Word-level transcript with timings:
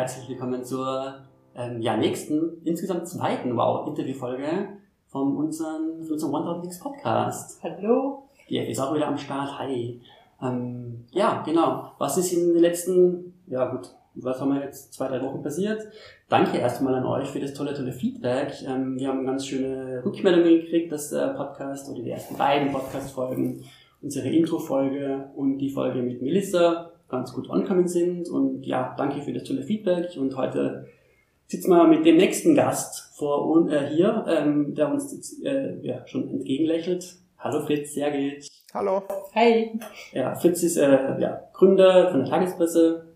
herzlich 0.00 0.30
willkommen 0.30 0.64
zur 0.64 1.14
ähm, 1.54 1.82
ja, 1.82 1.94
nächsten, 1.94 2.62
insgesamt 2.64 3.06
zweiten 3.06 3.54
Wow-Interview-Folge 3.54 4.68
von 5.08 5.36
unserem, 5.36 6.02
von 6.02 6.12
unserem 6.12 6.32
One 6.32 6.62
Nix 6.62 6.78
Podcast. 6.78 7.62
Hallo. 7.62 8.22
Die 8.48 8.56
F 8.56 8.70
ist 8.70 8.80
auch 8.80 8.94
wieder 8.94 9.08
am 9.08 9.18
Start. 9.18 9.58
Hi. 9.58 10.00
Ähm, 10.40 11.04
ja, 11.10 11.42
genau. 11.44 11.92
Was 11.98 12.16
ist 12.16 12.32
in 12.32 12.54
den 12.54 12.62
letzten, 12.62 13.34
ja 13.46 13.66
gut, 13.66 13.94
was 14.14 14.40
haben 14.40 14.54
wir 14.54 14.62
jetzt 14.62 14.94
zwei, 14.94 15.06
drei 15.06 15.22
Wochen 15.22 15.42
passiert? 15.42 15.86
Danke 16.30 16.56
erstmal 16.56 16.94
an 16.94 17.04
euch 17.04 17.28
für 17.28 17.40
das 17.40 17.52
tolle, 17.52 17.74
tolle 17.74 17.92
Feedback. 17.92 18.54
Ähm, 18.66 18.98
wir 18.98 19.08
haben 19.08 19.26
ganz 19.26 19.44
schöne 19.44 20.02
Rückmeldungen 20.02 20.62
gekriegt, 20.62 20.90
dass 20.90 21.10
der 21.10 21.34
Podcast 21.34 21.90
oder 21.90 22.00
die 22.00 22.10
ersten 22.10 22.38
beiden 22.38 22.72
Podcast-Folgen, 22.72 23.64
unsere 24.00 24.30
Intro-Folge 24.30 25.28
und 25.36 25.58
die 25.58 25.68
Folge 25.68 26.00
mit 26.00 26.22
Melissa 26.22 26.89
ganz 27.10 27.32
gut 27.32 27.50
angekommen 27.50 27.88
sind. 27.88 28.28
Und 28.28 28.64
ja, 28.64 28.94
danke 28.96 29.20
für 29.22 29.32
das 29.32 29.44
tolle 29.44 29.62
Feedback. 29.62 30.16
Und 30.16 30.36
heute 30.36 30.86
sitzen 31.46 31.70
wir 31.70 31.86
mit 31.86 32.06
dem 32.06 32.16
nächsten 32.16 32.54
Gast 32.54 33.16
vor 33.16 33.68
äh, 33.68 33.88
hier, 33.88 34.24
ähm, 34.28 34.74
der 34.74 34.90
uns 34.90 35.40
äh, 35.42 35.76
ja, 35.82 36.06
schon 36.06 36.28
entgegenlächelt. 36.28 37.16
Hallo 37.38 37.64
Fritz, 37.64 37.94
sehr 37.94 38.10
geht. 38.10 38.48
Hallo. 38.72 39.02
Hi. 39.34 39.78
Ja, 40.12 40.34
Fritz 40.34 40.62
ist 40.62 40.76
äh, 40.76 41.20
ja, 41.20 41.40
Gründer 41.52 42.10
von 42.10 42.20
der 42.20 42.28
Tagespresse 42.28 43.06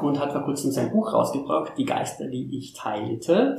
und 0.00 0.18
hat 0.18 0.32
vor 0.32 0.42
kurzem 0.42 0.70
sein 0.70 0.90
Buch 0.90 1.12
rausgebracht, 1.12 1.72
Die 1.76 1.84
Geister, 1.84 2.26
die 2.26 2.56
ich 2.56 2.72
teilte. 2.72 3.58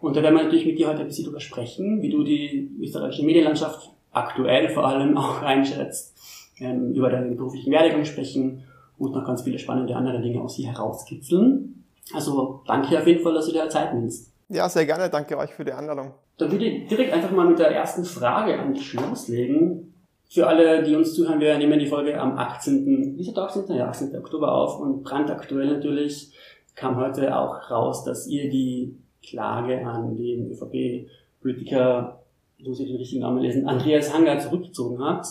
Und 0.00 0.16
da 0.16 0.22
werden 0.22 0.36
wir 0.36 0.44
natürlich 0.44 0.66
mit 0.66 0.78
dir 0.78 0.88
heute 0.88 1.00
ein 1.00 1.06
bisschen 1.06 1.24
drüber 1.24 1.40
sprechen, 1.40 2.02
wie 2.02 2.10
du 2.10 2.22
die 2.22 2.70
österreichische 2.80 3.24
Medienlandschaft 3.24 3.90
aktuell 4.12 4.68
vor 4.68 4.86
allem 4.86 5.16
auch 5.16 5.42
einschätzt, 5.42 6.14
ähm, 6.60 6.92
über 6.92 7.10
deinen 7.10 7.36
beruflichen 7.36 7.72
Werdegang 7.72 8.04
sprechen 8.04 8.64
und 8.98 9.12
noch 9.12 9.24
ganz 9.24 9.42
viele 9.42 9.58
spannende 9.58 9.96
andere 9.96 10.20
Dinge 10.20 10.40
aus 10.40 10.56
dir 10.56 10.68
herauskitzeln. 10.68 11.84
Also 12.12 12.62
danke 12.66 12.98
auf 12.98 13.06
jeden 13.06 13.22
Fall, 13.22 13.34
dass 13.34 13.46
du 13.46 13.52
dir 13.52 13.68
Zeit 13.68 13.94
nimmst. 13.94 14.32
Ja, 14.48 14.68
sehr 14.68 14.86
gerne. 14.86 15.08
Danke 15.08 15.38
euch 15.38 15.54
für 15.54 15.64
die 15.64 15.72
Einladung. 15.72 16.12
Dann 16.38 16.50
würde 16.50 16.64
ich 16.64 16.88
direkt 16.88 17.12
einfach 17.12 17.30
mal 17.30 17.46
mit 17.46 17.58
der 17.58 17.70
ersten 17.70 18.04
Frage 18.04 18.58
an 18.58 18.74
dich 18.74 18.92
loslegen. 18.92 19.94
Für 20.28 20.46
alle, 20.46 20.82
die 20.82 20.96
uns 20.96 21.14
zuhören, 21.14 21.40
wir 21.40 21.56
nehmen 21.58 21.78
die 21.78 21.86
Folge 21.86 22.20
am 22.20 22.36
18. 22.36 23.16
Wie 23.16 23.20
ist 23.20 23.36
der 23.36 23.44
18. 23.44 23.74
Ja, 23.74 23.88
18. 23.88 24.16
Oktober 24.16 24.52
auf 24.52 24.80
und 24.80 25.02
brandaktuell 25.02 25.72
natürlich 25.72 26.32
kam 26.74 26.96
heute 26.96 27.36
auch 27.36 27.70
raus, 27.70 28.04
dass 28.04 28.26
ihr 28.26 28.50
die 28.50 28.96
Klage 29.22 29.86
an 29.86 30.16
den 30.16 30.50
ÖVP-Politiker, 30.50 32.20
muss 32.58 32.80
ich 32.80 32.88
den 32.88 32.96
richtigen 32.96 33.22
Namen 33.22 33.42
lesen, 33.42 33.68
Andreas 33.68 34.12
Hanger 34.12 34.38
zurückgezogen 34.40 35.02
habt. 35.02 35.26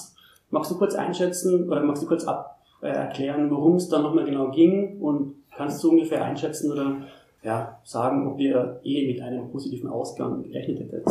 Magst 0.50 0.72
du 0.72 0.78
kurz 0.78 0.96
einschätzen 0.96 1.70
oder 1.70 1.84
magst 1.84 2.04
du 2.04 2.08
kurz 2.08 2.24
ab, 2.26 2.53
äh, 2.84 2.90
erklären, 2.90 3.50
worum 3.50 3.78
es 3.78 3.90
da 3.90 4.00
nochmal 4.00 4.26
genau 4.26 4.52
ging 4.52 5.00
und 5.00 5.36
kannst 5.56 5.84
du 5.84 5.92
ungefähr 5.92 6.24
einschätzen 6.24 6.72
oder 6.72 6.98
ja, 7.42 7.80
sagen, 7.84 8.28
ob 8.28 8.40
ihr 8.40 8.82
eh 8.84 9.08
mit 9.08 9.22
einem 9.22 9.50
positiven 9.52 9.90
Ausgang 9.90 10.44
gerechnet 10.44 10.80
hättet? 10.80 11.08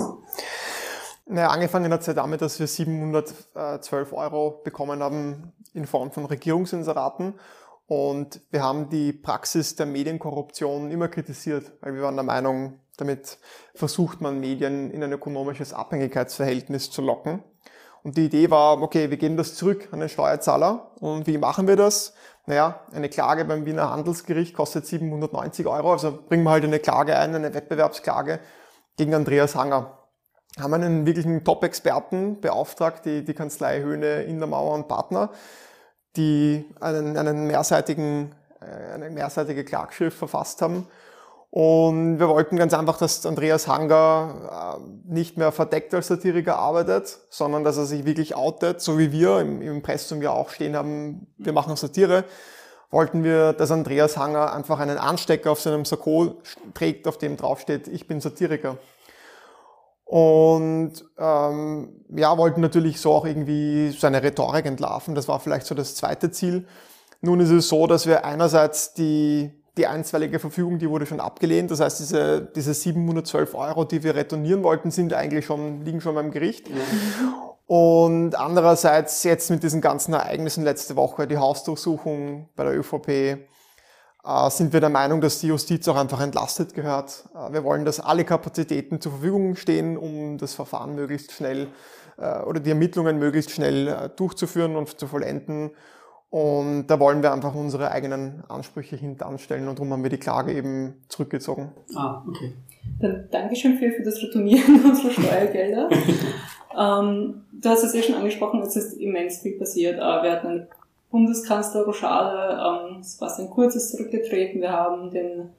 Naja, 1.26 1.48
angefangen 1.48 1.92
hat 1.92 2.00
es 2.00 2.06
ja 2.06 2.14
damit, 2.14 2.42
dass 2.42 2.58
wir 2.58 2.66
712 2.66 4.12
Euro 4.12 4.60
bekommen 4.64 5.02
haben 5.02 5.52
in 5.72 5.86
Form 5.86 6.10
von 6.10 6.26
Regierungsinseraten. 6.26 7.34
Und 7.86 8.40
wir 8.50 8.62
haben 8.62 8.88
die 8.88 9.12
Praxis 9.12 9.76
der 9.76 9.86
Medienkorruption 9.86 10.90
immer 10.90 11.08
kritisiert, 11.08 11.72
weil 11.80 11.94
wir 11.94 12.02
waren 12.02 12.16
der 12.16 12.24
Meinung, 12.24 12.80
damit 12.96 13.38
versucht 13.74 14.20
man 14.20 14.40
Medien 14.40 14.90
in 14.90 15.02
ein 15.02 15.12
ökonomisches 15.12 15.72
Abhängigkeitsverhältnis 15.72 16.90
zu 16.90 17.02
locken. 17.02 17.42
Und 18.02 18.16
die 18.16 18.26
Idee 18.26 18.50
war, 18.50 18.82
okay, 18.82 19.10
wir 19.10 19.16
geben 19.16 19.36
das 19.36 19.54
zurück 19.54 19.88
an 19.92 20.00
den 20.00 20.08
Steuerzahler. 20.08 20.90
Und 21.00 21.26
wie 21.26 21.38
machen 21.38 21.68
wir 21.68 21.76
das? 21.76 22.14
Naja, 22.46 22.80
eine 22.92 23.08
Klage 23.08 23.44
beim 23.44 23.64
Wiener 23.64 23.90
Handelsgericht 23.90 24.54
kostet 24.54 24.86
790 24.86 25.66
Euro. 25.66 25.92
Also 25.92 26.18
bringen 26.28 26.42
wir 26.42 26.50
halt 26.50 26.64
eine 26.64 26.80
Klage 26.80 27.16
ein, 27.16 27.34
eine 27.34 27.54
Wettbewerbsklage 27.54 28.40
gegen 28.96 29.14
Andreas 29.14 29.54
Hanger 29.54 29.98
haben 30.60 30.74
einen 30.74 31.06
wirklichen 31.06 31.44
Top-Experten 31.44 32.40
beauftragt, 32.40 33.04
die, 33.06 33.24
die 33.24 33.34
Kanzlei 33.34 33.80
Höhne, 33.80 34.22
Indermauer 34.24 34.74
und 34.74 34.88
Partner, 34.88 35.30
die 36.16 36.66
einen, 36.80 37.16
einen 37.16 37.46
mehrseitigen, 37.46 38.34
äh, 38.60 38.92
eine 38.92 39.10
mehrseitige 39.10 39.64
Klagschrift 39.64 40.16
verfasst 40.16 40.60
haben. 40.60 40.86
Und 41.54 42.18
wir 42.18 42.30
wollten 42.30 42.56
ganz 42.56 42.72
einfach, 42.72 42.96
dass 42.96 43.26
Andreas 43.26 43.68
Hanger 43.68 44.78
äh, 44.80 45.12
nicht 45.12 45.36
mehr 45.36 45.52
verdeckt 45.52 45.92
als 45.92 46.06
Satiriker 46.06 46.58
arbeitet, 46.58 47.18
sondern 47.28 47.62
dass 47.62 47.76
er 47.76 47.84
sich 47.84 48.06
wirklich 48.06 48.34
outet, 48.34 48.80
so 48.80 48.98
wie 48.98 49.12
wir 49.12 49.38
im, 49.40 49.60
im 49.60 49.74
Impressum 49.74 50.22
ja 50.22 50.30
auch 50.30 50.48
stehen 50.48 50.74
haben, 50.74 51.26
wir 51.36 51.52
machen 51.52 51.76
Satire, 51.76 52.24
wollten 52.90 53.22
wir, 53.22 53.52
dass 53.52 53.70
Andreas 53.70 54.16
Hanger 54.16 54.50
einfach 54.50 54.80
einen 54.80 54.96
Anstecker 54.96 55.52
auf 55.52 55.60
seinem 55.60 55.84
Sakko 55.84 56.40
trägt, 56.72 57.06
auf 57.06 57.18
dem 57.18 57.36
draufsteht, 57.36 57.86
ich 57.86 58.08
bin 58.08 58.22
Satiriker. 58.22 58.78
Und 60.06 61.04
ähm, 61.18 62.02
ja, 62.16 62.38
wollten 62.38 62.62
natürlich 62.62 62.98
so 62.98 63.12
auch 63.12 63.26
irgendwie 63.26 63.90
seine 63.90 64.22
Rhetorik 64.22 64.64
entlarven. 64.64 65.14
Das 65.14 65.28
war 65.28 65.38
vielleicht 65.38 65.66
so 65.66 65.74
das 65.74 65.96
zweite 65.96 66.30
Ziel. 66.30 66.66
Nun 67.20 67.40
ist 67.40 67.50
es 67.50 67.68
so, 67.68 67.86
dass 67.86 68.06
wir 68.06 68.24
einerseits 68.24 68.94
die, 68.94 69.61
die 69.76 69.86
einstweilige 69.86 70.38
Verfügung, 70.38 70.78
die 70.78 70.88
wurde 70.88 71.06
schon 71.06 71.20
abgelehnt. 71.20 71.70
Das 71.70 71.80
heißt, 71.80 72.00
diese, 72.00 72.42
diese 72.54 72.74
712 72.74 73.54
Euro, 73.54 73.84
die 73.84 74.02
wir 74.02 74.14
retournieren 74.14 74.62
wollten, 74.62 74.90
sind 74.90 75.14
eigentlich 75.14 75.46
schon, 75.46 75.82
liegen 75.82 76.00
schon 76.00 76.14
beim 76.14 76.30
Gericht. 76.30 76.68
Mhm. 76.68 76.76
Und 77.66 78.34
andererseits 78.34 79.22
jetzt 79.24 79.50
mit 79.50 79.62
diesen 79.62 79.80
ganzen 79.80 80.12
Ereignissen 80.12 80.62
letzte 80.62 80.94
Woche, 80.94 81.26
die 81.26 81.38
Hausdurchsuchung 81.38 82.50
bei 82.54 82.64
der 82.64 82.78
ÖVP, 82.78 83.08
äh, 84.24 84.50
sind 84.50 84.72
wir 84.72 84.80
der 84.80 84.90
Meinung, 84.90 85.20
dass 85.20 85.40
die 85.40 85.48
Justiz 85.48 85.88
auch 85.88 85.96
einfach 85.96 86.20
entlastet 86.20 86.74
gehört. 86.74 87.24
Äh, 87.34 87.52
wir 87.52 87.64
wollen, 87.64 87.84
dass 87.84 87.98
alle 87.98 88.24
Kapazitäten 88.24 89.00
zur 89.00 89.12
Verfügung 89.12 89.56
stehen, 89.56 89.96
um 89.96 90.38
das 90.38 90.54
Verfahren 90.54 90.94
möglichst 90.94 91.32
schnell 91.32 91.68
äh, 92.18 92.40
oder 92.42 92.60
die 92.60 92.70
Ermittlungen 92.70 93.18
möglichst 93.18 93.50
schnell 93.50 94.12
durchzuführen 94.16 94.76
und 94.76 95.00
zu 95.00 95.06
vollenden. 95.06 95.70
Und 96.32 96.86
da 96.86 96.98
wollen 96.98 97.22
wir 97.22 97.30
einfach 97.30 97.54
unsere 97.54 97.90
eigenen 97.90 98.42
Ansprüche 98.48 98.96
hintanstellen 98.96 99.68
und 99.68 99.78
darum 99.78 99.92
haben 99.92 100.02
wir 100.02 100.08
die 100.08 100.16
Klage 100.16 100.54
eben 100.54 100.94
zurückgezogen. 101.08 101.72
Ah, 101.94 102.24
okay. 102.26 102.54
Dann 103.00 103.28
Dankeschön 103.30 103.76
für, 103.76 103.90
für 103.92 104.02
das 104.02 104.16
Retournieren 104.22 104.82
unserer 104.88 105.10
Steuergelder. 105.10 105.90
ähm, 105.90 107.42
du 107.52 107.68
hast 107.68 107.84
es 107.84 107.94
ja 107.94 108.00
schon 108.00 108.14
angesprochen, 108.14 108.62
es 108.62 108.74
ist 108.76 108.94
immens 108.94 109.40
viel 109.40 109.58
passiert. 109.58 109.98
Wir 109.98 110.32
hatten 110.32 110.46
eine 110.46 110.68
Bundeskanzler 111.10 111.82
Rochade, 111.82 112.88
ähm, 112.96 113.02
Sebastian 113.02 113.50
Kurz 113.50 113.74
ist 113.74 113.90
zurückgetreten, 113.90 114.62
wir 114.62 114.72
haben 114.72 115.10
den 115.10 115.50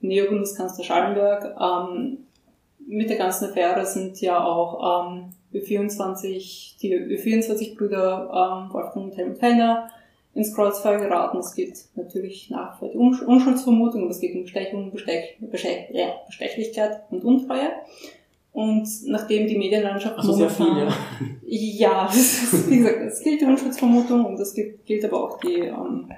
Neo-Bundeskanzler 0.00 0.82
Schallenberg. 0.82 1.54
Ähm, 1.60 2.20
mit 2.86 3.10
der 3.10 3.18
ganzen 3.18 3.50
Affäre 3.50 3.84
sind 3.84 4.18
ja 4.22 4.42
auch 4.42 5.10
ähm, 5.12 5.34
Ö24, 5.52 6.78
die 6.80 6.96
Ö24-Brüder 6.96 8.30
ähm, 8.32 8.72
Wolfgang 8.72 9.04
und 9.04 9.16
Helmut 9.18 9.36
Fellner 9.36 9.90
ins 10.34 10.54
Kreuzfeuer 10.54 10.98
geraten. 10.98 11.38
Es 11.38 11.54
geht 11.54 11.78
natürlich 11.94 12.50
nach 12.50 12.78
der 12.80 12.94
Unschuldsvermutung, 12.94 14.02
aber 14.02 14.10
es 14.10 14.20
geht 14.20 14.34
um 14.34 14.42
Bestechung, 14.42 14.90
Bestech, 14.90 15.36
Bestech, 15.40 15.90
ja, 15.92 16.14
Bestechlichkeit 16.26 17.02
und 17.10 17.24
Untreue. 17.24 17.70
Und 18.52 18.86
nachdem 19.06 19.46
die 19.46 19.56
Medienlandschaft 19.56 20.18
also 20.18 20.32
momentan... 20.32 20.66
Sehr 20.66 20.90
viel, 21.48 21.78
ja. 21.78 22.06
ja, 22.06 22.06
ist, 22.12 22.70
wie 22.70 22.78
gesagt, 22.78 23.00
es 23.00 23.20
gilt 23.22 23.40
die 23.40 23.46
Unschutzvermutung 23.46 24.26
und 24.26 24.38
es 24.40 24.52
gilt, 24.54 24.84
gilt 24.84 25.04
aber 25.04 25.24
auch 25.24 25.38
die, 25.40 25.60
ähm, 25.60 26.10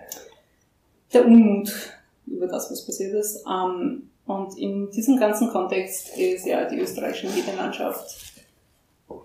der 1.12 1.26
Unmut 1.26 1.72
über 2.26 2.46
das, 2.46 2.70
was 2.70 2.84
passiert 2.84 3.14
ist. 3.14 3.44
Ähm, 3.48 4.10
und 4.26 4.58
in 4.58 4.90
diesem 4.90 5.18
ganzen 5.18 5.48
Kontext 5.50 6.16
ist 6.16 6.46
ja 6.46 6.64
die 6.64 6.78
österreichische 6.78 7.28
Medienlandschaft 7.28 8.34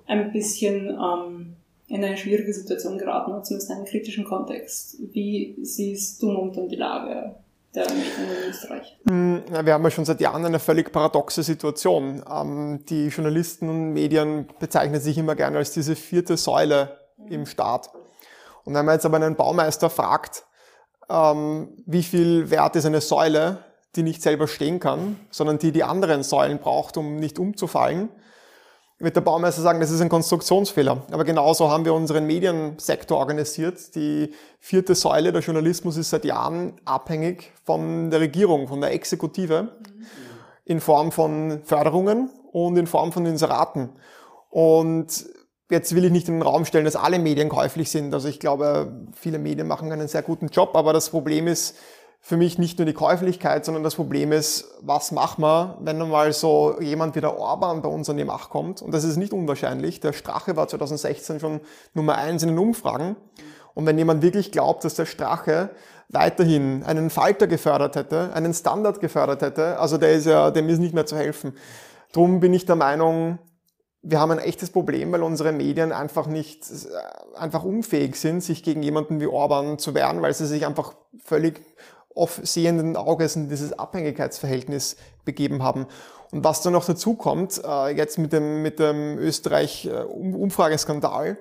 ein 0.06 0.32
bisschen 0.32 0.90
ähm, 0.90 1.56
in 1.90 2.04
eine 2.04 2.18
schwierige 2.18 2.54
Situation 2.54 2.98
geraten, 2.98 3.44
zumindest 3.44 3.72
in 3.72 3.78
einen 3.78 3.86
kritischen 3.86 4.24
Kontext. 4.24 4.98
Wie 5.12 5.58
siehst 5.64 6.22
du 6.22 6.32
momentan 6.32 6.70
die 6.70 6.76
Lage 6.76 7.36
der 7.74 7.86
Medien 7.86 8.44
in 8.44 8.50
Österreich? 8.50 8.98
Hm, 9.08 9.44
wir 9.64 9.74
haben 9.74 9.84
ja 9.84 9.92
schon 9.92 10.06
seit 10.06 10.22
Jahren 10.22 10.46
eine 10.46 10.60
völlig 10.60 10.92
paradoxe 10.92 11.42
Situation. 11.42 12.24
Ähm, 12.32 12.86
die 12.88 13.08
Journalisten 13.08 13.70
und 13.70 13.94
Medien 13.94 14.48
bezeichnen 14.60 15.02
sich 15.02 15.18
immer 15.18 15.36
gerne 15.36 15.58
als 15.58 15.72
diese 15.72 15.96
vierte 15.96 16.38
Säule 16.38 17.00
im 17.28 17.48
Staat. 17.48 17.90
Und 18.66 18.76
wenn 18.76 18.86
man 18.86 18.96
jetzt 18.96 19.06
aber 19.06 19.18
einen 19.18 19.36
Baumeister 19.36 19.90
fragt, 19.90 20.46
ähm, 21.10 21.70
wie 21.88 22.04
viel 22.04 22.52
wert 22.52 22.76
ist 22.76 22.86
eine 22.86 23.02
Säule, 23.02 23.64
die 23.96 24.04
nicht 24.04 24.22
selber 24.22 24.48
stehen 24.48 24.80
kann, 24.80 25.20
sondern 25.32 25.58
die 25.58 25.72
die 25.72 25.84
anderen 25.84 26.22
Säulen 26.22 26.60
braucht, 26.60 26.98
um 26.98 27.16
nicht 27.16 27.40
umzufallen, 27.40 28.10
wird 29.00 29.16
der 29.16 29.22
Baumeister 29.22 29.62
sagen, 29.62 29.80
das 29.80 29.92
ist 29.92 30.02
ein 30.02 30.10
Konstruktionsfehler. 30.10 31.04
Aber 31.12 31.24
genauso 31.24 31.70
haben 31.70 31.86
wir 31.86 31.94
unseren 31.94 32.28
Mediensektor 32.28 33.18
organisiert. 33.18 33.96
Die 33.96 34.34
vierte 34.60 34.94
Säule, 34.94 35.32
der 35.32 35.42
Journalismus, 35.42 35.96
ist 35.96 36.10
seit 36.10 36.26
Jahren 36.26 36.74
abhängig 36.84 37.54
von 37.64 38.12
der 38.12 38.20
Regierung, 38.20 38.68
von 38.68 38.82
der 38.82 38.92
Exekutive, 38.92 39.70
in 40.66 40.82
Form 40.82 41.14
von 41.14 41.62
Förderungen 41.64 42.30
und 42.52 42.78
in 42.78 42.88
Form 42.88 43.14
von 43.14 43.26
Inseraten. 43.26 43.90
Und 44.50 45.26
jetzt 45.72 45.96
will 45.96 46.04
ich 46.04 46.12
nicht 46.12 46.28
in 46.28 46.36
den 46.36 46.42
Raum 46.42 46.66
stellen, 46.66 46.86
dass 46.86 46.98
alle 46.98 47.20
Medien 47.20 47.48
käuflich 47.48 47.90
sind. 47.90 48.14
Also 48.14 48.28
ich 48.28 48.40
glaube, 48.40 48.92
viele 49.14 49.40
Medien 49.40 49.68
machen 49.68 49.92
einen 49.92 50.10
sehr 50.10 50.24
guten 50.24 50.48
Job, 50.48 50.76
aber 50.76 50.92
das 50.92 51.10
Problem 51.10 51.48
ist, 51.48 51.78
für 52.22 52.38
mich 52.38 52.60
nicht 52.60 52.78
nur 52.78 52.86
die 52.86 52.94
Käuflichkeit, 52.94 53.64
sondern 53.66 53.84
das 53.84 53.96
Problem 53.96 54.32
ist, 54.32 54.66
was 54.82 55.12
machen 55.12 55.42
wir, 55.42 55.78
wenn 55.82 55.98
mal 56.10 56.34
so 56.34 56.76
jemand 56.82 57.16
wie 57.16 57.22
der 57.22 57.38
Orban 57.38 57.82
bei 57.82 57.90
uns 57.90 58.10
an 58.10 58.18
die 58.18 58.26
Macht 58.26 58.50
kommt? 58.50 58.82
Und 58.82 58.94
das 58.94 59.04
ist 59.04 59.18
nicht 59.18 59.34
unwahrscheinlich. 59.34 60.00
Der 60.00 60.14
Strache 60.14 60.56
war 60.56 60.68
2016 60.68 61.40
schon 61.40 61.62
Nummer 61.94 62.18
eins 62.18 62.44
in 62.44 62.50
den 62.50 62.60
Umfragen. 62.60 63.16
Und 63.74 63.86
wenn 63.86 63.98
jemand 63.98 64.22
wirklich 64.22 64.52
glaubt, 64.52 64.84
dass 64.84 64.96
der 64.96 65.06
Strache 65.06 65.70
weiterhin 66.10 66.84
einen 66.84 67.10
Falter 67.10 67.48
gefördert 67.48 67.96
hätte, 67.96 68.34
einen 68.34 68.54
Standard 68.54 69.00
gefördert 69.00 69.42
hätte, 69.42 69.80
also 69.80 69.98
der 69.98 70.14
ist 70.14 70.26
ja, 70.26 70.52
dem 70.52 70.68
ist 70.68 70.80
nicht 70.80 70.94
mehr 70.94 71.06
zu 71.06 71.16
helfen. 71.16 71.54
Drum 72.12 72.40
bin 72.40 72.54
ich 72.54 72.66
der 72.66 72.76
Meinung, 72.76 73.40
wir 74.02 74.20
haben 74.20 74.32
ein 74.32 74.40
echtes 74.40 74.72
Problem, 74.72 75.12
weil 75.12 75.24
unsere 75.24 75.52
Medien 75.52 75.92
einfach 75.92 76.28
nicht, 76.28 76.70
äh, 76.70 77.38
einfach 77.38 77.64
unfähig 77.64 78.16
sind, 78.16 78.42
sich 78.42 78.64
gegen 78.64 78.82
jemanden 78.82 79.20
wie 79.20 79.28
Orban 79.28 79.78
zu 79.78 79.94
wehren, 79.94 80.22
weil 80.22 80.34
sie 80.34 80.48
sich 80.48 80.66
einfach 80.66 80.94
völlig 81.24 81.62
sehenden 82.44 82.98
Auges 82.98 83.36
in 83.36 83.50
dieses 83.50 83.78
Abhängigkeitsverhältnis 83.78 84.96
begeben 85.26 85.62
haben. 85.64 85.86
Und 86.32 86.44
was 86.44 86.62
dann 86.62 86.74
noch 86.74 86.86
dazu 86.86 87.16
kommt, 87.16 87.60
äh, 87.64 87.96
jetzt 87.96 88.18
mit 88.18 88.34
dem, 88.34 88.62
mit 88.62 88.80
dem 88.80 89.18
Österreich-Umfrageskandal, 89.18 91.38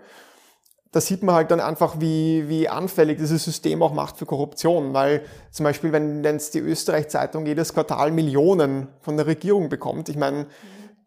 da 0.93 1.01
sieht 1.03 1.23
man 1.23 1.35
halt 1.35 1.51
dann 1.51 1.61
einfach, 1.61 2.01
wie, 2.01 2.49
wie 2.49 2.67
anfällig 2.69 3.19
dieses 3.19 3.45
System 3.45 3.83
auch 3.83 3.93
macht 3.93 4.17
für 4.17 4.25
Korruption. 4.25 4.95
Weil 4.95 5.23
zum 5.51 5.65
Beispiel, 5.65 5.93
wenn 5.93 6.25
jetzt 6.25 6.55
die 6.55 6.61
Österreich-Zeitung 6.61 7.45
jedes 7.45 7.75
Quartal 7.75 8.11
Millionen 8.11 8.89
von 9.03 9.19
der 9.19 9.27
Regierung 9.27 9.69
bekommt, 9.69 10.09
ich 10.09 10.17
meine, 10.17 10.47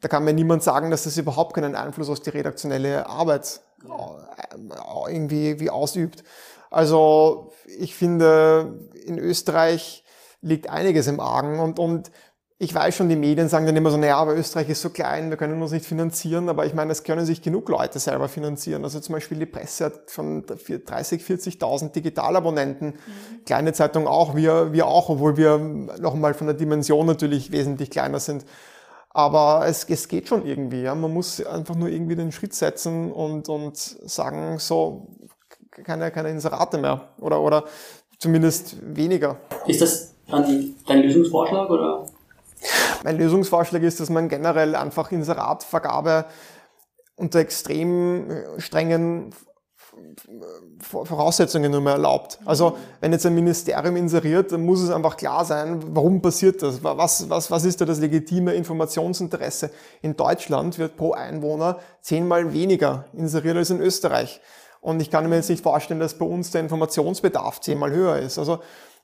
da 0.01 0.07
kann 0.07 0.23
mir 0.23 0.33
niemand 0.33 0.61
sagen, 0.63 0.91
dass 0.91 1.05
das 1.05 1.17
überhaupt 1.17 1.55
keinen 1.55 1.75
Einfluss 1.75 2.09
auf 2.09 2.19
die 2.19 2.29
redaktionelle 2.29 3.07
Arbeit 3.07 3.61
äh, 3.83 3.87
irgendwie 5.11 5.59
wie 5.59 5.71
ausübt. 5.71 6.23
Also 6.71 7.51
ich 7.77 7.93
finde, 7.95 8.89
in 9.05 9.19
Österreich 9.19 10.03
liegt 10.41 10.69
einiges 10.69 11.05
im 11.05 11.19
Argen 11.19 11.59
und, 11.59 11.77
und 11.77 12.11
ich 12.57 12.73
weiß 12.73 12.95
schon, 12.95 13.09
die 13.09 13.15
Medien 13.15 13.49
sagen 13.49 13.65
dann 13.65 13.75
immer 13.75 13.89
so, 13.89 13.97
naja, 13.97 14.17
aber 14.17 14.37
Österreich 14.37 14.69
ist 14.69 14.81
so 14.81 14.91
klein, 14.91 15.31
wir 15.31 15.37
können 15.37 15.59
uns 15.59 15.71
nicht 15.71 15.85
finanzieren, 15.85 16.47
aber 16.47 16.67
ich 16.67 16.75
meine, 16.75 16.91
es 16.91 17.03
können 17.03 17.25
sich 17.25 17.41
genug 17.41 17.67
Leute 17.69 17.97
selber 17.97 18.29
finanzieren. 18.29 18.83
Also 18.83 18.99
zum 18.99 19.13
Beispiel 19.13 19.39
die 19.39 19.47
Presse 19.47 19.85
hat 19.85 20.11
schon 20.11 20.45
30, 20.45 21.23
40.000 21.23 21.89
Digitalabonnenten, 21.91 22.89
mhm. 22.89 23.45
kleine 23.45 23.73
Zeitung 23.73 24.07
auch, 24.07 24.35
wir, 24.35 24.73
wir 24.73 24.85
auch, 24.85 25.09
obwohl 25.09 25.37
wir 25.37 25.57
nochmal 25.57 26.35
von 26.35 26.47
der 26.47 26.55
Dimension 26.55 27.07
natürlich 27.07 27.51
wesentlich 27.51 27.89
kleiner 27.89 28.19
sind. 28.19 28.45
Aber 29.09 29.65
es, 29.67 29.83
es 29.89 30.07
geht 30.07 30.27
schon 30.27 30.45
irgendwie. 30.45 30.83
Ja. 30.83 30.95
Man 30.95 31.13
muss 31.13 31.43
einfach 31.43 31.75
nur 31.75 31.89
irgendwie 31.89 32.15
den 32.15 32.31
Schritt 32.31 32.53
setzen 32.53 33.11
und, 33.11 33.49
und 33.49 33.75
sagen, 33.75 34.57
so, 34.59 35.07
keine, 35.83 36.11
keine 36.11 36.29
Inserate 36.29 36.77
mehr 36.77 37.09
oder, 37.19 37.41
oder 37.41 37.65
zumindest 38.17 38.75
weniger. 38.81 39.37
Ist 39.65 39.81
das 39.81 40.13
dann 40.29 40.75
dein 40.87 41.01
Lösungsvorschlag 41.01 41.69
oder? 41.69 42.05
Mein 43.03 43.17
Lösungsvorschlag 43.17 43.81
ist, 43.81 43.99
dass 43.99 44.09
man 44.09 44.29
generell 44.29 44.75
einfach 44.75 45.11
Inseratvergabe 45.11 46.25
unter 47.15 47.39
extrem 47.39 48.29
äh, 48.29 48.59
strengen 48.59 49.33
Voraussetzungen 50.79 51.71
nur 51.71 51.81
mehr 51.81 51.93
erlaubt. 51.93 52.39
Also 52.45 52.77
wenn 53.01 53.11
jetzt 53.11 53.25
ein 53.25 53.35
Ministerium 53.35 53.97
inseriert, 53.97 54.51
dann 54.51 54.63
muss 54.65 54.81
es 54.81 54.89
einfach 54.89 55.17
klar 55.17 55.43
sein, 55.45 55.81
warum 55.95 56.21
passiert 56.21 56.61
das? 56.63 56.83
Was, 56.83 57.29
was, 57.29 57.51
was 57.51 57.65
ist 57.65 57.81
da 57.81 57.85
das 57.85 57.99
legitime 57.99 58.53
Informationsinteresse? 58.53 59.69
In 60.01 60.15
Deutschland 60.15 60.79
wird 60.79 60.95
pro 60.95 61.11
Einwohner 61.11 61.79
zehnmal 62.01 62.53
weniger 62.53 63.05
inseriert 63.13 63.57
als 63.57 63.69
in 63.69 63.81
Österreich. 63.81 64.41
Und 64.81 65.01
ich 65.01 65.09
kann 65.11 65.29
mir 65.29 65.35
jetzt 65.35 65.49
nicht 65.49 65.63
vorstellen, 65.63 65.99
dass 65.99 66.15
bei 66.15 66.25
uns 66.25 66.51
der 66.51 66.61
Informationsbedarf 66.61 67.61
zehnmal 67.61 67.91
höher 67.91 68.17
ist. 68.17 68.37
Also 68.39 68.59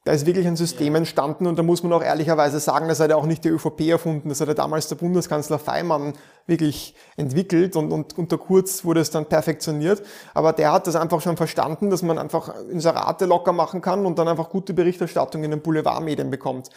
da 0.08 0.14
ist 0.14 0.26
wirklich 0.26 0.48
ein 0.48 0.56
System 0.56 0.96
entstanden 0.96 1.48
und 1.48 1.60
da 1.60 1.64
muss 1.64 1.84
man 1.84 1.92
auch 1.92 2.02
ehrlicherweise 2.02 2.62
sagen, 2.62 2.88
das 2.88 3.02
hat 3.02 3.10
ja 3.10 3.18
auch 3.18 3.26
nicht 3.26 3.44
die 3.44 3.50
ÖVP 3.50 3.82
erfunden, 3.90 4.30
das 4.30 4.40
hat 4.40 4.48
ja 4.48 4.54
damals 4.54 4.88
der 4.88 4.96
Bundeskanzler 4.96 5.60
Feimann 5.60 6.14
wirklich 6.46 6.96
entwickelt 7.18 7.76
und, 7.76 7.92
und 7.92 8.18
unter 8.18 8.38
Kurz 8.38 8.86
wurde 8.86 9.02
es 9.02 9.12
dann 9.12 9.26
perfektioniert. 9.26 10.02
Aber 10.34 10.54
der 10.54 10.72
hat 10.72 10.88
das 10.88 10.96
einfach 10.96 11.20
schon 11.20 11.36
verstanden, 11.36 11.90
dass 11.90 12.04
man 12.04 12.18
einfach 12.18 12.56
Inserate 12.72 13.26
locker 13.26 13.52
machen 13.52 13.82
kann 13.82 14.06
und 14.06 14.18
dann 14.18 14.30
einfach 14.30 14.50
gute 14.50 14.74
Berichterstattung 14.74 15.44
in 15.44 15.52
den 15.52 15.62
Boulevardmedien 15.62 16.32
bekommt. 16.32 16.70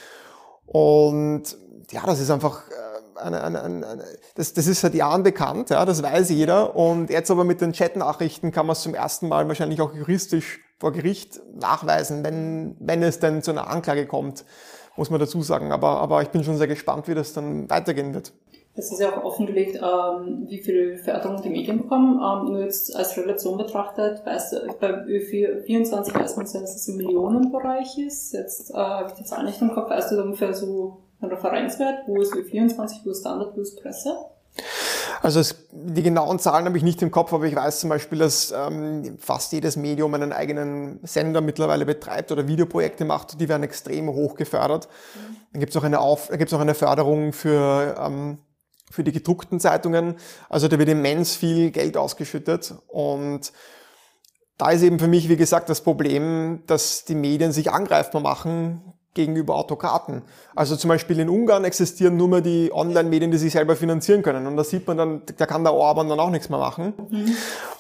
Und 0.67 1.56
ja, 1.93 2.02
das 2.05 2.19
ist 2.19 2.31
einfach 2.31 2.69
äh, 2.69 2.89
eine, 3.20 3.43
eine, 3.43 3.62
eine, 3.62 4.05
das, 4.34 4.52
das 4.52 4.67
ist 4.67 4.81
seit 4.81 4.94
Jahren 4.94 5.22
bekannt, 5.22 5.70
ja, 5.70 5.84
das 5.84 6.02
weiß 6.02 6.31
jeder. 6.31 6.76
Und 6.76 7.11
jetzt 7.11 7.31
aber 7.31 7.44
mit 7.44 7.61
den 7.61 7.72
Chatnachrichten 7.72 8.52
kann 8.52 8.67
man 8.67 8.72
es 8.72 8.82
zum 8.82 8.94
ersten 8.94 9.28
Mal 9.28 9.49
wahrscheinlich 9.49 9.81
auch 9.81 9.94
juristisch 9.94 10.61
vor 10.78 10.93
Gericht 10.93 11.40
nachweisen, 11.55 12.25
wenn, 12.25 12.76
wenn 12.81 13.02
es 13.02 13.19
denn 13.19 13.43
zu 13.43 13.50
einer 13.50 13.69
Anklage 13.69 14.06
kommt, 14.06 14.44
muss 14.96 15.11
man 15.11 15.20
dazu 15.20 15.43
sagen. 15.43 15.72
Aber, 15.72 16.00
aber 16.00 16.22
ich 16.22 16.28
bin 16.28 16.43
schon 16.43 16.56
sehr 16.56 16.69
gespannt, 16.69 17.06
wie 17.06 17.14
das 17.14 17.32
dann 17.32 17.69
weitergehen 17.69 18.14
wird. 18.14 18.32
Es 18.75 18.93
ist 18.93 19.00
ja 19.00 19.11
auch 19.11 19.25
offengelegt, 19.25 19.76
ähm, 19.76 20.46
wie 20.49 20.58
viel 20.58 20.96
Förderung 20.96 21.43
die 21.43 21.50
Medien 21.50 21.82
bekommen. 21.82 22.20
Ähm, 22.23 22.52
nur 22.52 22.62
jetzt 22.62 22.94
als 22.96 23.16
Relation 23.16 23.58
betrachtet, 23.58 24.25
weißt 24.25 24.52
du, 24.52 24.75
bei 24.81 24.90
Ö24 25.05 26.14
weiß 26.14 26.37
man, 26.37 26.46
dass 26.46 26.76
es 26.76 26.88
im 26.88 26.96
Millionenbereich 26.96 27.99
ist. 27.99 28.32
Jetzt 28.32 28.70
äh, 28.70 28.75
habe 28.75 29.08
ich 29.08 29.14
die 29.14 29.25
Zahl 29.25 29.44
nicht 29.44 29.61
im 29.61 29.73
Kopf. 29.75 29.90
Weißt 29.90 30.12
du 30.12 30.23
ungefähr 30.23 30.55
so 30.55 31.02
Referenzwert? 31.22 32.06
Wo 32.06 32.20
ist 32.20 32.32
Ö24, 32.32 33.05
wo 33.05 33.14
Standard, 33.14 33.56
wo 33.56 33.62
Presse? 33.81 34.17
Also 35.22 35.40
es, 35.40 35.67
die 35.70 36.02
genauen 36.02 36.38
Zahlen 36.38 36.64
habe 36.64 36.76
ich 36.76 36.82
nicht 36.82 37.02
im 37.02 37.11
Kopf, 37.11 37.32
aber 37.32 37.44
ich 37.44 37.55
weiß 37.55 37.81
zum 37.81 37.90
Beispiel, 37.90 38.19
dass 38.19 38.52
ähm, 38.52 39.19
fast 39.19 39.52
jedes 39.52 39.76
Medium 39.76 40.14
einen 40.14 40.32
eigenen 40.32 40.99
Sender 41.02 41.40
mittlerweile 41.40 41.84
betreibt 41.84 42.32
oder 42.32 42.49
Videoprojekte 42.49 43.05
macht. 43.05 43.40
Die 43.40 43.49
werden 43.49 43.62
extrem 43.62 44.08
hoch 44.08 44.34
gefördert. 44.34 44.88
Mhm. 45.14 45.37
Dann 45.52 45.61
gibt 45.61 45.70
es 45.70 45.76
auch 45.76 45.84
eine 45.84 46.00
auch 46.00 46.20
eine 46.31 46.75
Förderung 46.75 47.32
für 47.32 47.96
ähm, 47.99 48.38
für 48.90 49.05
die 49.05 49.12
gedruckten 49.12 49.61
Zeitungen. 49.61 50.16
Also 50.49 50.69
da 50.69 50.78
wird 50.78 50.88
immens 50.88 51.37
viel 51.37 51.70
Geld 51.70 51.96
ausgeschüttet 51.96 52.75
und 52.88 53.52
da 54.58 54.70
ist 54.70 54.82
eben 54.82 54.99
für 54.99 55.06
mich, 55.06 55.28
wie 55.28 55.37
gesagt, 55.37 55.70
das 55.70 55.81
Problem, 55.81 56.64
dass 56.66 57.05
die 57.05 57.14
Medien 57.14 57.52
sich 57.52 57.70
angreifbar 57.70 58.20
machen 58.20 58.82
gegenüber 59.14 59.56
Autokraten. 59.56 60.22
Also 60.54 60.76
zum 60.76 60.88
Beispiel 60.88 61.18
in 61.18 61.28
Ungarn 61.28 61.64
existieren 61.64 62.16
nur 62.16 62.28
mehr 62.28 62.40
die 62.40 62.70
Online-Medien, 62.72 63.30
die 63.30 63.38
sich 63.38 63.52
selber 63.52 63.74
finanzieren 63.74 64.22
können. 64.22 64.46
Und 64.46 64.56
da 64.56 64.62
sieht 64.62 64.86
man 64.86 64.96
dann, 64.96 65.22
da 65.36 65.46
kann 65.46 65.64
der 65.64 65.74
Orban 65.74 66.08
dann 66.08 66.20
auch 66.20 66.30
nichts 66.30 66.48
mehr 66.48 66.60
machen. 66.60 66.94
Mhm. 67.10 67.34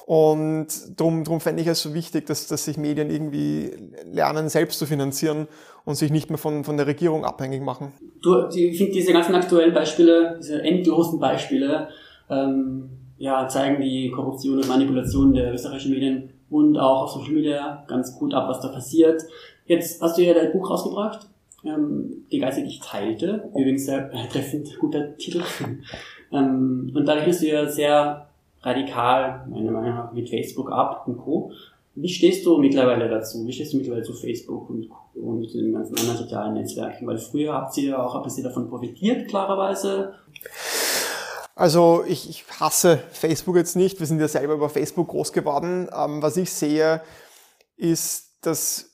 Und 0.06 0.66
darum, 0.96 1.22
darum 1.22 1.40
fände 1.40 1.62
ich 1.62 1.68
es 1.68 1.80
so 1.80 1.94
wichtig, 1.94 2.26
dass, 2.26 2.48
dass 2.48 2.64
sich 2.64 2.76
Medien 2.76 3.10
irgendwie 3.10 3.70
lernen, 4.12 4.48
selbst 4.48 4.80
zu 4.80 4.86
finanzieren 4.86 5.46
und 5.84 5.94
sich 5.94 6.10
nicht 6.10 6.30
mehr 6.30 6.38
von, 6.38 6.64
von 6.64 6.76
der 6.76 6.88
Regierung 6.88 7.24
abhängig 7.24 7.62
machen. 7.62 7.92
Du, 8.20 8.48
ich 8.48 8.76
finde 8.76 8.92
diese 8.92 9.12
ganzen 9.12 9.34
aktuellen 9.34 9.72
Beispiele, 9.72 10.36
diese 10.40 10.62
endlosen 10.62 11.20
Beispiele, 11.20 11.88
ähm, 12.28 12.90
ja, 13.18 13.46
zeigen 13.46 13.80
die 13.80 14.10
Korruption 14.10 14.56
und 14.58 14.68
Manipulation 14.68 15.32
der 15.32 15.52
österreichischen 15.52 15.92
Medien 15.92 16.30
und 16.50 16.76
auch 16.76 17.02
auf 17.04 17.10
Social 17.10 17.32
Media 17.32 17.84
ganz 17.86 18.18
gut 18.18 18.34
ab, 18.34 18.48
was 18.48 18.60
da 18.60 18.68
passiert. 18.68 19.22
Jetzt 19.70 20.02
hast 20.02 20.18
du 20.18 20.22
ja 20.22 20.34
dein 20.34 20.50
Buch 20.50 20.68
rausgebracht, 20.68 21.28
ähm, 21.64 22.26
Die 22.32 22.40
Geister, 22.40 22.62
die 22.62 22.70
ich 22.70 22.80
teilte. 22.80 23.48
Übrigens 23.54 23.86
sehr 23.86 24.10
treffend 24.28 24.76
guter 24.80 25.16
Titel. 25.16 25.44
ähm, 26.32 26.90
und 26.92 27.06
da 27.06 27.12
rechnest 27.12 27.40
du 27.40 27.46
ja 27.46 27.68
sehr 27.68 28.26
radikal, 28.62 29.46
meiner 29.48 29.70
Meinung 29.70 29.94
nach, 29.94 30.12
mit 30.12 30.28
Facebook 30.28 30.72
ab 30.72 31.04
und 31.06 31.18
Co. 31.18 31.52
Wie 31.94 32.08
stehst 32.08 32.44
du 32.44 32.58
mittlerweile 32.58 33.08
dazu? 33.08 33.46
Wie 33.46 33.52
stehst 33.52 33.72
du 33.72 33.76
mittlerweile 33.76 34.02
zu 34.02 34.12
Facebook 34.12 34.68
und, 34.70 34.90
und 35.14 35.54
den 35.54 35.72
ganzen 35.72 35.96
anderen 35.98 36.18
sozialen 36.18 36.54
Netzwerken? 36.54 37.06
Weil 37.06 37.18
früher 37.18 37.52
habt 37.52 37.76
ihr 37.78 37.90
ja 37.90 38.04
auch 38.04 38.16
ein 38.16 38.24
bisschen 38.24 38.42
davon 38.42 38.68
profitiert, 38.68 39.28
klarerweise. 39.28 40.14
Also 41.54 42.02
ich, 42.08 42.28
ich 42.28 42.44
hasse 42.58 42.98
Facebook 43.12 43.54
jetzt 43.54 43.76
nicht. 43.76 44.00
Wir 44.00 44.06
sind 44.08 44.18
ja 44.18 44.26
selber 44.26 44.54
über 44.54 44.68
Facebook 44.68 45.06
groß 45.06 45.32
geworden. 45.32 45.88
Ähm, 45.96 46.22
was 46.22 46.36
ich 46.36 46.52
sehe, 46.52 47.02
ist, 47.76 48.32
dass 48.42 48.89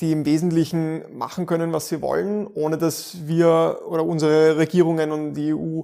die 0.00 0.12
im 0.12 0.26
Wesentlichen 0.26 1.02
machen 1.16 1.46
können, 1.46 1.72
was 1.72 1.88
sie 1.88 2.02
wollen, 2.02 2.46
ohne 2.46 2.76
dass 2.76 3.26
wir 3.26 3.80
oder 3.88 4.04
unsere 4.04 4.58
Regierungen 4.58 5.10
und 5.10 5.34
die 5.34 5.54
EU, 5.54 5.82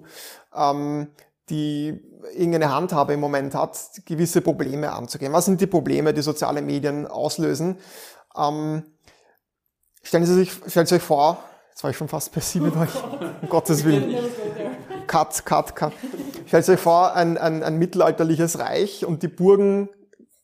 ähm, 0.55 1.09
die 1.49 2.01
irgendeine 2.35 2.73
Handhabe 2.73 3.15
im 3.15 3.21
Moment 3.21 3.55
hat, 3.55 3.79
gewisse 4.05 4.43
Probleme 4.43 4.93
anzugehen. 4.93 5.33
Was 5.33 5.47
sind 5.47 5.61
die 5.61 5.67
Probleme, 5.67 6.13
die 6.13 6.23
soziale 6.23 6.63
Medien 6.63 7.07
auslösen? 7.07 7.79
Ähm, 8.37 8.85
stellen 10.03 10.27
Sie 10.27 10.35
sich, 10.35 10.53
stellen 10.67 10.87
Sie 10.87 10.97
sich 10.97 11.03
vor, 11.03 11.39
jetzt 11.71 11.83
war 11.83 11.91
ich 11.91 11.97
schon 11.97 12.09
fast 12.09 12.33
per 12.33 12.43
Sie 12.43 12.61
mit 12.61 12.77
euch, 12.77 12.91
um 13.41 13.49
Gottes 13.49 13.85
Willen. 13.85 14.15
Cut, 15.07 15.45
cut, 15.45 15.75
cut. 15.75 15.93
Stellt 16.47 16.69
euch 16.69 16.81
vor, 16.81 17.15
ein, 17.15 17.39
ein, 17.39 17.63
ein 17.63 17.79
mittelalterliches 17.79 18.59
Reich 18.59 19.07
und 19.07 19.23
die 19.23 19.29
Burgen 19.29 19.89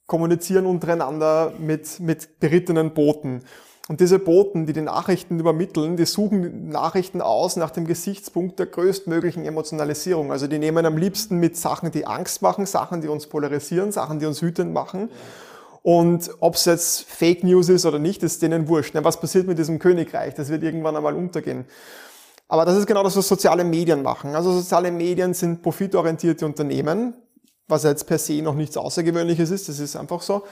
kommunizieren 0.08 0.66
untereinander 0.66 1.52
mit, 1.60 2.00
mit 2.00 2.40
berittenen 2.40 2.94
Boten. 2.94 3.44
Und 3.88 4.00
diese 4.00 4.18
Boten, 4.18 4.66
die 4.66 4.72
die 4.72 4.82
Nachrichten 4.82 5.38
übermitteln, 5.38 5.96
die 5.96 6.06
suchen 6.06 6.68
Nachrichten 6.68 7.22
aus 7.22 7.56
nach 7.56 7.70
dem 7.70 7.86
Gesichtspunkt 7.86 8.58
der 8.58 8.66
größtmöglichen 8.66 9.44
Emotionalisierung. 9.44 10.32
Also 10.32 10.46
die 10.46 10.58
nehmen 10.58 10.84
am 10.84 10.96
liebsten 10.96 11.38
mit 11.38 11.56
Sachen, 11.56 11.90
die 11.90 12.06
Angst 12.06 12.42
machen, 12.42 12.66
Sachen, 12.66 13.00
die 13.00 13.08
uns 13.08 13.28
polarisieren, 13.28 13.92
Sachen, 13.92 14.18
die 14.18 14.26
uns 14.26 14.42
wütend 14.42 14.74
machen. 14.74 15.10
Und 15.82 16.30
ob 16.40 16.56
es 16.56 16.64
jetzt 16.64 17.04
Fake 17.04 17.44
News 17.44 17.68
ist 17.68 17.86
oder 17.86 17.98
nicht, 17.98 18.22
ist 18.22 18.42
denen 18.42 18.68
wurscht. 18.68 18.92
Na, 18.94 19.04
was 19.04 19.20
passiert 19.20 19.46
mit 19.46 19.58
diesem 19.58 19.78
Königreich? 19.78 20.34
Das 20.34 20.48
wird 20.48 20.62
irgendwann 20.62 20.96
einmal 20.96 21.14
untergehen. 21.14 21.64
Aber 22.48 22.64
das 22.64 22.76
ist 22.76 22.86
genau 22.86 23.02
das, 23.02 23.16
was 23.16 23.28
soziale 23.28 23.62
Medien 23.64 24.02
machen. 24.02 24.34
Also 24.34 24.52
soziale 24.52 24.90
Medien 24.90 25.34
sind 25.34 25.62
profitorientierte 25.62 26.44
Unternehmen, 26.44 27.14
was 27.68 27.84
jetzt 27.84 28.06
per 28.06 28.18
se 28.18 28.42
noch 28.42 28.54
nichts 28.54 28.76
Außergewöhnliches 28.76 29.50
ist, 29.50 29.68
das 29.68 29.78
ist 29.78 29.94
einfach 29.94 30.22
so. 30.22 30.44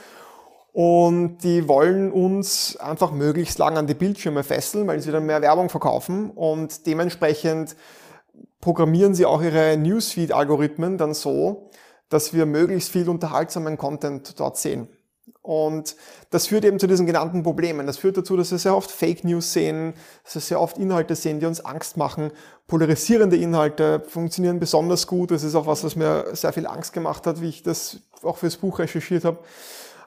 Und 0.71 1.39
die 1.39 1.67
wollen 1.67 2.11
uns 2.11 2.77
einfach 2.77 3.11
möglichst 3.11 3.57
lang 3.57 3.77
an 3.77 3.87
die 3.87 3.95
Bildschirme 3.95 4.43
fesseln, 4.43 4.85
weil 4.85 5.01
sie 5.01 5.11
dann 5.11 5.25
mehr 5.25 5.41
Werbung 5.41 5.69
verkaufen. 5.69 6.29
Und 6.29 6.85
dementsprechend 6.85 7.75
programmieren 8.61 9.15
sie 9.15 9.25
auch 9.25 9.41
ihre 9.41 9.75
Newsfeed-Algorithmen 9.77 10.99
dann 10.99 11.15
so, 11.15 11.71
dass 12.09 12.33
wir 12.33 12.45
möglichst 12.45 12.91
viel 12.91 13.09
unterhaltsamen 13.09 13.77
Content 13.77 14.39
dort 14.39 14.57
sehen. 14.57 14.87
Und 15.47 15.95
das 16.29 16.47
führt 16.47 16.65
eben 16.65 16.77
zu 16.77 16.87
diesen 16.87 17.05
genannten 17.05 17.41
Problemen. 17.41 17.87
Das 17.87 17.97
führt 17.97 18.17
dazu, 18.17 18.35
dass 18.35 18.51
wir 18.51 18.57
sehr 18.57 18.75
oft 18.75 18.91
Fake 18.91 19.23
News 19.23 19.53
sehen, 19.53 19.93
dass 20.25 20.35
wir 20.35 20.41
sehr 20.41 20.59
oft 20.59 20.77
Inhalte 20.77 21.15
sehen, 21.15 21.39
die 21.39 21.45
uns 21.45 21.63
Angst 21.63 21.95
machen. 21.95 22.31
Polarisierende 22.67 23.37
Inhalte 23.37 24.03
funktionieren 24.09 24.59
besonders 24.59 25.07
gut. 25.07 25.31
Das 25.31 25.43
ist 25.43 25.55
auch 25.55 25.65
was, 25.65 25.85
was 25.85 25.95
mir 25.95 26.25
sehr 26.33 26.51
viel 26.51 26.67
Angst 26.67 26.91
gemacht 26.91 27.25
hat, 27.25 27.39
wie 27.39 27.47
ich 27.47 27.63
das 27.63 28.01
auch 28.23 28.35
fürs 28.35 28.57
Buch 28.57 28.79
recherchiert 28.79 29.23
habe. 29.23 29.39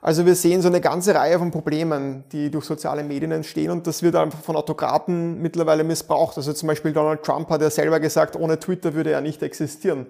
Also 0.02 0.24
wir 0.24 0.34
sehen 0.34 0.62
so 0.62 0.68
eine 0.68 0.80
ganze 0.80 1.14
Reihe 1.14 1.38
von 1.38 1.50
Problemen, 1.50 2.24
die 2.32 2.50
durch 2.50 2.64
soziale 2.64 3.04
Medien 3.04 3.32
entstehen 3.32 3.70
und 3.70 3.86
das 3.86 4.02
wird 4.02 4.16
einfach 4.16 4.40
von 4.40 4.56
Autokraten 4.56 5.42
mittlerweile 5.42 5.84
missbraucht. 5.84 6.38
Also 6.38 6.54
zum 6.54 6.68
Beispiel 6.68 6.94
Donald 6.94 7.22
Trump 7.22 7.50
hat 7.50 7.60
ja 7.60 7.68
selber 7.68 8.00
gesagt, 8.00 8.34
ohne 8.34 8.58
Twitter 8.58 8.94
würde 8.94 9.12
er 9.12 9.20
nicht 9.20 9.42
existieren, 9.42 10.00
mhm. 10.00 10.06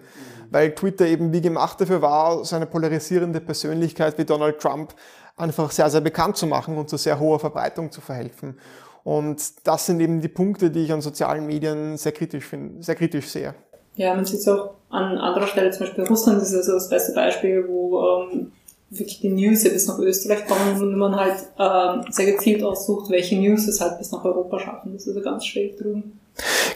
weil 0.50 0.74
Twitter 0.76 1.06
eben 1.06 1.32
wie 1.32 1.40
gemacht 1.40 1.80
dafür 1.80 2.02
war, 2.02 2.44
so 2.44 2.54
eine 2.54 2.66
polarisierende 2.66 3.40
Persönlichkeit 3.40 4.16
wie 4.16 4.24
Donald 4.24 4.60
Trump 4.60 4.94
einfach 5.40 5.70
sehr, 5.70 5.90
sehr 5.90 6.00
bekannt 6.00 6.36
zu 6.36 6.46
machen 6.46 6.76
und 6.76 6.88
zu 6.88 6.96
sehr 6.96 7.18
hoher 7.18 7.40
Verbreitung 7.40 7.90
zu 7.90 8.00
verhelfen. 8.00 8.58
Und 9.02 9.66
das 9.66 9.86
sind 9.86 10.00
eben 10.00 10.20
die 10.20 10.28
Punkte, 10.28 10.70
die 10.70 10.84
ich 10.84 10.92
an 10.92 11.00
sozialen 11.00 11.46
Medien 11.46 11.96
sehr 11.96 12.12
kritisch 12.12 12.44
finde, 12.44 12.82
sehr 12.82 12.94
kritisch 12.94 13.28
sehe. 13.28 13.54
Ja, 13.96 14.14
man 14.14 14.24
sieht 14.24 14.40
es 14.40 14.48
auch 14.48 14.74
an 14.90 15.18
anderer 15.18 15.46
Stelle, 15.46 15.70
zum 15.70 15.86
Beispiel 15.86 16.04
Russland 16.04 16.42
ist 16.42 16.54
also 16.54 16.72
das 16.72 16.88
beste 16.88 17.12
Beispiel, 17.12 17.66
wo 17.66 18.02
ähm, 18.02 18.52
wirklich 18.90 19.20
die 19.20 19.30
News 19.30 19.62
ja 19.62 19.70
bis 19.70 19.86
nach 19.86 19.98
Österreich 19.98 20.46
kommen 20.46 20.80
und 20.80 20.96
man 20.96 21.16
halt 21.16 21.36
ähm, 21.58 22.12
sehr 22.12 22.32
gezielt 22.32 22.62
aussucht, 22.62 23.10
welche 23.10 23.36
News 23.36 23.66
es 23.68 23.80
halt 23.80 23.98
bis 23.98 24.10
nach 24.10 24.24
Europa 24.24 24.58
schaffen. 24.58 24.92
Das 24.92 25.02
ist 25.02 25.08
also 25.08 25.22
ganz 25.22 25.46
schräg 25.46 25.78
drüben. 25.78 26.20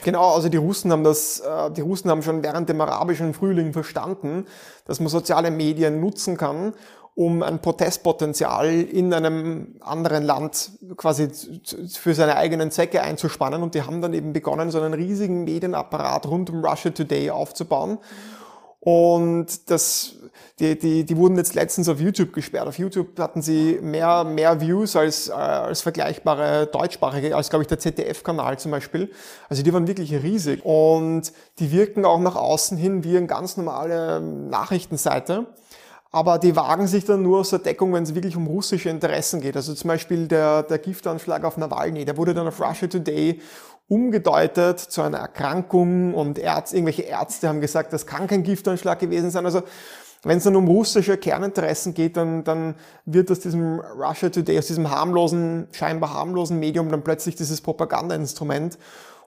Genau, 0.02 0.34
also 0.34 0.48
die 0.48 0.56
Russen 0.56 0.92
haben 0.92 1.04
das, 1.04 1.40
äh, 1.40 1.70
die 1.70 1.80
Russen 1.80 2.10
haben 2.10 2.22
schon 2.22 2.42
während 2.42 2.68
dem 2.68 2.80
arabischen 2.80 3.34
Frühling 3.34 3.72
verstanden, 3.72 4.46
dass 4.86 5.00
man 5.00 5.08
soziale 5.08 5.50
Medien 5.50 6.00
nutzen 6.00 6.36
kann, 6.36 6.74
um 7.14 7.42
ein 7.42 7.60
Protestpotenzial 7.60 8.72
in 8.72 9.14
einem 9.14 9.76
anderen 9.80 10.24
Land 10.24 10.72
quasi 10.96 11.28
für 11.88 12.14
seine 12.14 12.36
eigenen 12.36 12.72
Zwecke 12.72 13.02
einzuspannen. 13.02 13.62
Und 13.62 13.74
die 13.74 13.82
haben 13.82 14.00
dann 14.00 14.14
eben 14.14 14.32
begonnen, 14.32 14.70
so 14.70 14.80
einen 14.80 14.94
riesigen 14.94 15.44
Medienapparat 15.44 16.26
rund 16.26 16.50
um 16.50 16.64
Russia 16.64 16.90
Today 16.90 17.30
aufzubauen. 17.30 17.98
Und 18.80 19.70
das, 19.70 20.16
die, 20.58 20.78
die, 20.78 21.04
die 21.04 21.16
wurden 21.16 21.36
jetzt 21.36 21.54
letztens 21.54 21.88
auf 21.88 22.00
YouTube 22.00 22.32
gesperrt. 22.34 22.66
Auf 22.66 22.78
YouTube 22.78 23.18
hatten 23.18 23.40
sie 23.40 23.78
mehr, 23.80 24.24
mehr 24.24 24.60
Views 24.60 24.94
als, 24.96 25.28
äh, 25.28 25.32
als 25.32 25.80
vergleichbare 25.80 26.66
deutschsprachige, 26.66 27.34
als 27.34 27.48
glaube 27.48 27.62
ich 27.62 27.68
der 27.68 27.78
ZDF-Kanal 27.78 28.58
zum 28.58 28.72
Beispiel. 28.72 29.10
Also 29.48 29.62
die 29.62 29.72
waren 29.72 29.86
wirklich 29.86 30.12
riesig. 30.12 30.64
Und 30.64 31.32
die 31.60 31.70
wirken 31.70 32.04
auch 32.04 32.18
nach 32.18 32.36
außen 32.36 32.76
hin 32.76 33.04
wie 33.04 33.16
eine 33.16 33.26
ganz 33.28 33.56
normale 33.56 34.20
Nachrichtenseite 34.20 35.46
aber 36.14 36.38
die 36.38 36.54
wagen 36.54 36.86
sich 36.86 37.04
dann 37.04 37.22
nur 37.22 37.40
aus 37.40 37.50
der 37.50 37.58
Deckung, 37.58 37.92
wenn 37.92 38.04
es 38.04 38.14
wirklich 38.14 38.36
um 38.36 38.46
russische 38.46 38.88
Interessen 38.88 39.40
geht. 39.40 39.56
Also 39.56 39.74
zum 39.74 39.88
Beispiel 39.88 40.28
der, 40.28 40.62
der 40.62 40.78
Giftanschlag 40.78 41.42
auf 41.42 41.56
Nawalny, 41.56 42.04
der 42.04 42.16
wurde 42.16 42.34
dann 42.34 42.46
auf 42.46 42.60
Russia 42.60 42.86
Today 42.86 43.40
umgedeutet 43.88 44.78
zu 44.78 45.02
einer 45.02 45.18
Erkrankung 45.18 46.14
und 46.14 46.38
Ärzte, 46.38 46.76
irgendwelche 46.76 47.02
Ärzte 47.02 47.48
haben 47.48 47.60
gesagt, 47.60 47.92
das 47.92 48.06
kann 48.06 48.28
kein 48.28 48.44
Giftanschlag 48.44 49.00
gewesen 49.00 49.32
sein. 49.32 49.44
Also 49.44 49.62
wenn 50.22 50.38
es 50.38 50.44
dann 50.44 50.54
um 50.54 50.68
russische 50.68 51.16
Kerninteressen 51.16 51.94
geht, 51.94 52.16
dann, 52.16 52.44
dann 52.44 52.76
wird 53.04 53.28
aus 53.32 53.40
diesem 53.40 53.80
Russia 53.80 54.28
Today, 54.28 54.56
aus 54.56 54.68
diesem 54.68 54.90
harmlosen, 54.92 55.66
scheinbar 55.72 56.14
harmlosen 56.14 56.60
Medium 56.60 56.90
dann 56.90 57.02
plötzlich 57.02 57.34
dieses 57.34 57.60
Propagandainstrument. 57.60 58.78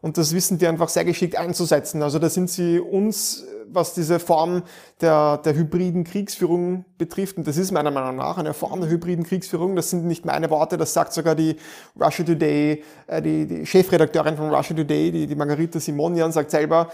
Und 0.01 0.17
das 0.17 0.33
wissen 0.33 0.57
die 0.57 0.67
einfach 0.67 0.89
sehr 0.89 1.05
geschickt 1.05 1.35
einzusetzen. 1.35 2.03
Also 2.03 2.19
da 2.19 2.29
sind 2.29 2.49
sie 2.49 2.79
uns 2.79 3.45
was 3.71 3.93
diese 3.93 4.19
Form 4.19 4.63
der, 5.01 5.37
der 5.37 5.55
hybriden 5.55 6.03
Kriegsführung 6.03 6.85
betrifft. 6.97 7.37
Und 7.37 7.47
das 7.47 7.57
ist 7.57 7.71
meiner 7.71 7.91
Meinung 7.91 8.15
nach 8.15 8.37
eine 8.37 8.53
Form 8.53 8.81
der 8.81 8.89
hybriden 8.89 9.25
Kriegsführung. 9.25 9.75
Das 9.75 9.89
sind 9.89 10.05
nicht 10.05 10.25
meine 10.25 10.49
Worte, 10.49 10.77
das 10.77 10.93
sagt 10.93 11.13
sogar 11.13 11.35
die 11.35 11.55
Russia 11.99 12.25
Today, 12.25 12.83
äh, 13.07 13.21
die, 13.21 13.45
die 13.45 13.65
Chefredakteurin 13.65 14.37
von 14.37 14.53
Russia 14.53 14.75
Today, 14.75 15.11
die, 15.11 15.27
die 15.27 15.35
Margarita 15.35 15.79
Simonian, 15.79 16.31
sagt 16.31 16.51
selber, 16.51 16.89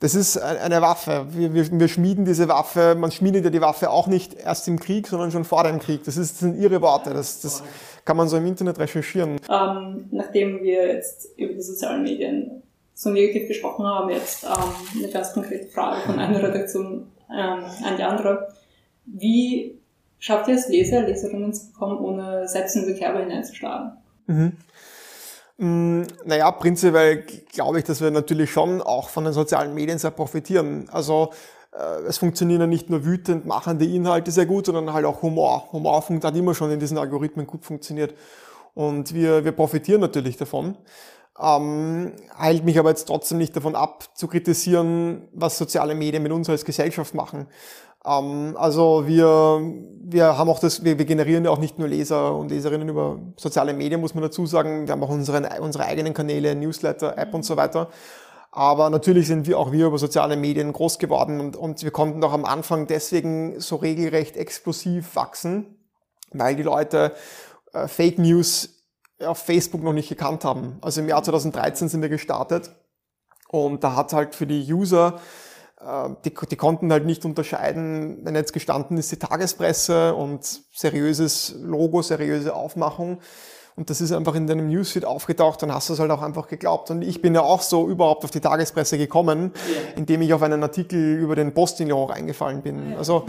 das 0.00 0.14
ist 0.14 0.36
eine 0.38 0.82
Waffe. 0.82 1.26
Wir, 1.30 1.54
wir, 1.54 1.70
wir 1.70 1.88
schmieden 1.88 2.24
diese 2.24 2.48
Waffe, 2.48 2.94
man 2.98 3.10
schmiedet 3.10 3.44
ja 3.44 3.50
die 3.50 3.60
Waffe 3.60 3.90
auch 3.90 4.06
nicht 4.06 4.34
erst 4.34 4.68
im 4.68 4.78
Krieg, 4.78 5.06
sondern 5.06 5.30
schon 5.30 5.44
vor 5.44 5.64
dem 5.64 5.78
Krieg. 5.78 6.04
Das, 6.04 6.16
ist, 6.16 6.32
das 6.32 6.40
sind 6.40 6.58
ihre 6.60 6.82
Worte. 6.82 7.14
Das, 7.14 7.40
das 7.40 7.62
kann 8.04 8.16
man 8.16 8.28
so 8.28 8.36
im 8.36 8.46
Internet 8.46 8.78
recherchieren. 8.78 9.40
Ähm, 9.48 10.08
nachdem 10.10 10.62
wir 10.62 10.86
jetzt 10.86 11.38
über 11.38 11.54
die 11.54 11.62
sozialen 11.62 12.02
Medien 12.02 12.62
so 12.92 13.10
negativ 13.10 13.48
gesprochen 13.48 13.86
haben, 13.86 14.10
jetzt 14.10 14.44
ähm, 14.44 15.02
eine 15.02 15.12
ganz 15.12 15.32
konkrete 15.32 15.66
Frage 15.68 16.00
von 16.02 16.18
einer 16.18 16.42
Redaktion 16.42 17.08
ähm, 17.30 17.64
an 17.84 17.96
die 17.96 18.02
andere. 18.02 18.48
Wie 19.06 19.78
schafft 20.18 20.48
ihr 20.48 20.56
es, 20.56 20.68
Leser, 20.68 21.02
Leserinnen 21.02 21.54
zu 21.54 21.72
bekommen, 21.72 21.98
ohne 21.98 22.48
selbst 22.48 22.76
in 22.76 22.86
die 22.86 22.94
Kerbe 22.94 23.20
hineinzuschlagen? 23.20 23.92
Mhm. 24.26 24.52
Mm, 25.58 26.02
naja, 26.24 26.50
prinzipiell 26.50 27.24
glaube 27.52 27.78
ich, 27.78 27.84
dass 27.84 28.00
wir 28.00 28.10
natürlich 28.10 28.50
schon 28.50 28.82
auch 28.82 29.08
von 29.08 29.24
den 29.24 29.32
sozialen 29.32 29.74
Medien 29.74 29.98
sehr 29.98 30.10
profitieren. 30.10 30.88
Also 30.90 31.30
äh, 31.72 32.02
es 32.06 32.18
funktionieren 32.18 32.60
ja 32.60 32.66
nicht 32.66 32.90
nur 32.90 33.04
wütend 33.04 33.46
machende 33.46 33.86
Inhalte 33.86 34.30
sehr 34.30 34.46
gut, 34.46 34.66
sondern 34.66 34.92
halt 34.92 35.06
auch 35.06 35.22
Humor. 35.22 35.68
Humor 35.72 36.04
hat 36.22 36.36
immer 36.36 36.54
schon 36.54 36.70
in 36.70 36.80
diesen 36.80 36.98
Algorithmen 36.98 37.46
gut 37.46 37.64
funktioniert. 37.64 38.14
Und 38.74 39.14
wir, 39.14 39.44
wir 39.44 39.52
profitieren 39.52 40.02
natürlich 40.02 40.36
davon. 40.36 40.76
Ähm, 41.38 42.12
heilt 42.38 42.64
mich 42.64 42.78
aber 42.78 42.88
jetzt 42.88 43.04
trotzdem 43.04 43.38
nicht 43.38 43.54
davon 43.54 43.74
ab, 43.74 44.04
zu 44.14 44.26
kritisieren, 44.26 45.28
was 45.32 45.58
soziale 45.58 45.94
Medien 45.94 46.22
mit 46.22 46.32
uns 46.32 46.48
als 46.48 46.64
Gesellschaft 46.64 47.14
machen. 47.14 47.46
Ähm, 48.06 48.56
also 48.56 49.06
wir, 49.06 49.60
wir 50.02 50.38
haben 50.38 50.48
auch 50.48 50.60
das, 50.60 50.84
wir, 50.84 50.98
wir 50.98 51.04
generieren 51.04 51.44
ja 51.44 51.50
auch 51.50 51.58
nicht 51.58 51.78
nur 51.78 51.88
Leser 51.88 52.34
und 52.34 52.50
Leserinnen 52.50 52.88
über 52.88 53.18
soziale 53.36 53.74
Medien, 53.74 54.00
muss 54.00 54.14
man 54.14 54.22
dazu 54.22 54.46
sagen. 54.46 54.86
Wir 54.86 54.92
haben 54.92 55.02
auch 55.02 55.10
unsere, 55.10 55.60
unsere 55.60 55.84
eigenen 55.84 56.14
Kanäle, 56.14 56.54
Newsletter, 56.54 57.18
App 57.18 57.34
und 57.34 57.44
so 57.44 57.56
weiter. 57.56 57.90
Aber 58.52 58.88
natürlich 58.88 59.26
sind 59.26 59.46
wir 59.46 59.58
auch 59.58 59.72
wir 59.72 59.88
über 59.88 59.98
soziale 59.98 60.36
Medien 60.36 60.72
groß 60.72 60.98
geworden 60.98 61.40
und, 61.40 61.56
und 61.56 61.82
wir 61.82 61.90
konnten 61.90 62.24
auch 62.24 62.32
am 62.32 62.46
Anfang 62.46 62.86
deswegen 62.86 63.60
so 63.60 63.76
regelrecht 63.76 64.34
explosiv 64.38 65.14
wachsen, 65.14 65.76
weil 66.32 66.56
die 66.56 66.62
Leute 66.62 67.12
äh, 67.74 67.86
Fake 67.86 68.18
News 68.18 68.75
auf 69.24 69.38
Facebook 69.38 69.82
noch 69.82 69.92
nicht 69.92 70.08
gekannt 70.08 70.44
haben. 70.44 70.78
Also 70.80 71.00
im 71.00 71.08
Jahr 71.08 71.22
2013 71.22 71.88
sind 71.88 72.02
wir 72.02 72.08
gestartet 72.08 72.70
und 73.48 73.82
da 73.84 73.96
hat 73.96 74.12
halt 74.12 74.34
für 74.34 74.46
die 74.46 74.72
User, 74.72 75.20
äh, 75.80 76.10
die, 76.24 76.34
die 76.50 76.56
konnten 76.56 76.92
halt 76.92 77.06
nicht 77.06 77.24
unterscheiden, 77.24 78.18
wenn 78.24 78.34
jetzt 78.34 78.52
gestanden 78.52 78.98
ist 78.98 79.12
die 79.12 79.18
Tagespresse 79.18 80.14
und 80.14 80.44
seriöses 80.72 81.54
Logo, 81.62 82.02
seriöse 82.02 82.54
Aufmachung 82.54 83.20
und 83.76 83.90
das 83.90 84.00
ist 84.00 84.10
einfach 84.10 84.34
in 84.34 84.46
deinem 84.46 84.68
Newsfeed 84.68 85.04
aufgetaucht, 85.04 85.60
dann 85.60 85.72
hast 85.72 85.90
du 85.90 85.92
es 85.92 86.00
halt 86.00 86.10
auch 86.10 86.22
einfach 86.22 86.48
geglaubt. 86.48 86.90
Und 86.90 87.02
ich 87.02 87.20
bin 87.20 87.34
ja 87.34 87.42
auch 87.42 87.60
so 87.60 87.86
überhaupt 87.88 88.24
auf 88.24 88.30
die 88.30 88.40
Tagespresse 88.40 88.96
gekommen, 88.96 89.52
indem 89.96 90.22
ich 90.22 90.32
auf 90.32 90.42
einen 90.42 90.62
Artikel 90.62 91.18
über 91.18 91.36
den 91.36 91.52
Postillon 91.52 92.08
reingefallen 92.08 92.62
bin. 92.62 92.94
Also 92.96 93.26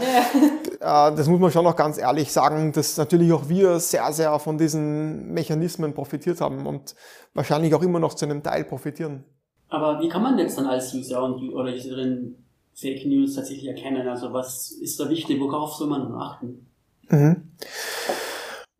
das 0.80 1.26
muss 1.28 1.40
man 1.40 1.50
schon 1.50 1.64
noch 1.64 1.76
ganz 1.76 1.98
ehrlich 1.98 2.32
sagen, 2.32 2.72
dass 2.72 2.96
natürlich 2.96 3.32
auch 3.32 3.48
wir 3.48 3.80
sehr, 3.80 4.12
sehr 4.12 4.38
von 4.38 4.58
diesen 4.58 5.32
Mechanismen 5.32 5.94
profitiert 5.94 6.40
haben 6.40 6.66
und 6.66 6.94
wahrscheinlich 7.34 7.74
auch 7.74 7.82
immer 7.82 8.00
noch 8.00 8.14
zu 8.14 8.24
einem 8.24 8.42
Teil 8.42 8.64
profitieren. 8.64 9.24
Aber 9.68 10.00
wie 10.00 10.08
kann 10.08 10.22
man 10.22 10.38
jetzt 10.38 10.56
dann 10.56 10.66
als 10.66 10.94
User 10.94 11.22
und, 11.22 11.52
oder 11.52 11.72
Userin 11.72 12.36
Fake 12.74 13.04
News 13.06 13.34
tatsächlich 13.34 13.66
erkennen? 13.66 14.08
Also 14.08 14.32
was 14.32 14.70
ist 14.70 14.98
da 15.00 15.08
wichtig? 15.10 15.40
Worauf 15.40 15.74
soll 15.74 15.88
man 15.88 16.14
achten? 16.14 16.66
Mhm. 17.08 17.52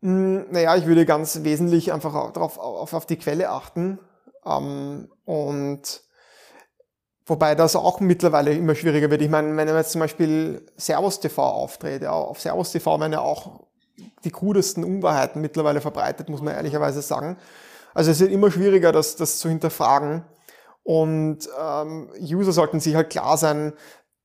Hm, 0.01 0.45
naja, 0.51 0.77
ich 0.77 0.85
würde 0.85 1.05
ganz 1.05 1.43
wesentlich 1.43 1.91
einfach 1.91 2.31
darauf, 2.31 2.57
auf, 2.57 2.93
auf 2.93 3.05
die 3.05 3.17
Quelle 3.17 3.49
achten. 3.49 3.99
Ähm, 4.45 5.09
und 5.25 6.01
wobei 7.29 7.55
das 7.55 7.75
auch 7.75 7.99
mittlerweile 7.99 8.53
immer 8.53 8.75
schwieriger 8.75 9.09
wird. 9.09 9.21
Ich 9.21 9.29
meine, 9.29 9.55
wenn 9.55 9.67
man 9.67 9.75
jetzt 9.75 9.91
zum 9.91 10.01
Beispiel 10.01 10.65
Servus 10.77 11.19
TV 11.19 11.41
auftritt, 11.41 12.01
ja, 12.01 12.11
auf 12.11 12.41
Servus 12.41 12.71
TV 12.71 12.99
werden 12.99 13.13
ja 13.13 13.21
auch 13.21 13.61
die 14.23 14.31
krudesten 14.31 14.83
Unwahrheiten 14.83 15.41
mittlerweile 15.41 15.81
verbreitet, 15.81 16.29
muss 16.29 16.41
man 16.41 16.53
ehrlicherweise 16.53 17.01
sagen. 17.01 17.37
Also 17.93 18.11
es 18.11 18.19
wird 18.19 18.31
immer 18.31 18.51
schwieriger, 18.51 18.91
das, 18.91 19.15
das 19.15 19.39
zu 19.39 19.49
hinterfragen. 19.49 20.23
Und 20.83 21.49
ähm, 21.61 22.09
User 22.19 22.51
sollten 22.51 22.79
sich 22.79 22.95
halt 22.95 23.09
klar 23.09 23.37
sein, 23.37 23.73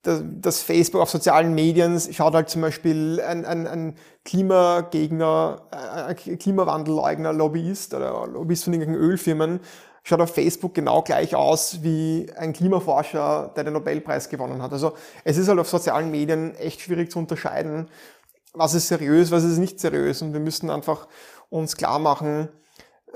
das 0.04 0.60
Facebook 0.60 1.00
auf 1.00 1.10
sozialen 1.10 1.54
Medien 1.54 1.98
schaut 1.98 2.34
halt 2.34 2.50
zum 2.50 2.60
Beispiel 2.60 3.22
ein, 3.26 3.46
ein, 3.46 3.66
ein 3.66 3.96
Klimagegner, 4.24 5.62
ein 5.70 6.38
Klimawandelleugner, 6.38 7.32
Lobbyist 7.32 7.94
oder 7.94 8.26
Lobbyist 8.26 8.64
von 8.64 8.74
irgendwelchen 8.74 9.02
Ölfirmen, 9.02 9.60
schaut 10.04 10.20
auf 10.20 10.34
Facebook 10.34 10.74
genau 10.74 11.02
gleich 11.02 11.34
aus 11.34 11.82
wie 11.82 12.26
ein 12.36 12.52
Klimaforscher, 12.52 13.52
der 13.56 13.64
den 13.64 13.72
Nobelpreis 13.72 14.28
gewonnen 14.28 14.62
hat. 14.62 14.72
Also 14.72 14.92
es 15.24 15.38
ist 15.38 15.48
halt 15.48 15.58
auf 15.58 15.68
sozialen 15.68 16.10
Medien 16.10 16.54
echt 16.56 16.82
schwierig 16.82 17.10
zu 17.10 17.18
unterscheiden, 17.18 17.88
was 18.52 18.74
ist 18.74 18.86
seriös, 18.88 19.30
was 19.30 19.42
ist 19.44 19.58
nicht 19.58 19.80
seriös. 19.80 20.22
Und 20.22 20.34
wir 20.34 20.40
müssen 20.40 20.70
einfach 20.70 21.08
uns 21.48 21.76
klar 21.76 21.98
machen, 21.98 22.48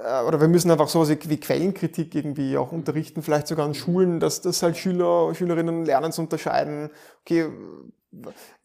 äh, 0.02 0.22
oder 0.24 0.40
wir 0.40 0.48
müssen 0.48 0.70
einfach 0.70 0.88
sowas 0.88 1.10
wie 1.10 1.40
Quellenkritik 1.40 2.14
irgendwie 2.14 2.56
auch 2.56 2.72
unterrichten, 2.72 3.22
vielleicht 3.22 3.48
sogar 3.48 3.66
an 3.66 3.74
Schulen, 3.74 4.18
dass 4.18 4.40
das 4.40 4.62
halt 4.62 4.78
Schüler, 4.78 5.34
Schülerinnen 5.34 5.84
lernen 5.84 6.10
zu 6.10 6.22
unterscheiden. 6.22 6.90
Okay, 7.20 7.48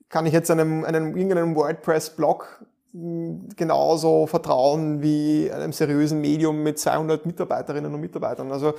kann 0.08 0.26
ich 0.26 0.34
jetzt 0.34 0.50
einem, 0.50 0.86
einem 0.86 1.18
irgendeinem 1.18 1.56
WordPress-Blog 1.56 2.64
genauso 2.94 4.28
vertrauen 4.28 5.02
wie 5.02 5.52
einem 5.52 5.74
seriösen 5.74 6.22
Medium 6.22 6.62
mit 6.62 6.80
200 6.80 7.26
Mitarbeiterinnen 7.26 7.94
und 7.94 8.00
Mitarbeitern? 8.00 8.52
Also, 8.52 8.74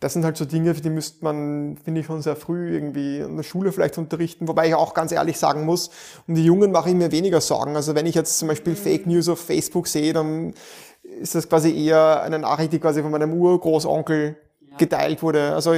das 0.00 0.12
sind 0.12 0.24
halt 0.24 0.36
so 0.36 0.44
Dinge, 0.44 0.74
für 0.74 0.80
die 0.80 0.90
müsste 0.90 1.24
man, 1.24 1.76
finde 1.82 2.00
ich, 2.00 2.06
schon 2.06 2.22
sehr 2.22 2.36
früh 2.36 2.72
irgendwie 2.72 3.18
in 3.18 3.36
der 3.36 3.42
Schule 3.42 3.72
vielleicht 3.72 3.98
unterrichten. 3.98 4.46
Wobei 4.46 4.68
ich 4.68 4.74
auch 4.74 4.94
ganz 4.94 5.10
ehrlich 5.10 5.38
sagen 5.38 5.64
muss, 5.64 5.90
um 6.28 6.34
die 6.34 6.44
Jungen 6.44 6.70
mache 6.70 6.90
ich 6.90 6.94
mir 6.94 7.10
weniger 7.10 7.40
Sorgen. 7.40 7.74
Also 7.74 7.96
wenn 7.96 8.06
ich 8.06 8.14
jetzt 8.14 8.38
zum 8.38 8.46
Beispiel 8.46 8.76
Fake 8.76 9.06
News 9.06 9.28
auf 9.28 9.40
Facebook 9.40 9.88
sehe, 9.88 10.12
dann 10.12 10.54
ist 11.20 11.34
das 11.34 11.48
quasi 11.48 11.74
eher 11.74 12.22
eine 12.22 12.38
Nachricht, 12.38 12.72
die 12.72 12.78
quasi 12.78 13.02
von 13.02 13.10
meinem 13.10 13.32
Urgroßonkel 13.32 14.36
geteilt 14.76 15.22
wurde. 15.22 15.54
Also 15.54 15.74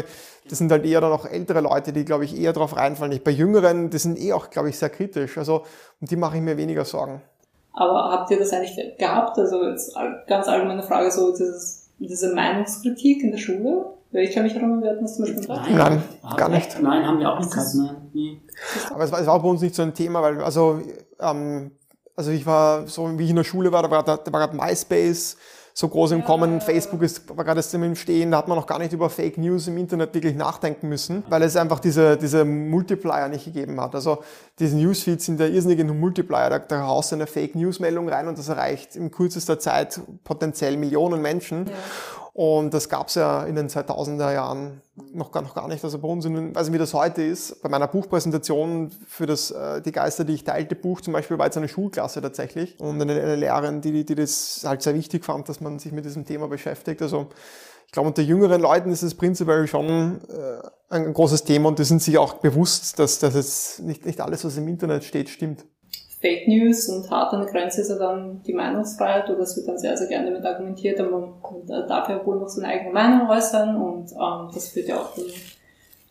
das 0.48 0.58
sind 0.58 0.70
halt 0.70 0.84
eher 0.84 1.00
dann 1.00 1.12
auch 1.12 1.24
ältere 1.24 1.60
Leute, 1.60 1.92
die, 1.92 2.04
glaube 2.04 2.24
ich, 2.26 2.38
eher 2.38 2.52
darauf 2.52 2.76
reinfallen. 2.76 3.12
Ich, 3.12 3.24
bei 3.24 3.30
Jüngeren, 3.30 3.88
die 3.88 3.98
sind 3.98 4.18
eh 4.18 4.34
auch, 4.34 4.50
glaube 4.50 4.68
ich, 4.68 4.78
sehr 4.78 4.90
kritisch. 4.90 5.38
Also 5.38 5.64
um 6.00 6.08
die 6.08 6.16
mache 6.16 6.36
ich 6.36 6.42
mir 6.42 6.58
weniger 6.58 6.84
Sorgen. 6.84 7.22
Aber 7.72 8.10
habt 8.10 8.30
ihr 8.30 8.38
das 8.38 8.52
eigentlich 8.52 8.98
gehabt? 8.98 9.38
Also 9.38 9.64
jetzt 9.68 9.94
ganz 10.26 10.48
allgemeine 10.48 10.82
Frage, 10.82 11.10
so 11.10 11.30
dieses, 11.30 11.90
diese 11.98 12.34
Meinungskritik 12.34 13.22
in 13.22 13.30
der 13.30 13.38
Schule? 13.38 13.86
Ich 14.12 14.32
kann 14.32 14.42
mich 14.42 14.54
erinnern, 14.54 14.82
wir 14.82 14.90
hatten 14.90 15.02
das 15.02 15.14
zum 15.14 15.24
Beispiel 15.24 15.46
Nein, 15.46 15.76
Nein 15.76 16.02
gar 16.36 16.48
nicht. 16.48 16.82
Nein, 16.82 17.06
haben 17.06 17.20
wir 17.20 17.32
auch 17.32 17.38
nicht 17.38 17.52
gehabt. 17.52 17.74
Nein. 17.74 18.40
Aber 18.92 19.04
es 19.04 19.12
war, 19.12 19.20
es 19.20 19.26
war 19.26 19.40
bei 19.40 19.48
uns 19.48 19.60
nicht 19.60 19.74
so 19.74 19.82
ein 19.82 19.94
Thema, 19.94 20.20
weil 20.20 20.42
also 20.42 20.80
ähm, 21.20 21.70
also 22.16 22.32
ich 22.32 22.44
war 22.44 22.86
so, 22.88 23.18
wie 23.18 23.24
ich 23.24 23.30
in 23.30 23.36
der 23.36 23.44
Schule 23.44 23.72
war, 23.72 23.82
da 23.82 23.90
war, 23.90 24.02
da 24.02 24.18
war 24.32 24.40
gerade 24.40 24.56
MySpace 24.56 25.36
so 25.74 25.88
groß 25.88 26.12
im 26.12 26.24
Kommen, 26.24 26.60
Facebook 26.60 27.02
ist, 27.02 27.26
gerade 27.26 27.58
erst 27.58 27.74
im 27.74 27.94
Stehen, 27.96 28.30
da 28.30 28.38
hat 28.38 28.48
man 28.48 28.56
noch 28.56 28.66
gar 28.66 28.78
nicht 28.78 28.92
über 28.92 29.10
Fake 29.10 29.38
News 29.38 29.68
im 29.68 29.78
Internet 29.78 30.14
wirklich 30.14 30.34
nachdenken 30.34 30.88
müssen, 30.88 31.24
weil 31.28 31.42
es 31.42 31.56
einfach 31.56 31.80
diese, 31.80 32.16
diese 32.16 32.44
Multiplier 32.44 33.28
nicht 33.28 33.44
gegeben 33.44 33.80
hat. 33.80 33.94
Also 33.94 34.22
diese 34.58 34.76
Newsfeeds 34.76 35.26
sind 35.26 35.40
der 35.40 35.50
irrsinnige 35.50 35.84
Multiplier, 35.84 36.50
da, 36.50 36.58
da 36.58 36.86
haust 36.86 37.12
du 37.12 37.16
eine 37.16 37.26
Fake 37.26 37.54
News 37.54 37.80
Meldung 37.80 38.08
rein 38.08 38.28
und 38.28 38.38
das 38.38 38.48
erreicht 38.48 38.96
in 38.96 39.10
kürzester 39.10 39.58
Zeit 39.58 40.00
potenziell 40.24 40.76
Millionen 40.76 41.22
Menschen. 41.22 41.66
Ja. 41.66 41.72
Und 42.32 42.72
das 42.72 42.88
gab 42.88 43.08
es 43.08 43.16
ja 43.16 43.44
in 43.44 43.56
den 43.56 43.68
2000er 43.68 44.32
Jahren 44.32 44.80
noch 45.12 45.32
gar, 45.32 45.42
noch 45.42 45.54
gar 45.54 45.66
nicht. 45.68 45.82
Also 45.82 45.98
bei 45.98 46.08
uns, 46.08 46.24
in, 46.24 46.56
also 46.56 46.72
wie 46.72 46.78
das 46.78 46.94
heute 46.94 47.22
ist, 47.22 47.60
bei 47.62 47.68
meiner 47.68 47.88
Buchpräsentation 47.88 48.90
für 49.06 49.26
das 49.26 49.50
äh, 49.50 49.82
Die 49.82 49.92
Geister, 49.92 50.24
die 50.24 50.34
ich 50.34 50.44
teilte 50.44 50.76
Buch 50.76 51.00
zum 51.00 51.12
Beispiel, 51.12 51.38
war 51.38 51.46
jetzt 51.46 51.56
eine 51.56 51.68
Schulklasse 51.68 52.22
tatsächlich 52.22 52.78
und 52.78 53.00
eine, 53.00 53.12
eine 53.12 53.36
Lehrerin, 53.36 53.80
die, 53.80 54.04
die 54.04 54.14
das 54.14 54.62
halt 54.64 54.82
sehr 54.82 54.94
wichtig 54.94 55.24
fand, 55.24 55.48
dass 55.48 55.60
man 55.60 55.78
sich 55.78 55.92
mit 55.92 56.04
diesem 56.04 56.24
Thema 56.24 56.46
beschäftigt. 56.46 57.02
Also 57.02 57.28
ich 57.86 57.92
glaube, 57.92 58.08
unter 58.08 58.22
jüngeren 58.22 58.60
Leuten 58.60 58.92
ist 58.92 59.02
es 59.02 59.16
prinzipiell 59.16 59.66
schon 59.66 60.20
äh, 60.28 60.94
ein 60.94 61.12
großes 61.12 61.42
Thema 61.42 61.68
und 61.68 61.78
die 61.80 61.84
sind 61.84 62.00
sich 62.00 62.18
auch 62.18 62.34
bewusst, 62.34 63.00
dass, 63.00 63.18
dass 63.18 63.34
es 63.34 63.80
nicht, 63.80 64.06
nicht 64.06 64.20
alles, 64.20 64.44
was 64.44 64.56
im 64.56 64.68
Internet 64.68 65.02
steht, 65.02 65.28
stimmt. 65.28 65.64
Fake 66.20 66.46
News 66.48 66.88
und 66.88 67.10
hart 67.10 67.32
an 67.32 67.42
der 67.42 67.50
Grenze 67.50 67.80
ist 67.80 67.88
ja 67.88 67.96
dann 67.96 68.42
die 68.46 68.52
Meinungsfreiheit 68.52 69.30
oder 69.30 69.40
es 69.40 69.56
wird 69.56 69.68
dann 69.68 69.78
sehr, 69.78 69.96
sehr 69.96 70.06
gerne 70.06 70.30
damit 70.30 70.44
argumentiert, 70.44 71.00
aber 71.00 71.10
man 71.10 71.88
darf 71.88 72.08
ja 72.10 72.24
wohl 72.26 72.38
noch 72.38 72.48
seine 72.48 72.68
eigene 72.68 72.92
Meinung 72.92 73.28
äußern 73.28 73.76
und 73.76 74.12
ähm, 74.12 74.50
das 74.52 74.68
führt 74.68 74.88
ja 74.88 75.00
auch 75.00 75.16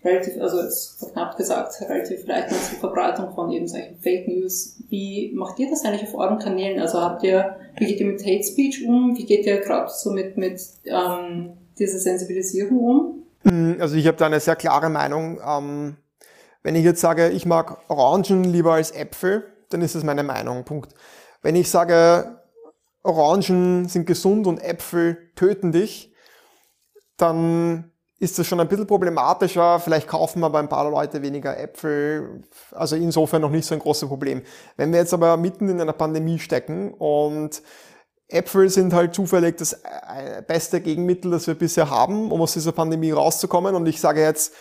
relativ, 0.04 0.42
also 0.42 0.62
jetzt 0.62 1.12
knapp 1.12 1.38
gesagt, 1.38 1.76
relativ 1.88 2.26
leicht 2.26 2.50
zur 2.50 2.80
Verbreitung 2.80 3.34
von 3.36 3.52
eben 3.52 3.68
solchen 3.68 4.00
Fake 4.00 4.28
News. 4.28 4.82
Wie 4.90 5.32
macht 5.36 5.60
ihr 5.60 5.70
das 5.70 5.86
eigentlich 5.86 6.04
auf 6.04 6.16
euren 6.16 6.40
Kanälen? 6.40 6.82
Also 6.82 7.00
habt 7.02 7.24
ihr, 7.24 7.58
wie 7.78 7.86
geht 7.86 8.00
ihr 8.00 8.08
mit 8.08 8.22
Hate 8.26 8.44
Speech 8.44 8.88
um? 8.88 9.16
Wie 9.16 9.26
geht 9.26 9.46
ihr 9.46 9.60
gerade 9.60 9.92
so 9.94 10.12
mit, 10.12 10.38
mit 10.38 10.60
ähm, 10.86 11.54
dieser 11.78 12.00
Sensibilisierung 12.00 12.80
um? 12.80 13.24
Hm, 13.44 13.78
also 13.80 13.96
ich 13.96 14.08
habe 14.08 14.18
da 14.18 14.26
eine 14.26 14.40
sehr 14.40 14.56
klare 14.56 14.90
Meinung. 14.90 15.40
Ähm, 15.46 15.98
wenn 16.64 16.76
ich 16.76 16.84
jetzt 16.84 17.02
sage, 17.02 17.30
ich 17.30 17.46
mag 17.46 17.78
Orangen 17.90 18.44
lieber 18.44 18.74
als 18.74 18.92
Äpfel, 18.92 19.44
dann 19.70 19.82
ist 19.82 19.96
das 19.96 20.04
meine 20.04 20.24
Meinung. 20.24 20.64
Punkt. 20.64 20.94
Wenn 21.42 21.56
ich 21.56 21.70
sage, 21.70 22.42
Orangen 23.04 23.88
sind 23.88 24.06
gesund 24.06 24.48
und 24.48 24.62
Äpfel 24.62 25.32
töten 25.36 25.72
dich, 25.72 26.14
dann 27.18 27.92
ist 28.20 28.38
das 28.38 28.48
schon 28.48 28.60
ein 28.60 28.68
bisschen 28.68 28.88
problematischer. 28.88 29.80
Vielleicht 29.80 30.08
kaufen 30.08 30.44
aber 30.44 30.60
ein 30.60 30.68
paar 30.68 30.90
Leute 30.90 31.22
weniger 31.22 31.58
Äpfel. 31.58 32.44
Also 32.72 32.96
insofern 32.98 33.42
noch 33.42 33.50
nicht 33.50 33.66
so 33.66 33.74
ein 33.74 33.80
großes 33.80 34.10
Problem. 34.10 34.42
Wenn 34.76 34.92
wir 34.92 35.00
jetzt 35.00 35.14
aber 35.14 35.38
mitten 35.38 35.70
in 35.70 35.80
einer 35.80 35.94
Pandemie 35.94 36.40
stecken 36.40 36.94
und 36.94 37.62
Äpfel 38.28 38.70
sind 38.70 38.94
halt 38.94 39.16
zufällig 39.16 39.58
das 39.58 39.74
äh, 39.74 40.44
beste 40.46 40.82
Gegenmittel, 40.82 41.32
das 41.32 41.48
wir 41.48 41.56
bisher 41.56 41.90
haben, 41.90 42.32
um 42.32 42.42
aus 42.42 42.54
dieser 42.54 42.74
Pandemie 42.74 43.12
rauszukommen. 43.12 43.74
Und 43.74 43.88
ich 43.88 44.00
sage 44.00 44.22
jetzt, 44.22 44.54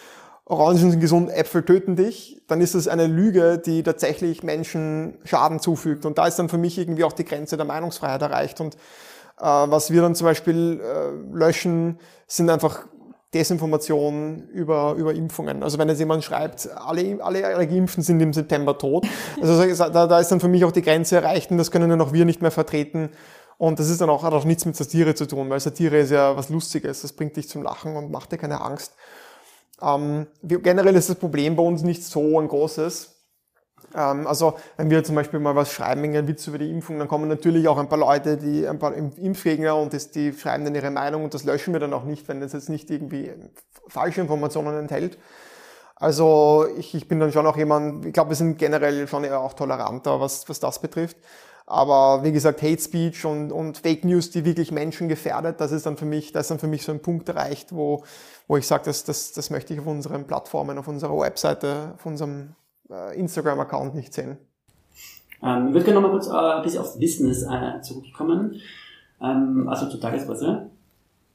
Orangen 0.49 0.79
sind 0.79 1.01
gesund, 1.01 1.31
Äpfel 1.31 1.63
töten 1.63 1.95
dich, 1.95 2.41
dann 2.49 2.63
ist 2.63 2.75
das 2.75 2.89
eine 2.89 3.07
Lüge, 3.07 3.59
die 3.59 3.83
tatsächlich 3.83 4.43
Menschen 4.43 5.19
Schaden 5.25 5.61
zufügt. 5.61 6.07
Und 6.07 6.17
da 6.17 6.27
ist 6.27 6.39
dann 6.39 6.49
für 6.49 6.57
mich 6.57 6.79
irgendwie 6.79 7.05
auch 7.05 7.13
die 7.13 7.27
Grenze 7.27 7.59
der 7.59 7.67
Meinungsfreiheit 7.67 8.23
erreicht. 8.23 8.61
Und 8.61 8.75
äh, 8.75 9.43
was 9.43 9.91
wir 9.91 10.01
dann 10.01 10.15
zum 10.15 10.25
Beispiel 10.27 10.81
äh, 10.81 11.37
löschen, 11.37 11.99
sind 12.27 12.49
einfach 12.49 12.87
Desinformationen 13.35 14.49
über, 14.49 14.95
über 14.95 15.13
Impfungen. 15.13 15.63
Also 15.63 15.79
wenn 15.79 15.89
jetzt 15.91 15.99
jemand 15.99 16.25
schreibt, 16.25 16.71
alle, 16.75 17.23
alle 17.23 17.67
Geimpften 17.67 18.03
sind 18.03 18.21
im 18.21 18.33
September 18.33 18.79
tot, 18.79 19.07
also 19.43 19.63
da, 19.91 20.07
da 20.07 20.19
ist 20.19 20.33
dann 20.33 20.41
für 20.41 20.49
mich 20.49 20.65
auch 20.65 20.73
die 20.73 20.81
Grenze 20.81 21.17
erreicht 21.17 21.51
und 21.51 21.59
das 21.59 21.71
können 21.71 21.91
dann 21.91 22.01
auch 22.01 22.15
wir 22.15 22.25
nicht 22.25 22.41
mehr 22.41 22.51
vertreten. 22.51 23.11
Und 23.59 23.81
das 23.81 23.91
ist 23.91 24.01
dann 24.01 24.09
auch, 24.09 24.23
hat 24.23 24.33
auch 24.33 24.45
nichts 24.45 24.65
mit 24.65 24.77
Satire 24.77 25.15
zu 25.15 25.27
tun, 25.27 25.51
weil 25.51 25.61
Satire 25.61 25.99
ist 25.99 26.11
ja 26.11 26.37
was 26.37 26.49
Lustiges, 26.49 27.03
das 27.03 27.13
bringt 27.13 27.37
dich 27.37 27.49
zum 27.49 27.63
Lachen 27.63 27.97
und 27.97 28.11
macht 28.11 28.33
dir 28.33 28.39
keine 28.39 28.63
Angst. 28.63 28.95
Ähm, 29.81 30.27
generell 30.43 30.97
ist 30.97 31.09
das 31.09 31.17
Problem 31.17 31.57
bei 31.57 31.63
uns 31.63 31.83
nicht 31.83 32.05
so 32.05 32.41
ein 32.41 32.49
großes. 32.49 33.19
Ähm, 33.95 34.27
also 34.27 34.55
wenn 34.77 34.91
wir 34.91 35.05
zum 35.05 35.15
Beispiel 35.15 35.41
mal 35.41 35.55
was 35.55 35.73
schreiben, 35.73 36.05
einen 36.05 36.29
Witz 36.29 36.47
über 36.47 36.59
die 36.59 36.71
Impfung, 36.71 36.99
dann 36.99 37.09
kommen 37.09 37.29
natürlich 37.29 37.69
auch 37.69 37.79
ein 37.79 37.89
paar 37.89 37.99
Leute, 37.99 38.37
die 38.37 38.67
ein 38.67 38.79
paar 38.79 38.95
Impfgegner 38.95 39.77
und 39.77 39.93
das, 39.93 40.11
die 40.11 40.33
schreiben 40.33 40.65
dann 40.65 40.75
ihre 40.75 40.91
Meinung 40.91 41.25
und 41.25 41.35
das 41.35 41.45
löschen 41.45 41.73
wir 41.73 41.81
dann 41.81 41.93
auch 41.93 42.05
nicht, 42.05 42.29
wenn 42.29 42.41
das 42.41 42.53
jetzt 42.53 42.69
nicht 42.69 42.91
irgendwie 42.91 43.33
falsche 43.89 44.21
Informationen 44.21 44.79
enthält. 44.79 45.19
Also 46.01 46.67
ich, 46.77 46.95
ich 46.95 47.09
bin 47.09 47.19
dann 47.19 47.33
schon 47.33 47.47
auch 47.47 47.57
jemand, 47.57 48.07
ich 48.07 48.13
glaube, 48.13 48.31
wir 48.31 48.37
sind 48.37 48.57
generell 48.57 49.09
schon 49.09 49.25
eher 49.25 49.41
auch 49.41 49.55
toleranter, 49.55 50.21
was, 50.21 50.49
was 50.49 50.61
das 50.61 50.81
betrifft. 50.81 51.17
Aber 51.71 52.25
wie 52.25 52.33
gesagt, 52.33 52.63
Hate 52.63 52.81
Speech 52.81 53.27
und, 53.27 53.53
und 53.53 53.77
Fake 53.77 54.03
News, 54.03 54.31
die 54.31 54.47
wirklich 54.47 54.73
Menschen 54.73 55.07
gefährdet, 55.07 55.61
das 55.61 55.71
ist 55.71 55.85
dann 55.85 55.99
für 55.99 56.07
mich, 56.07 56.33
das 56.33 56.47
ist 56.47 56.51
dann 56.51 56.59
für 56.59 56.67
mich 56.67 56.83
so 56.83 56.93
ein 56.93 57.03
Punkt 57.03 57.29
erreicht, 57.29 57.75
wo, 57.75 58.05
wo 58.47 58.57
ich 58.57 58.67
sage, 58.67 58.85
das, 58.87 59.05
das, 59.05 59.33
das 59.33 59.51
möchte 59.51 59.75
ich 59.75 59.81
auf 59.81 59.87
unseren 59.87 60.27
Plattformen, 60.27 60.79
auf 60.79 60.89
unserer 60.89 61.19
Webseite, 61.19 61.93
auf 61.97 62.07
unserem 62.07 62.55
äh, 62.91 63.15
Instagram-Account 63.19 63.95
nicht 63.95 64.15
sehen. 64.15 64.39
Ähm, 65.43 65.67
ich 65.69 65.75
würde 65.75 65.85
gerne 65.85 66.01
nochmal 66.01 66.13
kurz 66.13 66.29
äh, 66.29 66.31
ein 66.31 66.63
bisschen 66.63 66.81
aufs 66.81 66.99
Business 66.99 67.43
äh, 67.43 67.83
zurückkommen, 67.83 68.63
ähm, 69.21 69.69
also 69.69 69.91
zur 69.91 70.01
Tagesweise. 70.01 70.71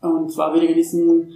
Und 0.02 0.32
zwar 0.32 0.52
würde 0.52 0.66
ich 0.66 0.76
wissen, 0.76 1.32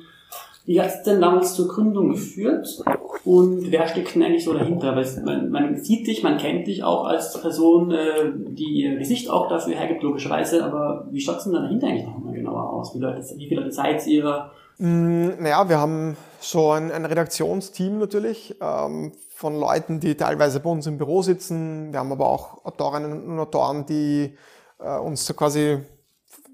wie 0.67 0.81
hat 0.81 0.89
es 0.89 1.03
denn 1.03 1.21
damals 1.21 1.53
zur 1.53 1.69
Gründung 1.69 2.09
geführt 2.09 2.83
und 3.23 3.71
wer 3.71 3.87
steckt 3.87 4.13
denn 4.13 4.23
eigentlich 4.23 4.43
so 4.43 4.51
dahinter? 4.51 4.97
Weil 4.97 5.07
man, 5.23 5.49
man 5.49 5.81
sieht 5.81 6.05
dich, 6.07 6.23
man 6.23 6.37
kennt 6.37 6.67
dich 6.67 6.83
auch 6.83 7.05
als 7.05 7.39
Person, 7.39 7.91
äh, 7.91 8.33
die 8.35 8.81
ihr 8.81 8.97
Gesicht 8.97 9.29
auch 9.29 9.47
dafür 9.47 9.75
hergibt, 9.75 10.03
logischerweise, 10.03 10.65
aber 10.65 11.07
wie 11.09 11.21
schaut 11.21 11.37
es 11.37 11.45
denn 11.45 11.53
da 11.53 11.61
dahinter 11.61 11.87
eigentlich 11.87 12.05
nochmal 12.05 12.33
genauer 12.33 12.73
aus? 12.73 12.93
Wie, 12.93 12.99
Leute, 12.99 13.23
wie 13.37 13.47
viele 13.47 13.61
Leute 13.61 13.71
seid 13.71 14.05
ihr? 14.07 14.51
Mm, 14.77 15.29
naja, 15.39 15.69
wir 15.69 15.79
haben 15.79 16.17
so 16.41 16.71
ein, 16.71 16.91
ein 16.91 17.05
Redaktionsteam 17.05 17.97
natürlich 17.97 18.57
ähm, 18.61 19.13
von 19.29 19.57
Leuten, 19.57 20.01
die 20.01 20.15
teilweise 20.15 20.59
bei 20.59 20.69
uns 20.69 20.85
im 20.85 20.97
Büro 20.97 21.21
sitzen. 21.21 21.93
Wir 21.93 21.99
haben 21.99 22.11
aber 22.11 22.27
auch 22.27 22.65
Autorinnen 22.65 23.25
und 23.25 23.39
Autoren, 23.39 23.85
die 23.85 24.35
äh, 24.79 24.99
uns 24.99 25.25
so 25.25 25.33
quasi 25.33 25.77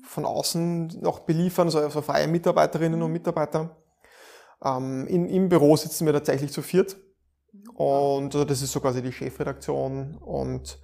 von 0.04 0.26
außen 0.26 1.00
noch 1.02 1.22
beliefern, 1.22 1.72
so 1.72 1.80
also 1.80 2.02
freie 2.04 2.28
Mitarbeiterinnen 2.28 3.02
und 3.02 3.12
Mitarbeiter. 3.12 3.72
Ähm, 4.64 5.08
in, 5.08 5.28
Im 5.28 5.50
Büro 5.50 5.76
sitzen 5.76 6.06
wir 6.06 6.14
tatsächlich 6.14 6.52
zu 6.52 6.62
viert. 6.62 6.96
Und 7.76 8.34
also 8.34 8.46
das 8.46 8.62
ist 8.62 8.72
so 8.72 8.80
quasi 8.80 9.02
die 9.02 9.12
Chefredaktion. 9.12 10.18
Und 10.18 10.80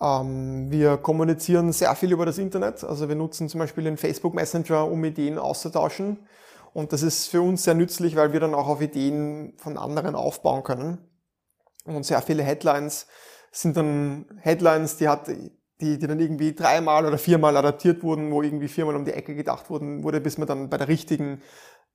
ähm, 0.00 0.70
wir 0.70 0.96
kommunizieren 0.98 1.72
sehr 1.72 1.94
viel 1.94 2.12
über 2.12 2.26
das 2.26 2.38
Internet. 2.38 2.84
Also 2.84 3.08
wir 3.08 3.16
nutzen 3.16 3.48
zum 3.48 3.60
Beispiel 3.60 3.84
den 3.84 3.96
Facebook 3.96 4.34
Messenger, 4.34 4.90
um 4.90 5.04
Ideen 5.04 5.38
auszutauschen. 5.38 6.26
Und 6.72 6.92
das 6.92 7.02
ist 7.02 7.28
für 7.28 7.40
uns 7.40 7.64
sehr 7.64 7.74
nützlich, 7.74 8.16
weil 8.16 8.32
wir 8.32 8.40
dann 8.40 8.54
auch 8.54 8.66
auf 8.66 8.80
Ideen 8.80 9.54
von 9.58 9.78
anderen 9.78 10.14
aufbauen 10.14 10.64
können. 10.64 10.98
Und 11.84 12.04
sehr 12.04 12.20
viele 12.22 12.42
Headlines 12.42 13.06
sind 13.52 13.76
dann 13.76 14.26
Headlines, 14.40 14.96
die 14.96 15.08
hat, 15.08 15.28
die, 15.28 15.98
die 15.98 16.06
dann 16.06 16.18
irgendwie 16.18 16.54
dreimal 16.54 17.06
oder 17.06 17.18
viermal 17.18 17.56
adaptiert 17.56 18.02
wurden, 18.02 18.32
wo 18.32 18.42
irgendwie 18.42 18.66
viermal 18.66 18.96
um 18.96 19.04
die 19.04 19.12
Ecke 19.12 19.36
gedacht 19.36 19.70
wurden, 19.70 20.02
wurde, 20.02 20.20
bis 20.20 20.38
man 20.38 20.48
dann 20.48 20.68
bei 20.68 20.76
der 20.76 20.88
richtigen 20.88 21.40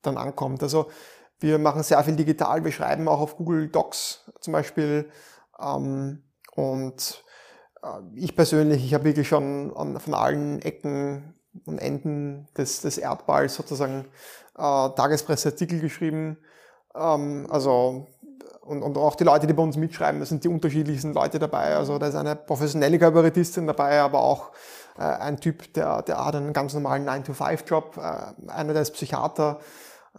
dann 0.01 0.17
ankommt. 0.17 0.63
Also 0.63 0.89
wir 1.39 1.57
machen 1.57 1.83
sehr 1.83 2.03
viel 2.03 2.15
digital, 2.15 2.63
wir 2.63 2.71
schreiben 2.71 3.07
auch 3.07 3.19
auf 3.19 3.37
Google 3.37 3.69
Docs 3.69 4.31
zum 4.39 4.53
Beispiel. 4.53 5.09
Ähm, 5.59 6.23
und 6.55 7.23
äh, 7.83 7.87
ich 8.15 8.35
persönlich, 8.35 8.83
ich 8.83 8.93
habe 8.93 9.05
wirklich 9.05 9.27
schon 9.27 9.75
an, 9.75 9.99
von 9.99 10.13
allen 10.13 10.61
Ecken 10.61 11.35
und 11.65 11.79
Enden 11.79 12.47
des, 12.57 12.81
des 12.81 12.97
Erdballs 12.97 13.55
sozusagen 13.55 14.05
äh, 14.57 14.61
Tagespresseartikel 14.61 15.79
geschrieben. 15.79 16.37
Ähm, 16.95 17.47
also 17.49 18.07
und, 18.61 18.83
und 18.83 18.97
auch 18.97 19.15
die 19.15 19.23
Leute, 19.23 19.47
die 19.47 19.53
bei 19.53 19.63
uns 19.63 19.77
mitschreiben, 19.77 20.19
das 20.19 20.29
sind 20.29 20.43
die 20.43 20.47
unterschiedlichsten 20.47 21.13
Leute 21.13 21.39
dabei. 21.39 21.75
Also 21.75 21.97
da 21.97 22.07
ist 22.07 22.15
eine 22.15 22.35
professionelle 22.35 22.99
Kabarettistin 22.99 23.65
dabei, 23.65 23.99
aber 23.99 24.19
auch 24.19 24.51
äh, 24.97 25.01
ein 25.01 25.39
Typ, 25.39 25.73
der, 25.73 26.03
der 26.03 26.23
hat 26.23 26.35
einen 26.35 26.53
ganz 26.53 26.73
normalen 26.75 27.07
9-to-5-Job, 27.07 27.97
äh, 27.97 28.51
einer, 28.51 28.73
der 28.73 28.83
ist 28.83 28.91
Psychiater. 28.91 29.59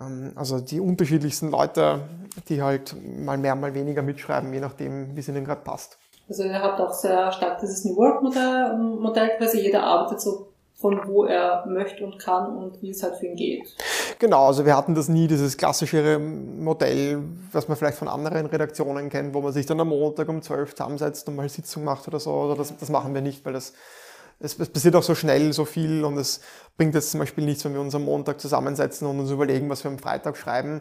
Ähm, 0.00 0.32
also 0.34 0.60
die 0.60 0.80
unterschiedlichsten 0.80 1.50
Leute, 1.50 2.00
die 2.48 2.62
halt 2.62 2.94
mal 3.02 3.38
mehr, 3.38 3.54
mal 3.54 3.74
weniger 3.74 4.02
mitschreiben, 4.02 4.52
je 4.52 4.60
nachdem, 4.60 5.16
wie 5.16 5.20
es 5.20 5.28
ihnen 5.28 5.44
gerade 5.44 5.62
passt. 5.62 5.98
Also 6.28 6.44
ihr 6.44 6.62
habt 6.62 6.80
auch 6.80 6.92
sehr 6.92 7.32
stark 7.32 7.58
dieses 7.60 7.84
New 7.84 7.96
Work-Modell, 7.96 8.76
Modell 8.76 9.36
quasi 9.36 9.60
jeder 9.60 9.82
arbeitet 9.82 10.20
so 10.20 10.50
von 10.80 10.98
wo 11.06 11.24
er 11.24 11.66
möchte 11.66 12.04
und 12.04 12.18
kann 12.18 12.56
und 12.56 12.80
wie 12.80 12.90
es 12.90 13.02
halt 13.02 13.16
für 13.16 13.26
ihn 13.26 13.36
geht. 13.36 13.76
Genau, 14.18 14.46
also 14.46 14.64
wir 14.64 14.74
hatten 14.74 14.94
das 14.94 15.08
nie, 15.08 15.26
dieses 15.26 15.56
klassische 15.56 16.18
Modell, 16.18 17.22
was 17.52 17.68
man 17.68 17.76
vielleicht 17.76 17.98
von 17.98 18.08
anderen 18.08 18.46
Redaktionen 18.46 19.10
kennt, 19.10 19.34
wo 19.34 19.42
man 19.42 19.52
sich 19.52 19.66
dann 19.66 19.78
am 19.80 19.88
Montag 19.88 20.28
um 20.28 20.40
12 20.40 20.74
zusammensetzt 20.74 21.28
und 21.28 21.36
mal 21.36 21.48
Sitzung 21.48 21.84
macht 21.84 22.08
oder 22.08 22.18
so. 22.18 22.32
Oder 22.32 22.56
das, 22.56 22.74
das 22.78 22.88
machen 22.88 23.12
wir 23.12 23.20
nicht, 23.20 23.44
weil 23.44 23.52
das 23.52 23.74
es, 24.40 24.58
es 24.58 24.68
passiert 24.68 24.96
auch 24.96 25.02
so 25.02 25.14
schnell 25.14 25.52
so 25.52 25.64
viel 25.64 26.04
und 26.04 26.16
es 26.16 26.40
bringt 26.76 26.94
jetzt 26.94 27.10
zum 27.10 27.20
Beispiel 27.20 27.44
nichts, 27.44 27.64
wenn 27.64 27.74
wir 27.74 27.80
uns 27.80 27.94
am 27.94 28.04
Montag 28.04 28.40
zusammensetzen 28.40 29.06
und 29.06 29.20
uns 29.20 29.30
überlegen, 29.30 29.68
was 29.68 29.84
wir 29.84 29.90
am 29.90 29.98
Freitag 29.98 30.36
schreiben. 30.36 30.80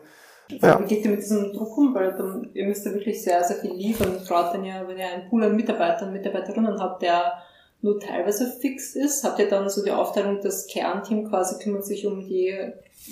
Ja. 0.50 0.80
Wie 0.80 0.86
geht 0.86 1.06
ihr 1.06 1.12
mit 1.12 1.20
diesem 1.20 1.54
Druck 1.54 1.78
um? 1.78 1.94
Weil 1.94 2.14
dann, 2.14 2.50
ihr 2.54 2.66
müsst 2.66 2.86
ja 2.86 2.94
wirklich 2.94 3.22
sehr, 3.22 3.44
sehr 3.44 3.58
viel 3.58 3.74
liefern. 3.74 4.20
Gerade 4.26 4.58
wenn 4.58 4.66
ihr, 4.66 4.88
wenn 4.88 4.98
ihr 4.98 5.08
einen 5.08 5.30
Pool 5.30 5.44
an 5.44 5.56
Mitarbeitern 5.56 6.08
und 6.08 6.14
Mitarbeiterinnen 6.14 6.80
habt, 6.80 7.04
der 7.04 7.34
nur 7.82 8.00
teilweise 8.00 8.48
fix 8.60 8.96
ist? 8.96 9.24
Habt 9.24 9.40
ihr 9.40 9.50
dann 9.50 9.70
so 9.70 9.84
die 9.84 9.92
Aufteilung, 9.92 10.40
das 10.42 10.68
Kernteam 10.68 11.30
quasi 11.30 11.62
kümmert 11.64 11.86
sich 11.86 12.06
um 12.06 12.22
die 12.22 12.54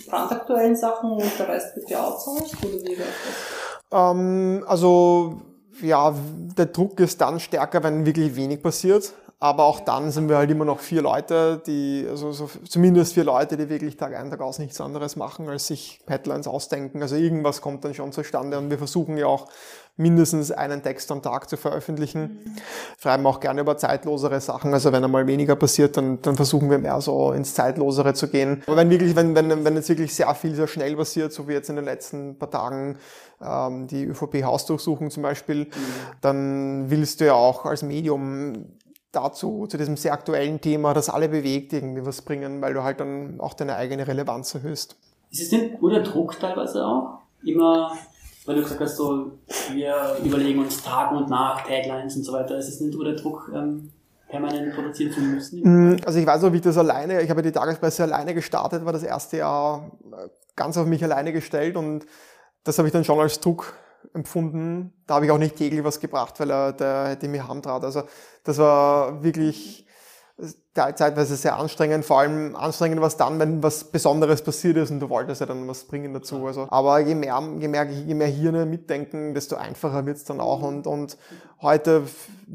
brandaktuellen 0.08 0.76
Sachen 0.76 1.12
und 1.12 1.40
der 1.40 1.48
Rest 1.48 1.76
wird 1.76 1.90
ja 1.90 2.06
outsourced? 2.06 2.58
Oder 2.64 2.84
wie 2.84 2.96
läuft 2.96 3.02
das? 3.90 3.92
Ähm, 3.92 4.64
also, 4.68 5.42
ja, 5.82 6.14
der 6.58 6.66
Druck 6.68 7.00
ist 7.00 7.22
dann 7.22 7.40
stärker, 7.40 7.84
wenn 7.84 8.06
wirklich 8.06 8.36
wenig 8.36 8.62
passiert. 8.62 9.14
Aber 9.40 9.66
auch 9.66 9.82
dann 9.82 10.10
sind 10.10 10.30
wir 10.30 10.38
halt 10.38 10.50
immer 10.50 10.66
noch 10.66 10.80
vier 10.80 11.04
Leute, 11.04 11.62
die, 11.68 12.08
also 12.10 12.32
so, 12.32 12.50
zumindest 12.68 13.14
vier 13.14 13.24
Leute, 13.24 13.56
die 13.56 13.70
wirklich 13.70 13.96
Tag 13.96 14.16
ein, 14.16 14.32
Tag 14.32 14.42
aus 14.42 14.58
nichts 14.58 14.82
anderes 14.82 15.16
machen, 15.16 15.48
als 15.48 15.68
sich 15.68 16.00
Headlines 16.08 16.48
ausdenken. 16.48 17.04
Also 17.04 17.18
irgendwas 17.18 17.62
kommt 17.62 17.86
dann 17.86 17.94
schon 17.94 18.12
zustande 18.12 18.58
und 18.58 18.72
wir 18.72 18.80
versuchen 18.80 19.16
ja 19.16 19.28
auch 19.28 19.48
mindestens 19.96 20.52
einen 20.52 20.82
Text 20.82 21.12
am 21.12 21.22
Tag 21.22 21.50
zu 21.50 21.58
veröffentlichen. 21.58 22.22
Mhm. 22.22 22.56
Schreiben 23.00 23.28
auch 23.28 23.40
gerne 23.40 23.62
über 23.62 23.78
zeitlosere 23.78 24.42
Sachen. 24.42 24.74
Also 24.74 24.92
wenn 24.92 25.04
einmal 25.04 25.28
weniger 25.28 25.56
passiert, 25.56 25.98
dann, 25.98 26.20
dann 26.24 26.36
versuchen 26.36 26.72
wir 26.72 26.80
mehr 26.80 27.00
so 27.02 27.32
ins 27.32 27.54
Zeitlosere 27.54 28.16
zu 28.16 28.30
gehen. 28.30 28.64
Aber 28.66 28.78
wenn 28.78 28.90
wirklich, 28.90 29.16
wenn, 29.16 29.36
wenn, 29.36 29.64
wenn 29.64 29.76
jetzt 29.76 29.90
wirklich 29.90 30.16
sehr 30.16 30.34
viel 30.34 30.56
sehr 30.56 30.68
schnell 30.68 30.96
passiert, 30.96 31.32
so 31.32 31.48
wie 31.48 31.54
jetzt 31.54 31.70
in 31.70 31.76
den 31.76 31.86
letzten 31.86 32.40
paar 32.40 32.50
Tagen, 32.50 32.98
ähm, 33.40 33.86
die 33.86 34.04
ÖVP-Hausdurchsuchung 34.06 35.12
zum 35.12 35.22
Beispiel, 35.22 35.66
mhm. 35.66 35.70
dann 36.22 36.90
willst 36.90 37.22
du 37.22 37.26
ja 37.26 37.34
auch 37.34 37.66
als 37.66 37.84
Medium 37.84 38.66
dazu, 39.12 39.68
zu 39.68 39.78
diesem 39.78 39.98
sehr 39.98 40.14
aktuellen 40.14 40.62
Thema, 40.62 40.94
das 40.94 41.10
alle 41.10 41.30
bewegt, 41.30 41.74
irgendwie 41.74 42.06
was 42.06 42.22
bringen, 42.22 42.62
weil 42.62 42.74
du 42.74 42.84
halt 42.84 43.00
dann 43.00 43.40
auch 43.40 43.54
deine 43.54 43.76
eigene 43.76 44.08
Relevanz 44.08 44.54
erhöhst. 44.54 44.96
Ist 45.32 45.42
es 45.42 45.50
denn 45.50 45.78
nur 45.80 45.92
der 45.92 46.04
Druck 46.04 46.40
teilweise 46.40 46.86
auch? 46.86 47.20
Immer, 47.44 47.92
weil 48.46 48.56
du 48.56 48.62
gesagt 48.62 48.82
hast, 48.82 48.98
so, 48.98 49.32
wir 49.72 50.18
überlegen 50.24 50.60
uns 50.60 50.82
Tag 50.84 51.12
und 51.12 51.30
Nacht, 51.30 51.68
Taglines 51.68 52.16
und 52.16 52.24
so 52.24 52.34
weiter. 52.34 52.58
Ist 52.58 52.70
es 52.70 52.80
nicht 52.80 52.94
nur 52.94 53.06
der 53.06 53.16
Druck, 53.16 53.52
ähm, 53.54 53.92
permanent 54.28 54.74
produzieren 54.74 55.12
zu 55.12 55.22
müssen? 55.22 55.62
Mm, 55.62 55.98
also 56.06 56.20
ich 56.20 56.26
weiß 56.26 56.42
noch, 56.42 56.52
wie 56.52 56.58
ich 56.58 56.62
das 56.62 56.78
alleine, 56.78 57.22
ich 57.22 57.30
habe 57.30 57.42
die 57.42 57.52
Tagespresse 57.52 58.04
alleine 58.04 58.34
gestartet, 58.34 58.86
war 58.86 58.94
das 58.94 59.04
erste 59.04 59.38
Jahr 59.38 59.92
äh, 60.12 60.30
ganz 60.56 60.78
auf 60.78 60.86
mich 60.86 61.04
alleine 61.04 61.34
gestellt 61.34 61.76
und 61.76 62.06
das 62.64 62.78
habe 62.78 62.88
ich 62.88 62.92
dann 62.92 63.04
schon 63.04 63.20
als 63.20 63.40
Druck 63.40 63.74
empfunden. 64.18 64.94
Da 65.08 65.16
habe 65.16 65.26
ich 65.26 65.32
auch 65.32 65.38
nicht 65.38 65.56
täglich 65.56 65.84
was 65.84 66.00
gebracht, 66.00 66.40
weil 66.40 66.52
er 66.52 66.74
der 66.74 67.08
hätte 67.10 67.28
mir 67.28 67.48
hamtrat. 67.48 67.84
Also 67.84 68.04
das 68.44 68.58
war 68.58 69.24
wirklich 69.24 69.88
zeitweise 70.76 71.36
sehr 71.36 71.58
anstrengend, 71.58 72.06
vor 72.06 72.20
allem 72.20 72.56
anstrengend 72.56 73.02
was 73.02 73.18
dann, 73.18 73.40
wenn 73.40 73.64
was 73.64 73.86
Besonderes 73.86 74.44
passiert 74.44 74.78
ist 74.78 74.92
und 74.92 75.00
du 75.00 75.10
wolltest 75.10 75.42
ja 75.42 75.48
dann 75.48 75.68
was 75.68 75.86
bringen 75.86 76.14
dazu. 76.14 76.46
Also, 76.46 76.68
aber 76.70 77.00
je 77.00 77.16
mehr, 77.16 77.42
je 77.60 77.68
mehr, 77.68 77.86
je 77.86 78.14
mehr 78.14 78.28
Hirne 78.28 78.68
mitdenken, 78.68 79.34
desto 79.34 79.56
einfacher 79.56 80.06
wird's 80.06 80.26
dann 80.26 80.40
auch. 80.40 80.62
Und, 80.62 80.86
und 80.86 81.18
heute 81.62 82.04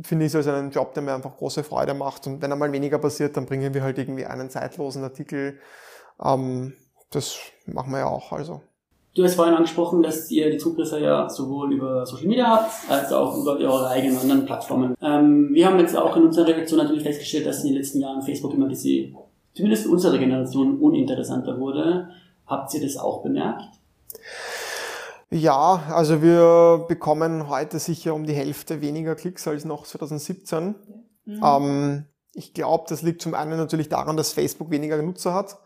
finde 0.02 0.26
ich 0.26 0.32
es 0.32 0.36
als 0.36 0.46
einen 0.46 0.70
Job, 0.70 0.94
der 0.94 1.02
mir 1.02 1.14
einfach 1.14 1.36
große 1.36 1.64
Freude 1.64 1.94
macht. 1.94 2.28
Und 2.28 2.40
wenn 2.40 2.52
einmal 2.52 2.70
weniger 2.70 2.98
passiert, 2.98 3.36
dann 3.36 3.46
bringen 3.46 3.74
wir 3.74 3.82
halt 3.82 3.98
irgendwie 3.98 4.26
einen 4.26 4.48
zeitlosen 4.48 5.02
Artikel. 5.02 5.58
Ähm, 6.22 6.74
das 7.10 7.38
machen 7.66 7.90
wir 7.90 7.98
ja 7.98 8.06
auch. 8.06 8.30
Also. 8.30 8.62
Du 9.14 9.22
hast 9.24 9.34
vorhin 9.34 9.54
angesprochen, 9.54 10.02
dass 10.02 10.30
ihr 10.30 10.50
die 10.50 10.56
Zugriffe 10.56 10.98
ja 10.98 11.28
sowohl 11.28 11.74
über 11.74 12.06
Social 12.06 12.26
Media 12.26 12.46
habt, 12.46 12.90
als 12.90 13.12
auch 13.12 13.36
über 13.36 13.58
eure 13.58 13.88
eigenen 13.88 14.16
anderen 14.16 14.46
Plattformen. 14.46 14.94
Ähm, 15.02 15.50
wir 15.52 15.66
haben 15.66 15.78
jetzt 15.78 15.94
auch 15.94 16.16
in 16.16 16.24
unserer 16.24 16.46
Redaktion 16.46 16.78
natürlich 16.78 17.02
festgestellt, 17.02 17.46
dass 17.46 17.62
in 17.62 17.68
den 17.68 17.76
letzten 17.76 18.00
Jahren 18.00 18.22
Facebook 18.22 18.54
immer 18.54 18.68
diese, 18.68 19.12
zumindest 19.54 19.86
unsere 19.86 20.18
Generation, 20.18 20.78
uninteressanter 20.78 21.60
wurde. 21.60 22.08
Habt 22.46 22.72
ihr 22.72 22.80
das 22.80 22.96
auch 22.96 23.22
bemerkt? 23.22 23.64
Ja, 25.30 25.82
also 25.90 26.22
wir 26.22 26.86
bekommen 26.88 27.50
heute 27.50 27.78
sicher 27.78 28.14
um 28.14 28.24
die 28.24 28.34
Hälfte 28.34 28.80
weniger 28.80 29.14
Klicks 29.14 29.46
als 29.46 29.66
noch 29.66 29.84
2017. 29.84 30.74
Mhm. 31.26 31.40
Ähm, 31.44 32.04
ich 32.32 32.54
glaube, 32.54 32.84
das 32.88 33.02
liegt 33.02 33.20
zum 33.20 33.34
einen 33.34 33.58
natürlich 33.58 33.90
daran, 33.90 34.16
dass 34.16 34.32
Facebook 34.32 34.70
weniger 34.70 35.00
Nutzer 35.02 35.34
hat 35.34 35.58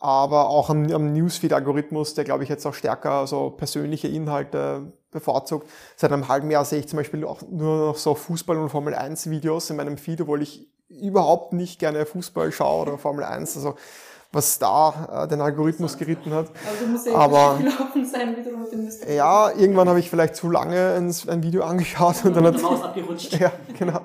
aber 0.00 0.48
auch 0.48 0.70
am, 0.70 0.90
am 0.90 1.12
Newsfeed-Algorithmus, 1.12 2.14
der 2.14 2.24
glaube 2.24 2.42
ich 2.42 2.48
jetzt 2.48 2.66
auch 2.66 2.74
stärker 2.74 3.26
so 3.26 3.50
persönliche 3.50 4.08
Inhalte 4.08 4.92
bevorzugt. 5.10 5.68
Seit 5.96 6.10
einem 6.10 6.28
halben 6.28 6.50
Jahr 6.50 6.64
sehe 6.64 6.80
ich 6.80 6.88
zum 6.88 6.96
Beispiel 6.96 7.24
auch 7.24 7.42
nur 7.48 7.88
noch 7.88 7.96
so 7.96 8.14
Fußball- 8.14 8.56
und 8.56 8.70
Formel-1-Videos 8.70 9.70
in 9.70 9.76
meinem 9.76 9.98
Feed, 9.98 10.22
obwohl 10.22 10.42
ich 10.42 10.68
überhaupt 10.88 11.52
nicht 11.52 11.78
gerne 11.78 12.06
Fußball 12.06 12.50
schaue 12.50 12.82
oder 12.82 12.98
Formel 12.98 13.24
1. 13.24 13.56
Also 13.56 13.76
was 14.32 14.58
da 14.58 15.24
äh, 15.24 15.28
den 15.28 15.40
Algorithmus 15.40 15.98
geritten 15.98 16.32
hat. 16.32 16.46
Also 16.66 16.84
du 16.84 16.92
musst 16.92 17.06
ja 17.06 17.14
aber 17.14 17.58
gelaufen 17.58 18.06
sein, 18.06 18.36
wie 18.36 18.48
du 18.48 18.56
mit 18.56 18.72
dem 18.72 19.16
Ja, 19.16 19.50
irgendwann 19.50 19.88
habe 19.88 19.98
ich 19.98 20.08
vielleicht 20.08 20.36
zu 20.36 20.48
lange 20.50 20.94
ein, 20.94 21.14
ein 21.26 21.42
Video 21.42 21.64
angeschaut 21.64 22.24
und 22.24 22.36
dann 22.36 22.46
hat 22.46 22.62
Maus 22.62 22.82
abgerutscht. 22.82 23.36
Ja, 23.40 23.50
genau. 23.76 24.00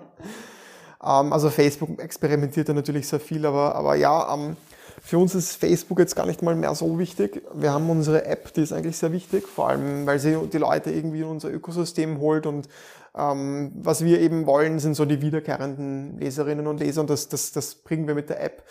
Ähm, 1.04 1.32
also 1.32 1.50
Facebook 1.50 2.00
experimentiert 2.00 2.68
da 2.70 2.74
natürlich 2.74 3.08
sehr 3.08 3.20
viel, 3.20 3.46
aber, 3.46 3.76
aber 3.76 3.96
ja, 3.96 4.34
ähm, 4.34 4.58
für 5.06 5.20
uns 5.20 5.36
ist 5.36 5.58
Facebook 5.58 6.00
jetzt 6.00 6.15
gar 6.15 6.26
nicht 6.26 6.41
mal 6.41 6.56
mehr 6.56 6.74
so 6.74 6.98
wichtig. 6.98 7.44
Wir 7.54 7.72
haben 7.72 7.88
unsere 7.91 8.26
App, 8.26 8.52
die 8.56 8.62
ist 8.62 8.74
eigentlich 8.74 8.98
sehr 8.98 9.12
wichtig, 9.12 9.48
vor 9.48 9.70
allem 9.70 10.08
weil 10.08 10.18
sie 10.18 10.36
die 10.52 10.58
Leute 10.58 10.89
irgendwie 10.89 11.22
in 11.22 11.28
unser 11.28 11.54
Ökosystem 11.54 12.20
holt 12.20 12.48
und 12.48 12.68
ähm, 13.15 13.72
was 13.76 14.04
wir 14.04 14.20
eben 14.20 14.48
wollen, 14.48 14.80
sind 14.80 14.96
so 14.96 15.06
die 15.06 15.22
wiederkehrenden 15.22 16.18
Leserinnen 16.18 16.65
und 16.65 16.80
Leser 16.80 17.02
und 17.02 17.12
das, 17.12 17.30
das, 17.30 17.52
das 17.52 17.76
bringen 17.76 18.08
wir 18.08 18.15
mit 18.15 18.30
der 18.30 18.44
App. 18.44 18.63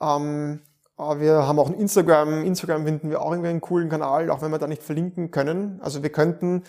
Ähm, 0.00 0.58
wir 0.98 1.46
haben 1.46 1.60
auch 1.60 1.68
ein 1.68 1.78
Instagram. 1.78 2.44
Instagram 2.44 2.84
finden 2.84 3.08
wir 3.08 3.22
auch 3.22 3.30
irgendwie 3.30 3.50
einen 3.50 3.60
coolen 3.60 3.88
Kanal, 3.88 4.28
auch 4.30 4.42
wenn 4.42 4.50
wir 4.50 4.58
da 4.58 4.66
nicht 4.66 4.82
verlinken 4.82 5.30
können. 5.30 5.78
Also 5.82 6.02
wir 6.02 6.10
könnten, 6.10 6.64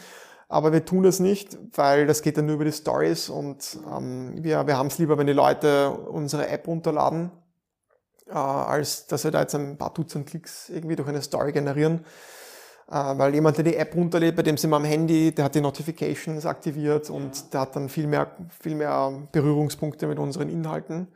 aber 0.47 0.73
wir 0.73 0.85
tun 0.85 1.05
es 1.05 1.19
nicht, 1.19 1.57
weil 1.73 2.05
das 2.05 2.21
geht 2.21 2.37
dann 2.37 2.45
nur 2.45 2.55
über 2.55 2.65
die 2.65 2.71
Stories 2.71 3.29
und 3.29 3.79
ähm, 3.91 4.35
wir, 4.35 4.67
wir 4.67 4.77
haben 4.77 4.87
es 4.87 4.99
lieber, 4.99 5.17
wenn 5.17 5.27
die 5.27 5.33
Leute 5.33 5.89
unsere 5.89 6.47
App 6.49 6.67
runterladen 6.67 7.31
äh, 8.27 8.33
als 8.33 9.07
dass 9.07 9.23
wir 9.23 9.31
da 9.31 9.41
jetzt 9.41 9.55
ein 9.55 9.77
paar 9.77 9.93
Dutzend 9.93 10.27
Klicks 10.27 10.69
irgendwie 10.69 10.95
durch 10.95 11.09
eine 11.09 11.21
Story 11.21 11.51
generieren. 11.51 12.05
Äh, 12.89 13.17
weil 13.17 13.33
jemand, 13.33 13.57
der 13.57 13.63
die 13.63 13.75
App 13.75 13.95
runterlädt, 13.95 14.35
bei 14.35 14.43
dem 14.43 14.57
sind 14.57 14.69
wir 14.69 14.75
am 14.75 14.83
Handy, 14.83 15.33
der 15.33 15.45
hat 15.45 15.55
die 15.55 15.61
Notifications 15.61 16.45
aktiviert 16.45 17.09
und 17.09 17.53
der 17.53 17.61
hat 17.61 17.75
dann 17.75 17.87
viel 17.87 18.07
mehr, 18.07 18.35
viel 18.61 18.75
mehr 18.75 19.27
Berührungspunkte 19.31 20.07
mit 20.07 20.19
unseren 20.19 20.49
Inhalten. 20.49 21.07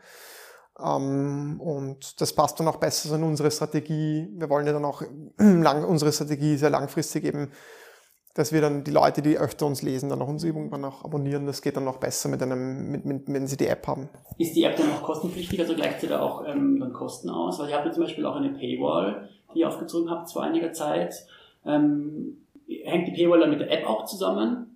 Ähm, 0.80 1.60
und 1.60 2.20
das 2.22 2.34
passt 2.34 2.60
dann 2.60 2.68
auch 2.68 2.78
besser 2.78 3.16
in 3.16 3.24
unsere 3.24 3.52
Strategie. 3.52 4.30
Wir 4.34 4.50
wollen 4.50 4.66
ja 4.68 4.74
dann 4.74 4.86
auch 4.86 5.02
lang, 5.38 5.84
unsere 5.84 6.12
Strategie 6.12 6.58
sehr 6.58 6.70
langfristig 6.70 7.26
eben 7.26 7.52
dass 8.36 8.52
wir 8.52 8.60
dann 8.60 8.84
die 8.84 8.92
Leute, 8.92 9.22
die 9.22 9.38
öfter 9.38 9.66
uns 9.66 9.82
lesen, 9.82 10.10
dann 10.10 10.22
auch 10.22 10.28
unsere 10.28 10.52
Übungen 10.52 10.70
dann 10.70 10.84
auch 10.84 11.06
abonnieren. 11.06 11.46
Das 11.46 11.62
geht 11.62 11.78
dann 11.78 11.86
noch 11.86 11.98
besser 11.98 12.28
mit 12.28 12.44
einem, 12.44 12.92
mit, 12.92 13.06
mit, 13.06 13.24
wenn 13.28 13.48
sie 13.48 13.56
die 13.56 13.68
App 13.68 13.88
haben. 13.88 14.10
Ist 14.38 14.56
die 14.56 14.64
App 14.64 14.76
dann 14.76 14.92
auch 14.92 15.04
kostenpflichtig? 15.04 15.60
Also 15.60 15.74
gleicht 15.74 16.02
sie 16.02 16.08
da 16.08 16.20
auch 16.20 16.46
ähm, 16.46 16.80
dann 16.80 16.92
Kosten 16.92 17.30
aus? 17.30 17.58
Weil 17.60 17.70
ich 17.70 17.74
habe 17.74 17.90
zum 17.92 18.04
Beispiel 18.04 18.26
auch 18.26 18.36
eine 18.36 18.50
Paywall, 18.50 19.30
die 19.54 19.60
ihr 19.60 19.70
aufgezogen 19.70 20.12
habt 20.12 20.30
vor 20.30 20.44
einiger 20.44 20.74
Zeit. 20.74 21.16
Ähm, 21.66 22.42
hängt 22.68 23.08
die 23.08 23.14
Paywall 23.14 23.40
dann 23.40 23.52
mit 23.52 23.62
der 23.62 23.72
App 23.72 23.88
auch 23.88 24.04
zusammen? 24.06 24.75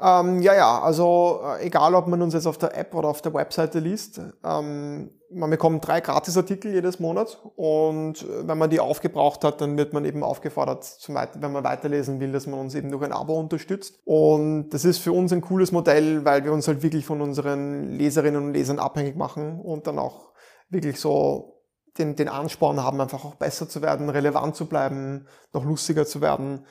Ähm, 0.00 0.42
ja, 0.42 0.54
ja, 0.54 0.80
also 0.80 1.40
äh, 1.44 1.66
egal, 1.66 1.94
ob 1.96 2.06
man 2.06 2.22
uns 2.22 2.32
jetzt 2.32 2.46
auf 2.46 2.56
der 2.56 2.76
App 2.76 2.94
oder 2.94 3.08
auf 3.08 3.20
der 3.20 3.34
Webseite 3.34 3.80
liest, 3.80 4.20
ähm, 4.44 5.10
man 5.30 5.50
bekommt 5.50 5.86
drei 5.86 6.00
Gratisartikel 6.00 6.72
jedes 6.72 7.00
Monat 7.00 7.38
und 7.56 8.22
äh, 8.22 8.46
wenn 8.46 8.58
man 8.58 8.70
die 8.70 8.78
aufgebraucht 8.78 9.42
hat, 9.42 9.60
dann 9.60 9.76
wird 9.76 9.92
man 9.92 10.04
eben 10.04 10.22
aufgefordert, 10.22 10.84
zum 10.84 11.16
wenn 11.16 11.52
man 11.52 11.64
weiterlesen 11.64 12.20
will, 12.20 12.30
dass 12.30 12.46
man 12.46 12.60
uns 12.60 12.76
eben 12.76 12.92
durch 12.92 13.02
ein 13.02 13.12
Abo 13.12 13.40
unterstützt. 13.40 13.98
Und 14.04 14.70
das 14.70 14.84
ist 14.84 14.98
für 14.98 15.12
uns 15.12 15.32
ein 15.32 15.40
cooles 15.40 15.72
Modell, 15.72 16.24
weil 16.24 16.44
wir 16.44 16.52
uns 16.52 16.68
halt 16.68 16.82
wirklich 16.82 17.04
von 17.04 17.20
unseren 17.20 17.90
Leserinnen 17.90 18.42
und 18.42 18.52
Lesern 18.52 18.78
abhängig 18.78 19.16
machen 19.16 19.60
und 19.60 19.88
dann 19.88 19.98
auch 19.98 20.32
wirklich 20.68 21.00
so 21.00 21.64
den, 21.98 22.14
den 22.14 22.28
Ansporn 22.28 22.84
haben, 22.84 23.00
einfach 23.00 23.24
auch 23.24 23.34
besser 23.34 23.68
zu 23.68 23.82
werden, 23.82 24.10
relevant 24.10 24.54
zu 24.54 24.66
bleiben, 24.66 25.26
noch 25.52 25.64
lustiger 25.64 26.06
zu 26.06 26.20
werden. 26.20 26.64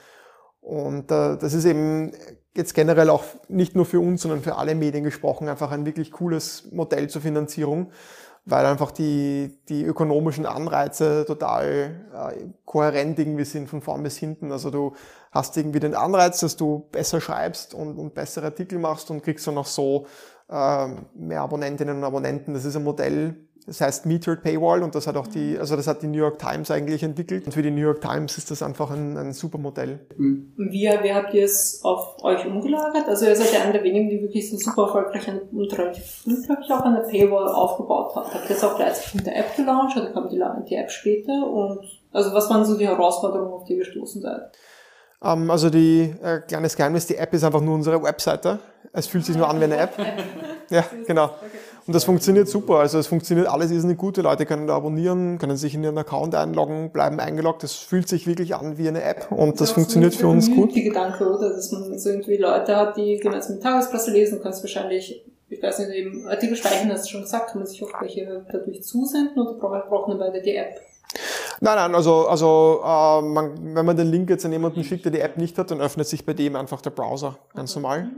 Und 0.62 1.12
äh, 1.12 1.38
das 1.38 1.54
ist 1.54 1.66
eben 1.66 2.14
jetzt 2.58 2.74
generell 2.74 3.10
auch 3.10 3.24
nicht 3.48 3.76
nur 3.76 3.86
für 3.86 4.00
uns, 4.00 4.24
sondern 4.24 4.42
für 4.42 4.56
alle 4.56 4.76
Medien 4.76 5.04
gesprochen, 5.04 5.48
einfach 5.48 5.72
ein 5.72 5.86
wirklich 5.86 6.12
cooles 6.12 6.70
Modell 6.72 7.08
zur 7.10 7.22
Finanzierung, 7.22 7.92
weil 8.46 8.66
einfach 8.66 8.92
die, 8.92 9.60
die 9.70 9.84
ökonomischen 9.84 10.46
Anreize 10.46 11.26
total 11.26 12.08
äh, 12.14 12.46
kohärent 12.66 13.20
irgendwie 13.20 13.46
sind 13.46 13.70
von 13.70 13.82
vorn 13.82 14.04
bis 14.04 14.18
hinten. 14.18 14.52
Also 14.52 14.72
du 14.72 14.94
hast 15.32 15.56
irgendwie 15.56 15.80
den 15.80 15.96
Anreiz, 15.96 16.40
dass 16.40 16.58
du 16.58 16.88
besser 16.92 17.22
schreibst 17.22 17.74
und, 17.74 17.98
und 17.98 18.14
bessere 18.14 18.48
Artikel 18.48 18.80
machst 18.80 19.12
und 19.12 19.22
kriegst 19.22 19.46
dann 19.48 19.58
auch 19.58 19.66
so 19.66 20.08
äh, 20.50 20.88
mehr 21.14 21.42
Abonnentinnen 21.42 21.98
und 21.98 22.04
Abonnenten. 22.04 22.54
Das 22.54 22.66
ist 22.66 22.76
ein 22.76 22.84
Modell, 22.84 23.47
das 23.68 23.82
heißt 23.82 24.06
Metered 24.06 24.44
Paywall 24.44 24.82
und 24.82 24.96
das 24.96 25.08
hat 25.08 25.18
auch 25.18 25.28
die, 25.28 25.58
also 25.60 25.76
das 25.76 25.88
hat 25.88 26.02
die 26.02 26.08
New 26.08 26.20
York 26.20 26.40
Times 26.40 26.72
eigentlich 26.72 27.04
entwickelt. 27.04 27.46
Und 27.46 27.52
für 27.52 27.62
die 27.62 27.70
New 27.70 27.82
York 27.82 28.00
Times 28.00 28.38
ist 28.38 28.50
das 28.50 28.64
einfach 28.64 28.92
ein, 28.92 29.18
ein 29.18 29.34
super 29.34 29.58
Modell. 29.58 30.00
Mhm. 30.16 30.54
Wie, 30.56 30.84
wie 30.84 31.14
habt 31.14 31.34
ihr 31.34 31.44
es 31.44 31.82
auf 31.84 32.24
euch 32.24 32.46
umgelagert? 32.46 33.10
Also 33.10 33.26
ihr 33.26 33.36
seid 33.36 33.52
ja 33.52 33.60
einer 33.64 33.74
der 33.74 33.84
wenigen, 33.84 34.10
die 34.10 34.22
wirklich 34.22 34.50
so 34.50 34.56
super 34.56 34.84
erfolgreich 34.84 35.28
und 35.52 35.78
relativ 35.78 36.06
früh, 36.06 36.42
glaube 36.46 36.62
ich, 36.64 36.72
auch 36.72 36.80
eine 36.80 37.02
Paywall 37.02 37.50
aufgebaut 37.50 38.16
haben. 38.16 38.34
Habt 38.34 38.50
ihr 38.50 38.56
das 38.56 38.64
auch 38.64 38.78
gleichzeitig 38.78 39.16
mit 39.16 39.26
der 39.28 39.38
App 39.38 39.54
gelauncht 39.58 39.98
oder 39.98 40.14
kam 40.14 40.30
die, 40.30 40.42
die 40.70 40.76
App 40.76 40.90
später? 40.90 41.34
Und 41.34 41.80
also 42.14 42.34
was 42.34 42.50
waren 42.50 42.64
so 42.64 42.78
die 42.78 42.88
Herausforderungen, 42.88 43.52
auf 43.52 43.66
die 43.66 43.74
ihr 43.74 43.80
gestoßen 43.80 44.22
seid? 44.22 44.44
Um, 45.20 45.44
ähm, 45.44 45.52
also 45.52 45.70
die 45.70 46.16
äh, 46.24 46.40
kleines 46.40 46.78
Geheimnis, 46.78 47.06
die 47.06 47.18
App 47.18 47.34
ist 47.34 47.44
einfach 47.44 47.60
nur 47.60 47.76
unsere 47.76 48.02
Webseite. 48.02 48.60
Es 48.94 49.08
fühlt 49.08 49.26
sich 49.26 49.36
nur 49.36 49.50
an 49.50 49.60
wie 49.60 49.66
eine 49.66 49.76
App. 49.76 49.94
ja, 50.70 50.86
genau. 51.06 51.26
Okay. 51.26 51.58
Und 51.88 51.94
das 51.94 52.04
funktioniert 52.04 52.50
super. 52.50 52.80
Also 52.80 53.00
es 53.00 53.08
funktioniert 53.08 53.48
alles 53.48 53.72
ist 53.72 53.86
nicht 53.86 53.98
gut. 53.98 54.18
Die 54.18 54.22
Leute 54.22 54.46
können 54.46 54.68
da 54.68 54.76
abonnieren, 54.76 55.38
können 55.38 55.56
sich 55.56 55.74
in 55.74 55.84
ihren 55.84 55.98
Account 55.98 56.36
einloggen, 56.36 56.92
bleiben 56.92 57.20
eingeloggt. 57.20 57.64
Das 57.64 57.74
fühlt 57.74 58.10
sich 58.10 58.28
wirklich 58.28 58.56
an 58.56 58.78
wie 58.78 58.90
eine 58.90 59.02
App 59.04 59.32
und 59.32 59.52
das, 59.52 59.70
das 59.70 59.72
funktioniert 59.72 60.14
für 60.14 60.28
uns 60.28 60.52
gut. 60.52 60.76
Die 60.76 60.84
Gedanke, 60.84 61.26
oder? 61.26 61.50
Dass 61.50 61.72
man 61.72 61.92
jetzt 61.92 62.06
irgendwie 62.06 62.38
Leute 62.38 62.76
hat, 62.76 62.98
die 62.98 63.18
gemeinsam 63.18 63.56
mit 63.56 63.64
Tagespresse 63.64 64.12
lesen, 64.12 64.42
kannst 64.44 64.64
wahrscheinlich 64.64 65.24
ich 65.50 65.64
weiß 65.64 65.80
nicht, 65.80 65.92
eben 65.92 66.28
Artikel 66.28 66.56
speichern, 66.56 66.92
hast 66.92 67.06
du 67.06 67.12
schon 67.12 67.22
gesagt, 67.22 67.52
kann 67.52 67.60
man 67.60 67.68
sich 67.68 67.82
auch 67.84 68.02
welche 68.02 68.46
dadurch 68.52 68.84
zusenden 68.84 69.40
oder 69.40 69.54
braucht 69.54 70.10
man 70.10 70.20
beide 70.20 70.42
die 70.42 70.56
App? 70.56 70.82
Nein, 71.62 71.76
nein, 71.76 71.96
also, 71.96 72.28
also 72.28 72.82
äh, 72.84 73.22
man, 73.22 73.76
wenn 73.76 73.86
man 73.86 73.96
den 73.96 74.08
Link 74.08 74.30
jetzt 74.30 74.46
an 74.46 74.52
jemanden 74.52 74.84
schickt, 74.84 75.06
der 75.06 75.12
die 75.12 75.22
App 75.22 75.38
nicht 75.38 75.58
hat, 75.58 75.72
dann 75.72 75.80
öffnet 75.80 76.08
sich 76.08 76.26
bei 76.26 76.34
dem 76.34 76.56
einfach 76.56 76.82
der 76.82 76.90
Browser 76.90 77.38
ganz 77.56 77.72
okay. 77.72 77.82
normal. 77.82 78.10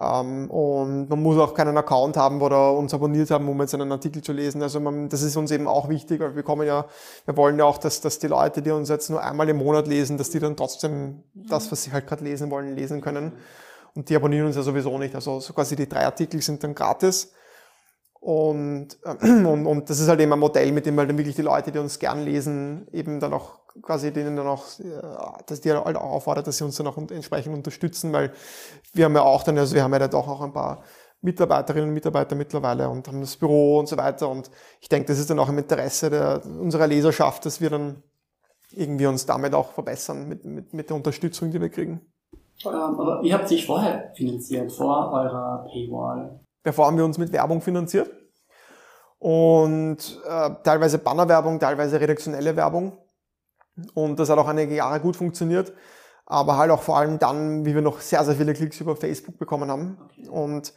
Mhm. 0.00 0.06
Ähm, 0.06 0.50
und 0.50 1.08
man 1.08 1.22
muss 1.22 1.38
auch 1.38 1.54
keinen 1.54 1.76
Account 1.76 2.16
haben 2.16 2.40
oder 2.40 2.72
uns 2.72 2.92
abonniert 2.94 3.30
haben, 3.30 3.48
um 3.48 3.60
jetzt 3.60 3.74
einen 3.74 3.92
Artikel 3.92 4.22
zu 4.22 4.32
lesen. 4.32 4.62
Also 4.62 4.80
man, 4.80 5.08
das 5.08 5.22
ist 5.22 5.36
uns 5.36 5.50
eben 5.50 5.68
auch 5.68 5.88
wichtig, 5.88 6.20
weil 6.20 6.34
wir 6.34 6.42
kommen 6.42 6.66
ja, 6.66 6.86
wir 7.26 7.36
wollen 7.36 7.58
ja 7.58 7.64
auch, 7.64 7.78
dass, 7.78 8.00
dass 8.00 8.18
die 8.18 8.28
Leute, 8.28 8.62
die 8.62 8.70
uns 8.70 8.88
jetzt 8.88 9.10
nur 9.10 9.22
einmal 9.22 9.48
im 9.48 9.58
Monat 9.58 9.86
lesen, 9.86 10.18
dass 10.18 10.30
die 10.30 10.40
dann 10.40 10.56
trotzdem 10.56 11.22
das, 11.34 11.70
was 11.70 11.82
sie 11.84 11.92
halt 11.92 12.06
gerade 12.06 12.24
lesen 12.24 12.50
wollen, 12.50 12.74
lesen 12.74 13.00
können. 13.00 13.32
Und 13.94 14.08
die 14.08 14.16
abonnieren 14.16 14.46
uns 14.46 14.56
ja 14.56 14.62
sowieso 14.62 14.96
nicht. 14.98 15.14
Also 15.14 15.40
so 15.40 15.52
quasi 15.52 15.76
die 15.76 15.88
drei 15.88 16.04
Artikel 16.04 16.40
sind 16.40 16.62
dann 16.62 16.74
gratis. 16.74 17.32
Und, 18.20 18.98
und, 19.22 19.66
und 19.66 19.90
das 19.90 19.98
ist 19.98 20.08
halt 20.08 20.20
eben 20.20 20.32
ein 20.32 20.38
Modell, 20.38 20.70
mit 20.72 20.86
dem 20.86 20.98
halt 20.98 21.08
dann 21.08 21.18
wirklich 21.18 21.36
die 21.36 21.42
Leute, 21.42 21.72
die 21.72 21.78
uns 21.78 21.98
gern 21.98 22.24
lesen, 22.24 22.86
eben 22.92 23.18
dann 23.18 23.32
auch 23.32 23.60
quasi 23.82 24.12
denen 24.12 24.36
dann 24.36 24.46
auch, 24.46 24.64
äh, 24.78 25.42
dass 25.46 25.60
die 25.60 25.72
halt 25.72 25.96
auch 25.96 26.02
auffordert, 26.02 26.46
dass 26.46 26.58
sie 26.58 26.64
uns 26.64 26.76
dann 26.76 26.86
auch 26.86 26.96
entsprechend 26.96 27.54
unterstützen, 27.54 28.12
weil 28.12 28.32
wir 28.92 29.06
haben 29.06 29.14
ja 29.14 29.22
auch 29.22 29.42
dann, 29.42 29.58
also 29.58 29.74
wir 29.74 29.82
haben 29.82 29.92
ja 29.92 30.08
doch 30.08 30.28
auch 30.28 30.42
ein 30.42 30.52
paar 30.52 30.82
Mitarbeiterinnen 31.22 31.88
und 31.88 31.94
Mitarbeiter 31.94 32.34
mittlerweile 32.34 32.88
und 32.88 33.06
haben 33.06 33.20
das 33.20 33.36
Büro 33.36 33.78
und 33.78 33.88
so 33.88 33.96
weiter 33.96 34.28
und 34.28 34.50
ich 34.80 34.88
denke, 34.88 35.08
das 35.08 35.18
ist 35.18 35.30
dann 35.30 35.38
auch 35.38 35.48
im 35.48 35.58
Interesse 35.58 36.10
der, 36.10 36.42
unserer 36.44 36.86
Leserschaft, 36.86 37.44
dass 37.46 37.60
wir 37.60 37.70
dann 37.70 38.02
irgendwie 38.72 39.06
uns 39.06 39.26
damit 39.26 39.54
auch 39.54 39.72
verbessern 39.72 40.28
mit, 40.28 40.44
mit, 40.44 40.72
mit 40.72 40.88
der 40.88 40.96
Unterstützung, 40.96 41.50
die 41.50 41.60
wir 41.60 41.68
kriegen. 41.68 42.00
Ähm, 42.64 42.72
aber 42.72 43.22
wie 43.22 43.32
habt 43.32 43.50
ihr 43.50 43.56
euch 43.56 43.66
vorher 43.66 44.12
finanziert, 44.14 44.72
vor 44.72 45.12
eurer 45.12 45.66
Paywall? 45.70 46.39
Bevor 46.62 46.86
haben 46.86 46.98
wir 46.98 47.04
uns 47.04 47.18
mit 47.18 47.32
Werbung 47.32 47.60
finanziert 47.62 48.10
und 49.20 49.98
äh, 50.26 50.50
teilweise 50.64 50.98
Bannerwerbung, 50.98 51.60
teilweise 51.60 52.00
redaktionelle 52.00 52.56
Werbung. 52.56 52.96
Und 53.94 54.18
das 54.18 54.30
hat 54.30 54.38
auch 54.38 54.48
einige 54.48 54.74
Jahre 54.74 54.98
gut 55.00 55.14
funktioniert. 55.14 55.72
Aber 56.24 56.56
halt 56.56 56.70
auch 56.70 56.82
vor 56.82 56.96
allem 56.96 57.18
dann, 57.18 57.64
wie 57.64 57.74
wir 57.74 57.82
noch 57.82 58.00
sehr, 58.00 58.24
sehr 58.24 58.36
viele 58.36 58.54
Klicks 58.54 58.80
über 58.80 58.96
Facebook 58.96 59.36
bekommen 59.38 59.70
haben. 59.70 59.98
Okay. 60.04 60.28
Und 60.28 60.72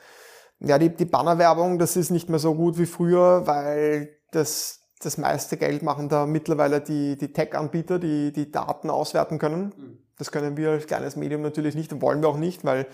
ja, 0.59 0.77
die, 0.77 0.89
die 0.89 1.05
Bannerwerbung, 1.05 1.79
das 1.79 1.95
ist 1.95 2.09
nicht 2.09 2.29
mehr 2.29 2.39
so 2.39 2.53
gut 2.53 2.77
wie 2.77 2.85
früher, 2.85 3.47
weil 3.47 4.17
das, 4.31 4.81
das 4.99 5.17
meiste 5.17 5.55
Geld 5.57 5.81
machen 5.83 6.09
da 6.09 6.25
mittlerweile 6.25 6.81
die, 6.81 7.17
die 7.17 7.31
Tech-Anbieter, 7.31 7.99
die 7.99 8.33
die 8.33 8.51
Daten 8.51 8.89
auswerten 8.89 9.39
können. 9.39 9.73
Mhm. 9.77 9.97
Das 10.17 10.31
können 10.31 10.57
wir 10.57 10.71
als 10.71 10.87
kleines 10.87 11.15
Medium 11.15 11.41
natürlich 11.41 11.75
nicht 11.75 11.93
und 11.93 12.01
wollen 12.01 12.21
wir 12.21 12.29
auch 12.29 12.37
nicht, 12.37 12.65
weil 12.65 12.87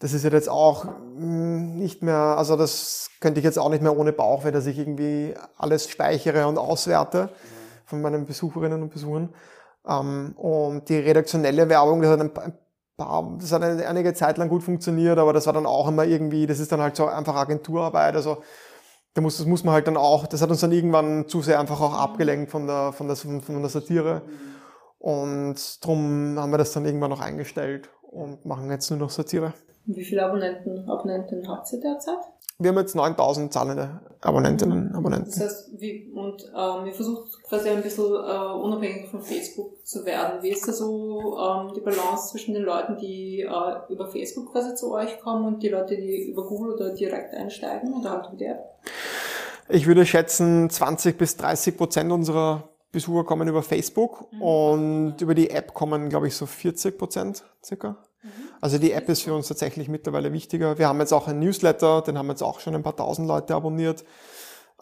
das 0.00 0.12
ist 0.12 0.24
jetzt 0.24 0.48
auch 0.48 0.84
hm, 0.84 1.76
nicht 1.76 2.02
mehr, 2.02 2.16
also 2.16 2.56
das 2.56 3.10
könnte 3.20 3.38
ich 3.38 3.44
jetzt 3.44 3.58
auch 3.58 3.70
nicht 3.70 3.82
mehr 3.82 3.96
ohne 3.96 4.12
Bauch, 4.12 4.44
wenn 4.44 4.52
dass 4.52 4.66
ich 4.66 4.78
irgendwie 4.78 5.34
alles 5.56 5.88
speichere 5.88 6.48
und 6.48 6.58
auswerte. 6.58 7.26
Mhm 7.26 7.60
von 7.90 8.00
meinen 8.00 8.24
Besucherinnen 8.24 8.80
und 8.80 8.90
Besuchern. 8.90 9.28
Ähm, 9.86 10.32
und 10.36 10.88
die 10.88 10.96
redaktionelle 10.96 11.68
Werbung, 11.68 12.00
das 12.00 12.12
hat 12.12 12.20
ein 12.20 12.32
paar, 12.96 13.36
das 13.38 13.52
hat 13.52 13.62
einige 13.62 14.14
Zeit 14.14 14.38
lang 14.38 14.48
gut 14.48 14.62
funktioniert, 14.62 15.18
aber 15.18 15.32
das 15.32 15.46
war 15.46 15.52
dann 15.52 15.66
auch 15.66 15.88
immer 15.88 16.04
irgendwie, 16.04 16.46
das 16.46 16.60
ist 16.60 16.72
dann 16.72 16.80
halt 16.80 16.96
so 16.96 17.06
einfach 17.06 17.34
Agenturarbeit, 17.34 18.14
also 18.14 18.42
da 19.14 19.20
muss, 19.20 19.38
das 19.38 19.46
muss 19.46 19.64
man 19.64 19.74
halt 19.74 19.88
dann 19.88 19.96
auch, 19.96 20.26
das 20.26 20.40
hat 20.40 20.50
uns 20.50 20.60
dann 20.60 20.70
irgendwann 20.70 21.26
zu 21.28 21.42
sehr 21.42 21.58
einfach 21.58 21.80
auch 21.80 21.94
abgelenkt 21.94 22.50
von 22.50 22.66
der, 22.66 22.92
von 22.92 23.08
der, 23.08 23.16
von 23.16 23.60
der 23.60 23.68
Satire. 23.68 24.22
Und 24.98 25.84
drum 25.84 26.38
haben 26.38 26.50
wir 26.52 26.58
das 26.58 26.72
dann 26.72 26.84
irgendwann 26.84 27.10
noch 27.10 27.20
eingestellt 27.20 27.88
und 28.02 28.44
machen 28.44 28.70
jetzt 28.70 28.88
nur 28.90 29.00
noch 29.00 29.10
Satire. 29.10 29.52
Wie 29.86 30.04
viele 30.04 30.24
Abonnenten, 30.24 30.88
Abonnenten 30.88 31.48
habt 31.48 31.72
ihr 31.72 31.80
derzeit? 31.80 32.18
wir 32.60 32.68
haben 32.68 32.78
jetzt 32.78 32.94
9000 32.94 33.52
zahlende 33.52 34.00
Abonnentinnen 34.20 34.88
und 34.88 34.94
Abonnenten. 34.94 35.30
Das 35.30 35.40
heißt, 35.40 35.80
wie, 35.80 36.12
und 36.14 36.44
ähm, 36.54 36.86
ihr 36.86 36.92
versucht 36.92 37.42
quasi 37.42 37.70
ein 37.70 37.82
bisschen 37.82 38.04
äh, 38.04 38.52
unabhängig 38.52 39.08
von 39.08 39.22
Facebook 39.22 39.84
zu 39.86 40.04
werden. 40.04 40.42
Wie 40.42 40.50
ist 40.50 40.68
da 40.68 40.72
so 40.72 41.38
ähm, 41.38 41.72
die 41.74 41.80
Balance 41.80 42.28
zwischen 42.28 42.52
den 42.52 42.64
Leuten, 42.64 42.98
die 42.98 43.40
äh, 43.40 43.92
über 43.92 44.08
Facebook 44.08 44.52
quasi 44.52 44.74
zu 44.74 44.92
euch 44.92 45.20
kommen 45.20 45.46
und 45.46 45.62
die 45.62 45.70
Leute, 45.70 45.96
die 45.96 46.30
über 46.30 46.46
Google 46.46 46.74
oder 46.74 46.92
direkt 46.92 47.32
einsteigen 47.32 47.94
oder 47.94 48.10
halt 48.10 48.26
über 48.26 48.36
die 48.36 48.44
App? 48.44 48.62
Ich 49.70 49.86
würde 49.86 50.04
schätzen, 50.04 50.68
20 50.68 51.16
bis 51.16 51.38
30 51.38 51.78
Prozent 51.78 52.12
unserer 52.12 52.68
Besucher 52.92 53.24
kommen 53.24 53.48
über 53.48 53.62
Facebook 53.62 54.30
mhm. 54.32 54.42
und 54.42 55.20
über 55.22 55.34
die 55.34 55.48
App 55.48 55.72
kommen, 55.72 56.10
glaube 56.10 56.26
ich, 56.26 56.36
so 56.36 56.44
40 56.44 56.98
Prozent 56.98 57.42
circa. 57.64 57.96
Also 58.60 58.78
die 58.78 58.92
App 58.92 59.08
ist 59.08 59.22
für 59.22 59.34
uns 59.34 59.48
tatsächlich 59.48 59.88
mittlerweile 59.88 60.32
wichtiger. 60.32 60.78
Wir 60.78 60.88
haben 60.88 61.00
jetzt 61.00 61.12
auch 61.12 61.28
einen 61.28 61.40
Newsletter, 61.40 62.02
den 62.02 62.18
haben 62.18 62.28
jetzt 62.28 62.42
auch 62.42 62.60
schon 62.60 62.74
ein 62.74 62.82
paar 62.82 62.96
tausend 62.96 63.26
Leute 63.26 63.54
abonniert. 63.54 64.04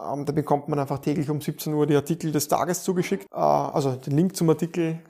Ähm, 0.00 0.24
da 0.24 0.32
bekommt 0.32 0.68
man 0.68 0.78
einfach 0.78 0.98
täglich 0.98 1.30
um 1.30 1.40
17 1.40 1.72
Uhr 1.72 1.86
die 1.86 1.96
Artikel 1.96 2.32
des 2.32 2.48
Tages 2.48 2.82
zugeschickt, 2.82 3.26
äh, 3.32 3.36
also 3.36 3.92
den 3.92 4.16
Link 4.16 4.36
zum 4.36 4.48
Artikel. 4.50 4.94
Mhm. 4.94 5.00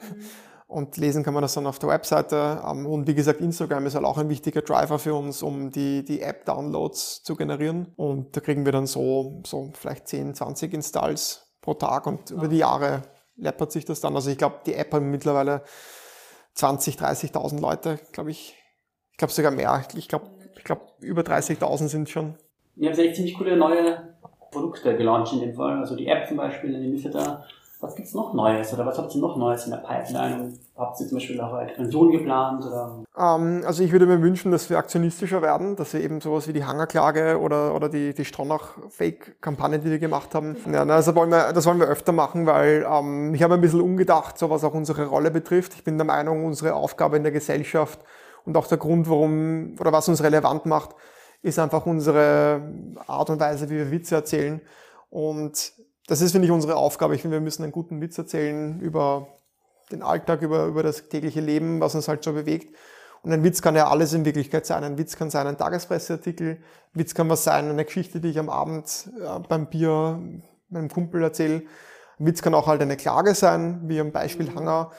Und 0.67 0.99
lesen 0.99 1.25
kann 1.25 1.33
man 1.33 1.41
das 1.41 1.55
dann 1.55 1.67
auf 1.67 1.79
der 1.79 1.89
Webseite. 1.89 2.63
Ähm, 2.67 2.85
und 2.85 3.07
wie 3.07 3.15
gesagt, 3.15 3.41
Instagram 3.41 3.87
ist 3.87 3.95
halt 3.95 4.05
auch 4.05 4.19
ein 4.19 4.29
wichtiger 4.29 4.61
Driver 4.61 4.99
für 4.99 5.15
uns, 5.15 5.43
um 5.43 5.71
die, 5.71 6.05
die 6.05 6.21
App-Downloads 6.21 7.23
zu 7.23 7.37
generieren. 7.37 7.93
Und 7.97 8.37
da 8.37 8.41
kriegen 8.41 8.67
wir 8.67 8.73
dann 8.73 8.87
so, 8.87 9.43
so 9.47 9.71
vielleicht 9.73 10.09
10, 10.09 10.35
20 10.35 10.75
Installs 10.75 11.55
pro 11.63 11.73
Tag 11.73 12.07
und 12.07 12.31
über 12.31 12.49
die 12.49 12.59
Jahre 12.59 13.03
läppert 13.37 13.73
sich 13.73 13.87
das 13.87 14.01
dann. 14.01 14.15
Also 14.15 14.31
ich 14.31 14.37
glaube, 14.37 14.61
die 14.67 14.75
App 14.75 14.93
haben 14.93 15.11
mittlerweile 15.11 15.63
20, 16.55 16.97
30.000 16.97 17.61
Leute, 17.61 17.99
glaube 18.13 18.31
ich. 18.31 18.58
Ich 19.19 19.21
glaube 19.21 19.33
sogar 19.33 19.51
mehr. 19.51 19.83
Ich 19.97 20.07
glaube, 20.07 20.27
ich 20.57 20.63
glaube 20.63 20.83
über 21.01 21.23
30.000 21.23 21.89
sind 21.89 22.09
schon. 22.09 22.35
Ihr 22.77 22.89
habt 22.89 23.01
echt 23.01 23.17
ziemlich 23.17 23.37
coole 23.37 23.57
neue 23.57 24.15
Produkte 24.53 24.97
gelauncht 24.97 25.33
in 25.33 25.41
dem 25.41 25.55
Fall. 25.55 25.77
Also 25.77 25.97
die 25.97 26.07
App 26.07 26.29
zum 26.29 26.37
Beispiel, 26.37 26.73
in 26.73 26.83
dem 26.83 26.93
Newsletter. 26.93 27.45
Was 27.81 27.97
gibt's 27.97 28.15
noch 28.15 28.33
Neues 28.33 28.73
oder 28.73 28.87
was 28.87 28.97
habt 28.97 29.13
ihr 29.17 29.21
noch 29.21 29.37
Neues 29.37 29.65
in 29.65 29.73
der 29.73 29.79
Pipeline? 29.79 30.53
Habt 30.77 31.01
ihr 31.01 31.09
zum 31.09 31.19
Beispiel 31.19 31.41
auch 31.41 31.53
eine 31.53 31.69
Expansion 31.69 32.13
geplant? 32.13 32.65
Oder? 32.65 33.03
Ähm, 33.19 33.65
also 33.67 33.83
ich 33.83 33.91
würde 33.91 34.07
mir 34.07 34.23
wünschen, 34.23 34.53
dass 34.53 34.71
wir 34.71 34.79
aktionistischer 34.79 35.43
werden, 35.43 35.75
dass 35.75 35.95
wir 35.95 36.01
eben 36.01 36.21
sowas 36.21 36.47
wie 36.47 36.53
die 36.53 36.65
Hangerklage 36.65 37.41
oder, 37.41 37.75
oder 37.75 37.89
die, 37.89 38.15
die 38.15 38.25
Stronach-Fake-Kampagne, 38.25 39.81
die 39.81 39.91
wir 39.91 39.99
gemacht 39.99 40.33
haben. 40.37 40.57
Ja, 40.73 40.85
also 40.85 41.17
wollen 41.17 41.31
wir, 41.31 41.53
das 41.53 41.67
wollen 41.67 41.81
wir 41.81 41.89
öfter 41.89 42.13
machen, 42.13 42.47
weil 42.47 42.87
ähm, 42.89 43.35
ich 43.35 43.43
habe 43.43 43.55
ein 43.55 43.61
bisschen 43.61 43.81
umgedacht, 43.81 44.39
so 44.39 44.49
was 44.49 44.63
auch 44.63 44.75
unsere 44.75 45.07
Rolle 45.07 45.33
betrifft. 45.33 45.75
Ich 45.75 45.83
bin 45.83 45.99
der 45.99 46.07
Meinung, 46.07 46.45
unsere 46.45 46.75
Aufgabe 46.75 47.17
in 47.17 47.25
der 47.25 47.33
Gesellschaft 47.33 47.99
Und 48.49 48.57
auch 48.57 48.67
der 48.67 48.79
Grund, 48.79 49.11
warum 49.11 49.77
oder 49.79 49.93
was 49.93 50.09
uns 50.09 50.23
relevant 50.23 50.65
macht, 50.65 50.97
ist 51.43 51.59
einfach 51.59 51.85
unsere 51.85 52.63
Art 53.07 53.29
und 53.29 53.39
Weise, 53.39 53.69
wie 53.69 53.75
wir 53.75 53.91
Witze 53.91 54.15
erzählen. 54.15 54.63
Und 55.11 55.75
das 56.07 56.23
ist, 56.23 56.33
finde 56.33 56.47
ich, 56.47 56.51
unsere 56.51 56.77
Aufgabe. 56.77 57.15
Ich 57.15 57.21
finde, 57.21 57.37
wir 57.37 57.43
müssen 57.43 57.63
einen 57.63 57.73
guten 57.73 58.01
Witz 58.01 58.17
erzählen 58.17 58.81
über 58.81 59.29
den 59.93 60.03
Alltag, 60.03 60.41
über, 60.41 60.65
über 60.65 60.83
das 60.83 61.11
tägliche 61.11 61.43
Leben, 61.43 61.79
was 61.81 61.95
uns 61.95 62.09
halt 62.09 62.25
so 62.25 62.33
bewegt. 62.33 62.75
Und 63.21 63.35
ein 63.35 63.45
Witz 63.45 63.61
kann 63.61 63.77
ja 63.77 63.89
alles 63.91 64.15
in 64.15 64.25
Wirklichkeit 64.25 64.65
sein. 64.65 64.83
Ein 64.83 64.97
Witz 64.97 65.17
kann 65.17 65.29
sein 65.29 65.47
ein 65.47 65.59
Tagespresseartikel, 65.59 66.53
ein 66.53 66.59
Witz 66.95 67.13
kann 67.13 67.29
was 67.29 67.45
sein, 67.45 67.69
eine 67.69 67.85
Geschichte, 67.85 68.19
die 68.19 68.31
ich 68.31 68.39
am 68.39 68.49
Abend 68.49 69.11
äh, 69.21 69.41
beim 69.47 69.67
Bier 69.67 70.23
meinem 70.71 70.89
Kumpel 70.89 71.23
erzähle. 71.23 71.65
Ein 72.19 72.27
Witz 72.27 72.41
kann 72.41 72.55
auch 72.55 72.67
halt 72.67 72.81
eine 72.81 72.97
Klage 72.97 73.35
sein, 73.35 73.83
wie 73.85 74.01
am 74.01 74.11
Beispiel 74.11 74.55
Hanger, 74.55 74.91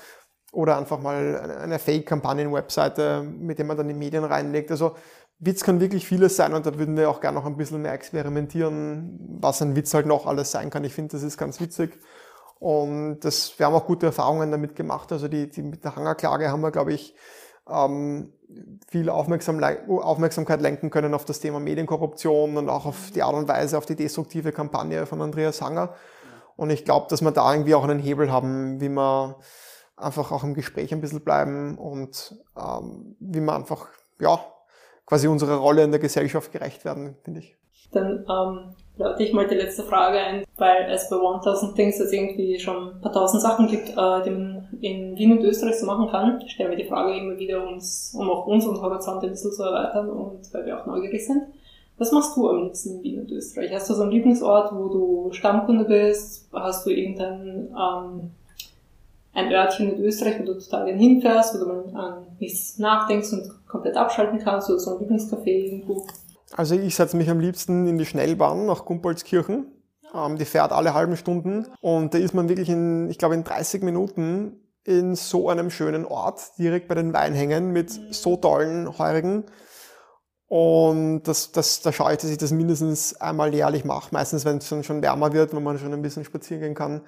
oder 0.52 0.78
einfach 0.78 1.00
mal 1.00 1.58
eine 1.62 1.80
Fake-Kampagnen-Webseite, 1.80 3.24
mit 3.24 3.60
der 3.60 3.66
man 3.66 3.78
dann 3.78 3.88
die 3.88 3.94
Medien 3.94 4.24
reinlegt. 4.24 4.72
Also 4.72 4.96
Witz 5.40 5.64
kann 5.64 5.80
wirklich 5.80 6.06
vieles 6.06 6.36
sein 6.36 6.54
und 6.54 6.66
da 6.66 6.78
würden 6.78 6.98
wir 6.98 7.10
auch 7.10 7.22
gerne 7.22 7.38
noch 7.38 7.46
ein 7.46 7.56
bisschen 7.56 7.82
mehr 7.82 7.94
experimentieren, 7.94 9.38
was 9.40 9.62
ein 9.62 9.76
Witz 9.76 9.94
halt 9.94 10.06
noch 10.06 10.26
alles 10.26 10.52
sein 10.52 10.70
kann. 10.70 10.84
Ich 10.84 10.94
finde, 10.94 11.14
das 11.14 11.24
ist 11.24 11.38
ganz 11.38 11.62
witzig. 11.62 11.98
Und 12.60 13.22
das, 13.22 13.58
wir 13.58 13.66
haben 13.66 13.74
auch 13.74 13.86
gute 13.86 14.08
Erfahrungen 14.08 14.52
damit 14.52 14.76
gemacht. 14.76 15.12
Also 15.14 15.30
die, 15.30 15.50
die 15.50 15.62
mit 15.62 15.84
der 15.86 15.96
Hangerklage 15.96 16.50
haben 16.50 16.62
wir, 16.62 16.72
glaube 16.72 16.92
ich, 16.92 17.16
ähm, 17.70 18.34
viel 18.88 19.10
Aufmerksam, 19.10 19.64
Aufmerksamkeit 19.88 20.60
lenken 20.60 20.90
können 20.90 21.14
auf 21.14 21.24
das 21.24 21.40
Thema 21.40 21.60
Medienkorruption 21.60 22.58
und 22.58 22.68
auch 22.68 22.86
auf 22.86 23.12
die 23.16 23.24
Art 23.24 23.36
und 23.36 23.48
Weise, 23.48 23.78
auf 23.78 23.86
die 23.86 23.96
destruktive 23.96 24.52
Kampagne 24.52 25.06
von 25.06 25.22
Andreas 25.22 25.62
Hanger. 25.62 25.94
Und 26.58 26.70
ich 26.72 26.84
glaube, 26.84 27.08
dass 27.10 27.22
wir 27.22 27.32
da 27.32 27.54
irgendwie 27.54 27.76
auch 27.76 27.84
einen 27.86 28.00
Hebel 28.00 28.32
haben, 28.32 28.82
wie 28.82 28.90
man 28.90 29.36
einfach 30.00 30.32
auch 30.32 30.44
im 30.44 30.54
Gespräch 30.54 30.94
ein 30.94 31.02
bisschen 31.02 31.22
bleiben 31.22 31.78
und 31.78 32.36
ähm, 32.58 33.16
wie 33.20 33.42
man 33.42 33.62
einfach, 33.62 33.88
ja, 34.20 34.40
quasi 35.06 35.28
unserer 35.28 35.58
Rolle 35.58 35.84
in 35.84 35.92
der 35.92 36.00
Gesellschaft 36.00 36.52
gerecht 36.52 36.86
werden, 36.86 37.16
finde 37.24 37.42
ich. 37.42 37.58
Dann 37.92 38.26
ähm, 38.30 38.76
lade 38.98 39.24
ich 39.24 39.34
mal 39.34 39.48
die 39.48 39.56
letzte 39.56 39.84
Frage 39.84 40.20
ein, 40.20 40.44
weil 40.58 40.92
es 40.92 41.10
bei 41.10 41.16
1000 41.16 41.76
Things 41.76 42.00
es 42.00 42.12
irgendwie 42.12 42.60
schon 42.60 42.96
ein 42.96 43.02
paar 43.02 43.12
tausend 43.12 43.42
Sachen 43.42 43.68
gibt, 43.68 43.90
äh, 43.90 44.24
die 44.24 44.30
man 44.30 44.68
in 44.82 45.18
Wien 45.18 45.32
und 45.32 45.44
Österreich 45.44 45.80
so 45.80 45.88
machen 45.88 46.10
kann. 46.12 46.48
Stellen 46.48 46.70
wir 46.70 46.78
die 46.78 46.88
Frage 46.88 47.18
immer 47.18 47.38
wieder, 47.38 47.68
uns, 47.68 48.14
um 48.16 48.30
auch 48.30 48.46
unseren 48.46 48.80
Horizont 48.80 49.24
ein 49.24 49.32
bisschen 49.32 49.52
zu 49.52 49.64
erweitern 49.64 50.10
und 50.10 50.54
weil 50.54 50.66
wir 50.66 50.80
auch 50.80 50.86
neugierig 50.86 51.26
sind. 51.26 51.44
Was 51.98 52.12
machst 52.12 52.38
du 52.38 52.48
am 52.48 52.64
liebsten 52.64 52.98
in 52.98 53.04
Wien 53.04 53.20
und 53.20 53.32
Österreich? 53.32 53.74
Hast 53.74 53.90
du 53.90 53.94
so 53.94 54.04
einen 54.04 54.12
Lieblingsort, 54.12 54.72
wo 54.74 54.88
du 54.88 55.34
Stammkunde 55.34 55.86
bist? 55.86 56.48
Hast 56.54 56.86
du 56.86 56.92
irgendein 56.92 57.76
ähm, 57.76 58.32
ein 59.34 59.52
Örtchen 59.52 59.94
in 59.94 60.04
Österreich, 60.04 60.40
wo 60.40 60.46
du 60.46 60.60
total 60.60 60.86
gerne 60.86 61.00
hinfährst, 61.00 61.56
wo 61.56 61.60
du 61.60 61.66
mal 61.66 61.96
an 61.96 62.28
nichts 62.40 62.78
nachdenkst 62.78 63.32
und 63.34 63.68
komplett 63.68 63.96
abschalten 63.96 64.40
kannst 64.40 64.70
oder 64.70 64.80
so 64.80 64.98
ein 64.98 65.04
Lieblingscafé 65.04 65.48
irgendwo? 65.48 66.06
Also 66.54 66.76
ich 66.76 66.96
setze 66.96 67.16
mich 67.16 67.30
am 67.30 67.40
liebsten 67.40 67.88
in 67.88 67.98
die 67.98 68.06
Schnellbahn 68.06 68.66
nach 68.66 68.86
Gumpolskirchen. 68.86 69.68
Ähm, 70.14 70.38
die 70.38 70.46
fährt 70.46 70.72
alle 70.72 70.94
halben 70.94 71.16
Stunden 71.16 71.68
und 71.82 72.14
da 72.14 72.18
ist 72.18 72.34
man 72.34 72.50
wirklich 72.50 72.70
in, 72.70 73.10
ich 73.10 73.18
glaube 73.18 73.36
in 73.36 73.44
30 73.44 73.84
Minuten 73.84 74.60
in 74.84 75.16
so 75.16 75.50
einem 75.50 75.70
schönen 75.70 76.06
Ort, 76.06 76.58
direkt 76.58 76.88
bei 76.88 76.96
den 76.96 77.14
Weinhängen 77.14 77.72
mit 77.72 77.92
so 77.92 78.38
tollen 78.38 78.98
Heurigen. 78.98 79.46
Und 80.48 81.24
das, 81.24 81.52
das, 81.52 81.82
da 81.82 81.94
schaue 81.94 82.14
ich, 82.14 82.18
dass 82.18 82.32
ich 82.32 82.40
das 82.40 82.52
mindestens 82.52 83.16
einmal 83.22 83.54
jährlich 83.54 83.86
mache. 83.86 84.10
Meistens, 84.12 84.46
wenn 84.46 84.58
es 84.58 84.68
schon 84.68 85.04
wärmer 85.04 85.32
wird, 85.32 85.54
wenn 85.54 85.62
man 85.62 85.78
schon 85.78 85.94
ein 85.94 86.02
bisschen 86.02 86.26
spazieren 86.26 86.62
gehen 86.62 86.74
kann. 86.74 87.02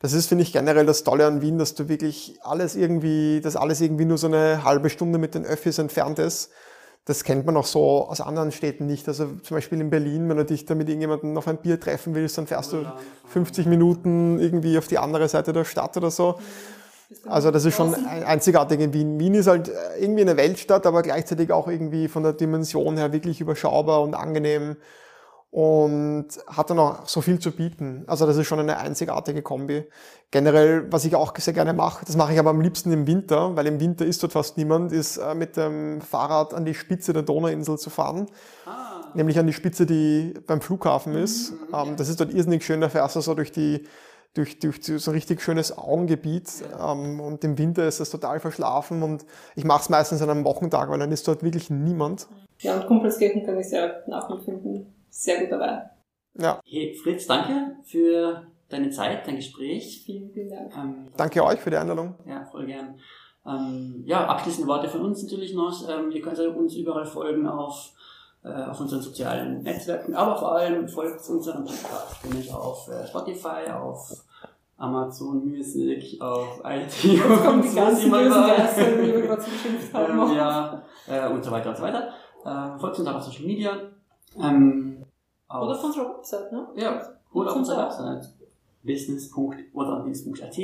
Das 0.00 0.14
ist, 0.14 0.26
finde 0.26 0.42
ich, 0.42 0.52
generell 0.52 0.86
das 0.86 1.04
Tolle 1.04 1.26
an 1.26 1.42
Wien, 1.42 1.58
dass 1.58 1.74
du 1.74 1.88
wirklich 1.88 2.38
alles 2.42 2.74
irgendwie, 2.74 3.40
dass 3.42 3.54
alles 3.54 3.82
irgendwie 3.82 4.06
nur 4.06 4.16
so 4.16 4.26
eine 4.26 4.64
halbe 4.64 4.88
Stunde 4.88 5.18
mit 5.18 5.34
den 5.34 5.44
Öffis 5.44 5.78
entfernt 5.78 6.18
ist. 6.18 6.50
Das 7.04 7.22
kennt 7.22 7.44
man 7.44 7.56
auch 7.56 7.66
so 7.66 8.08
aus 8.08 8.20
anderen 8.20 8.50
Städten 8.50 8.86
nicht. 8.86 9.06
Also 9.08 9.26
zum 9.42 9.56
Beispiel 9.56 9.80
in 9.80 9.90
Berlin, 9.90 10.28
wenn 10.28 10.38
du 10.38 10.44
dich 10.44 10.64
da 10.64 10.74
mit 10.74 10.88
irgendjemandem 10.88 11.36
auf 11.36 11.48
ein 11.48 11.58
Bier 11.58 11.78
treffen 11.78 12.14
willst, 12.14 12.38
dann 12.38 12.46
fährst 12.46 12.72
du 12.72 12.84
50 13.28 13.66
Minuten 13.66 14.38
irgendwie 14.38 14.78
auf 14.78 14.86
die 14.86 14.98
andere 14.98 15.28
Seite 15.28 15.52
der 15.52 15.64
Stadt 15.64 15.96
oder 15.96 16.10
so. 16.10 16.38
Also 17.26 17.50
das 17.50 17.64
ist 17.64 17.74
schon 17.74 17.94
einzigartig 17.94 18.80
in 18.80 18.92
Wien. 18.92 19.18
Wien 19.18 19.34
ist 19.34 19.48
halt 19.48 19.68
äh, 19.68 19.98
irgendwie 19.98 20.22
eine 20.22 20.36
Weltstadt, 20.36 20.86
aber 20.86 21.02
gleichzeitig 21.02 21.50
auch 21.50 21.66
irgendwie 21.66 22.06
von 22.06 22.22
der 22.22 22.32
Dimension 22.32 22.96
her 22.96 23.12
wirklich 23.12 23.40
überschaubar 23.40 24.02
und 24.02 24.14
angenehm 24.14 24.76
und 25.50 26.28
hat 26.46 26.70
dann 26.70 26.78
auch 26.78 27.08
so 27.08 27.20
viel 27.20 27.40
zu 27.40 27.50
bieten. 27.50 28.04
Also 28.06 28.24
das 28.24 28.36
ist 28.36 28.46
schon 28.46 28.60
eine 28.60 28.78
einzigartige 28.78 29.42
Kombi. 29.42 29.84
Generell, 30.30 30.86
was 30.92 31.04
ich 31.04 31.16
auch 31.16 31.36
sehr 31.36 31.54
gerne 31.54 31.72
mache, 31.72 32.04
das 32.06 32.16
mache 32.16 32.32
ich 32.32 32.38
aber 32.38 32.50
am 32.50 32.60
liebsten 32.60 32.92
im 32.92 33.06
Winter, 33.06 33.56
weil 33.56 33.66
im 33.66 33.80
Winter 33.80 34.06
ist 34.06 34.22
dort 34.22 34.32
fast 34.32 34.56
niemand, 34.56 34.92
ist 34.92 35.16
äh, 35.16 35.34
mit 35.34 35.56
dem 35.56 36.00
Fahrrad 36.02 36.54
an 36.54 36.64
die 36.64 36.74
Spitze 36.74 37.12
der 37.12 37.22
Donauinsel 37.22 37.78
zu 37.78 37.90
fahren. 37.90 38.26
Ah. 38.64 39.00
Nämlich 39.14 39.40
an 39.40 39.48
die 39.48 39.52
Spitze, 39.52 39.86
die 39.86 40.34
beim 40.46 40.60
Flughafen 40.60 41.16
ist. 41.16 41.50
Mhm. 41.50 41.58
Ähm, 41.74 41.96
das 41.96 42.08
ist 42.08 42.20
dort 42.20 42.32
irrsinnig 42.32 42.64
schön, 42.64 42.80
da 42.80 42.88
fährst 42.88 43.16
du 43.16 43.20
so 43.20 43.34
durch 43.34 43.50
die 43.50 43.84
durch, 44.34 44.60
durch 44.60 44.80
so 44.84 45.10
ein 45.10 45.14
richtig 45.14 45.42
schönes 45.42 45.76
Augengebiet. 45.76 46.48
Ja. 46.70 46.92
Ähm, 46.92 47.18
und 47.18 47.42
im 47.42 47.58
Winter 47.58 47.88
ist 47.88 47.98
es 47.98 48.10
total 48.10 48.38
verschlafen 48.38 49.02
und 49.02 49.26
ich 49.56 49.64
mache 49.64 49.80
es 49.80 49.88
meistens 49.88 50.22
an 50.22 50.30
einem 50.30 50.44
Wochentag, 50.44 50.88
weil 50.88 51.00
dann 51.00 51.10
ist 51.10 51.26
dort 51.26 51.42
wirklich 51.42 51.68
niemand. 51.68 52.28
Ja, 52.58 52.76
und 52.76 52.86
Kumpelskirchen 52.86 53.44
kann 53.44 53.58
ich 53.58 53.68
sehr 53.68 54.04
nachempfinden 54.06 54.99
sehr 55.10 55.40
gut 55.40 55.52
dabei. 55.52 55.90
Ja. 56.34 56.60
Hey, 56.64 56.94
Fritz, 56.94 57.26
danke 57.26 57.76
für 57.84 58.46
deine 58.68 58.90
Zeit, 58.90 59.26
dein 59.26 59.36
Gespräch. 59.36 60.02
Vielen, 60.04 60.30
vielen 60.30 60.48
Dank. 60.48 60.76
Ähm, 60.76 61.08
danke 61.16 61.44
euch 61.44 61.60
für 61.60 61.70
die 61.70 61.76
Einladung. 61.76 62.14
Ja, 62.26 62.46
voll 62.46 62.66
gern. 62.66 62.98
Ähm, 63.46 64.02
ja, 64.06 64.26
abschließende 64.26 64.68
Worte 64.68 64.88
von 64.88 65.02
uns 65.02 65.22
natürlich 65.22 65.54
noch. 65.54 65.88
Ähm, 65.88 66.10
ihr 66.10 66.22
könnt 66.22 66.38
uns 66.38 66.74
überall 66.76 67.06
folgen 67.06 67.46
auf, 67.46 67.92
äh, 68.44 68.48
auf 68.48 68.80
unseren 68.80 69.00
sozialen 69.00 69.62
Netzwerken, 69.62 70.14
aber 70.14 70.36
vor 70.36 70.52
allem 70.52 70.88
folgt 70.88 71.28
unserem 71.28 71.64
Podcast, 71.64 72.24
nämlich 72.24 72.52
auf 72.52 72.88
äh, 72.88 73.06
Spotify, 73.06 73.70
auf 73.72 74.24
Amazon 74.76 75.44
Music, 75.44 76.20
auf 76.20 76.60
iTunes. 76.64 77.02
Jetzt 77.02 77.44
kommen 77.44 77.62
die 77.62 77.74
ganzen 77.74 78.10
Geister, 78.10 78.90
die 78.92 79.12
wir 79.12 79.22
gerade 79.22 79.42
haben. 79.92 80.30
Ähm, 80.30 80.36
ja, 80.36 80.82
äh, 81.08 81.28
und 81.28 81.42
so 81.42 81.50
weiter 81.50 81.70
und 81.70 81.76
so 81.76 81.82
weiter. 81.82 82.12
Äh, 82.44 82.78
folgt 82.78 82.98
uns 82.98 83.08
auch 83.08 83.16
auf 83.16 83.24
Social 83.24 83.46
Media. 83.46 83.72
Ähm, 84.40 84.99
oder 85.58 85.76
auf 85.76 85.84
unserer 85.84 86.16
Website, 86.16 86.52
ne? 86.52 86.68
Ja, 86.76 87.02
oder 87.32 87.50
auf 87.50 87.56
unserer 87.56 87.86
Website. 87.86 88.28
business.oderdienst.at. 88.82 90.58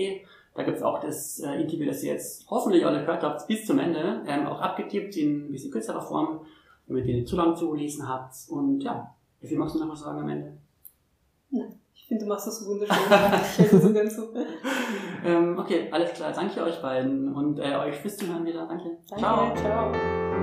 Da 0.55 0.63
gibt 0.63 0.79
es 0.79 0.83
auch 0.83 1.01
das 1.01 1.41
äh, 1.41 1.61
Interview, 1.61 1.87
das 1.87 2.03
ihr 2.03 2.15
jetzt 2.15 2.49
hoffentlich 2.49 2.87
alle 2.87 3.01
gehört 3.01 3.23
habt, 3.23 3.47
bis 3.47 3.67
zum 3.67 3.79
Ende, 3.79 4.23
ähm, 4.27 4.47
auch 4.47 4.61
abgetippt 4.61 5.17
in 5.17 5.49
ein 5.49 5.53
bisschen 5.53 5.71
kürzerer 5.71 6.01
Form, 6.01 6.41
damit 6.89 7.05
ihr 7.07 7.15
nicht 7.15 7.29
zu 7.29 7.37
lang 7.37 7.55
zugelesen 7.55 8.09
habt. 8.09 8.35
Und 8.49 8.81
ja, 8.81 9.15
wie 9.41 9.49
viel 9.49 9.59
magst 9.59 9.75
du 9.75 9.81
noch 9.81 9.91
was 9.91 10.01
sagen 10.01 10.21
am 10.21 10.29
Ende? 10.29 10.57
Nein, 11.51 11.79
ich 11.95 12.07
finde, 12.07 12.25
du 12.25 12.29
machst 12.31 12.47
das 12.47 12.67
wunderschön. 12.67 12.97
ich 13.59 13.71
so 13.71 13.93
ganz 13.93 14.17
super. 14.17 14.47
ähm, 15.25 15.59
okay, 15.59 15.89
alles 15.91 16.13
klar. 16.15 16.33
Danke 16.33 16.63
euch 16.63 16.81
beiden 16.81 17.35
und 17.35 17.59
äh, 17.59 17.77
euch 17.77 17.97
fürs 17.97 18.17
Zuhören 18.17 18.45
wieder. 18.47 18.67
Danke. 18.67 18.97
Danke 19.11 19.23
ciao. 19.23 19.55
ciao. 19.57 20.36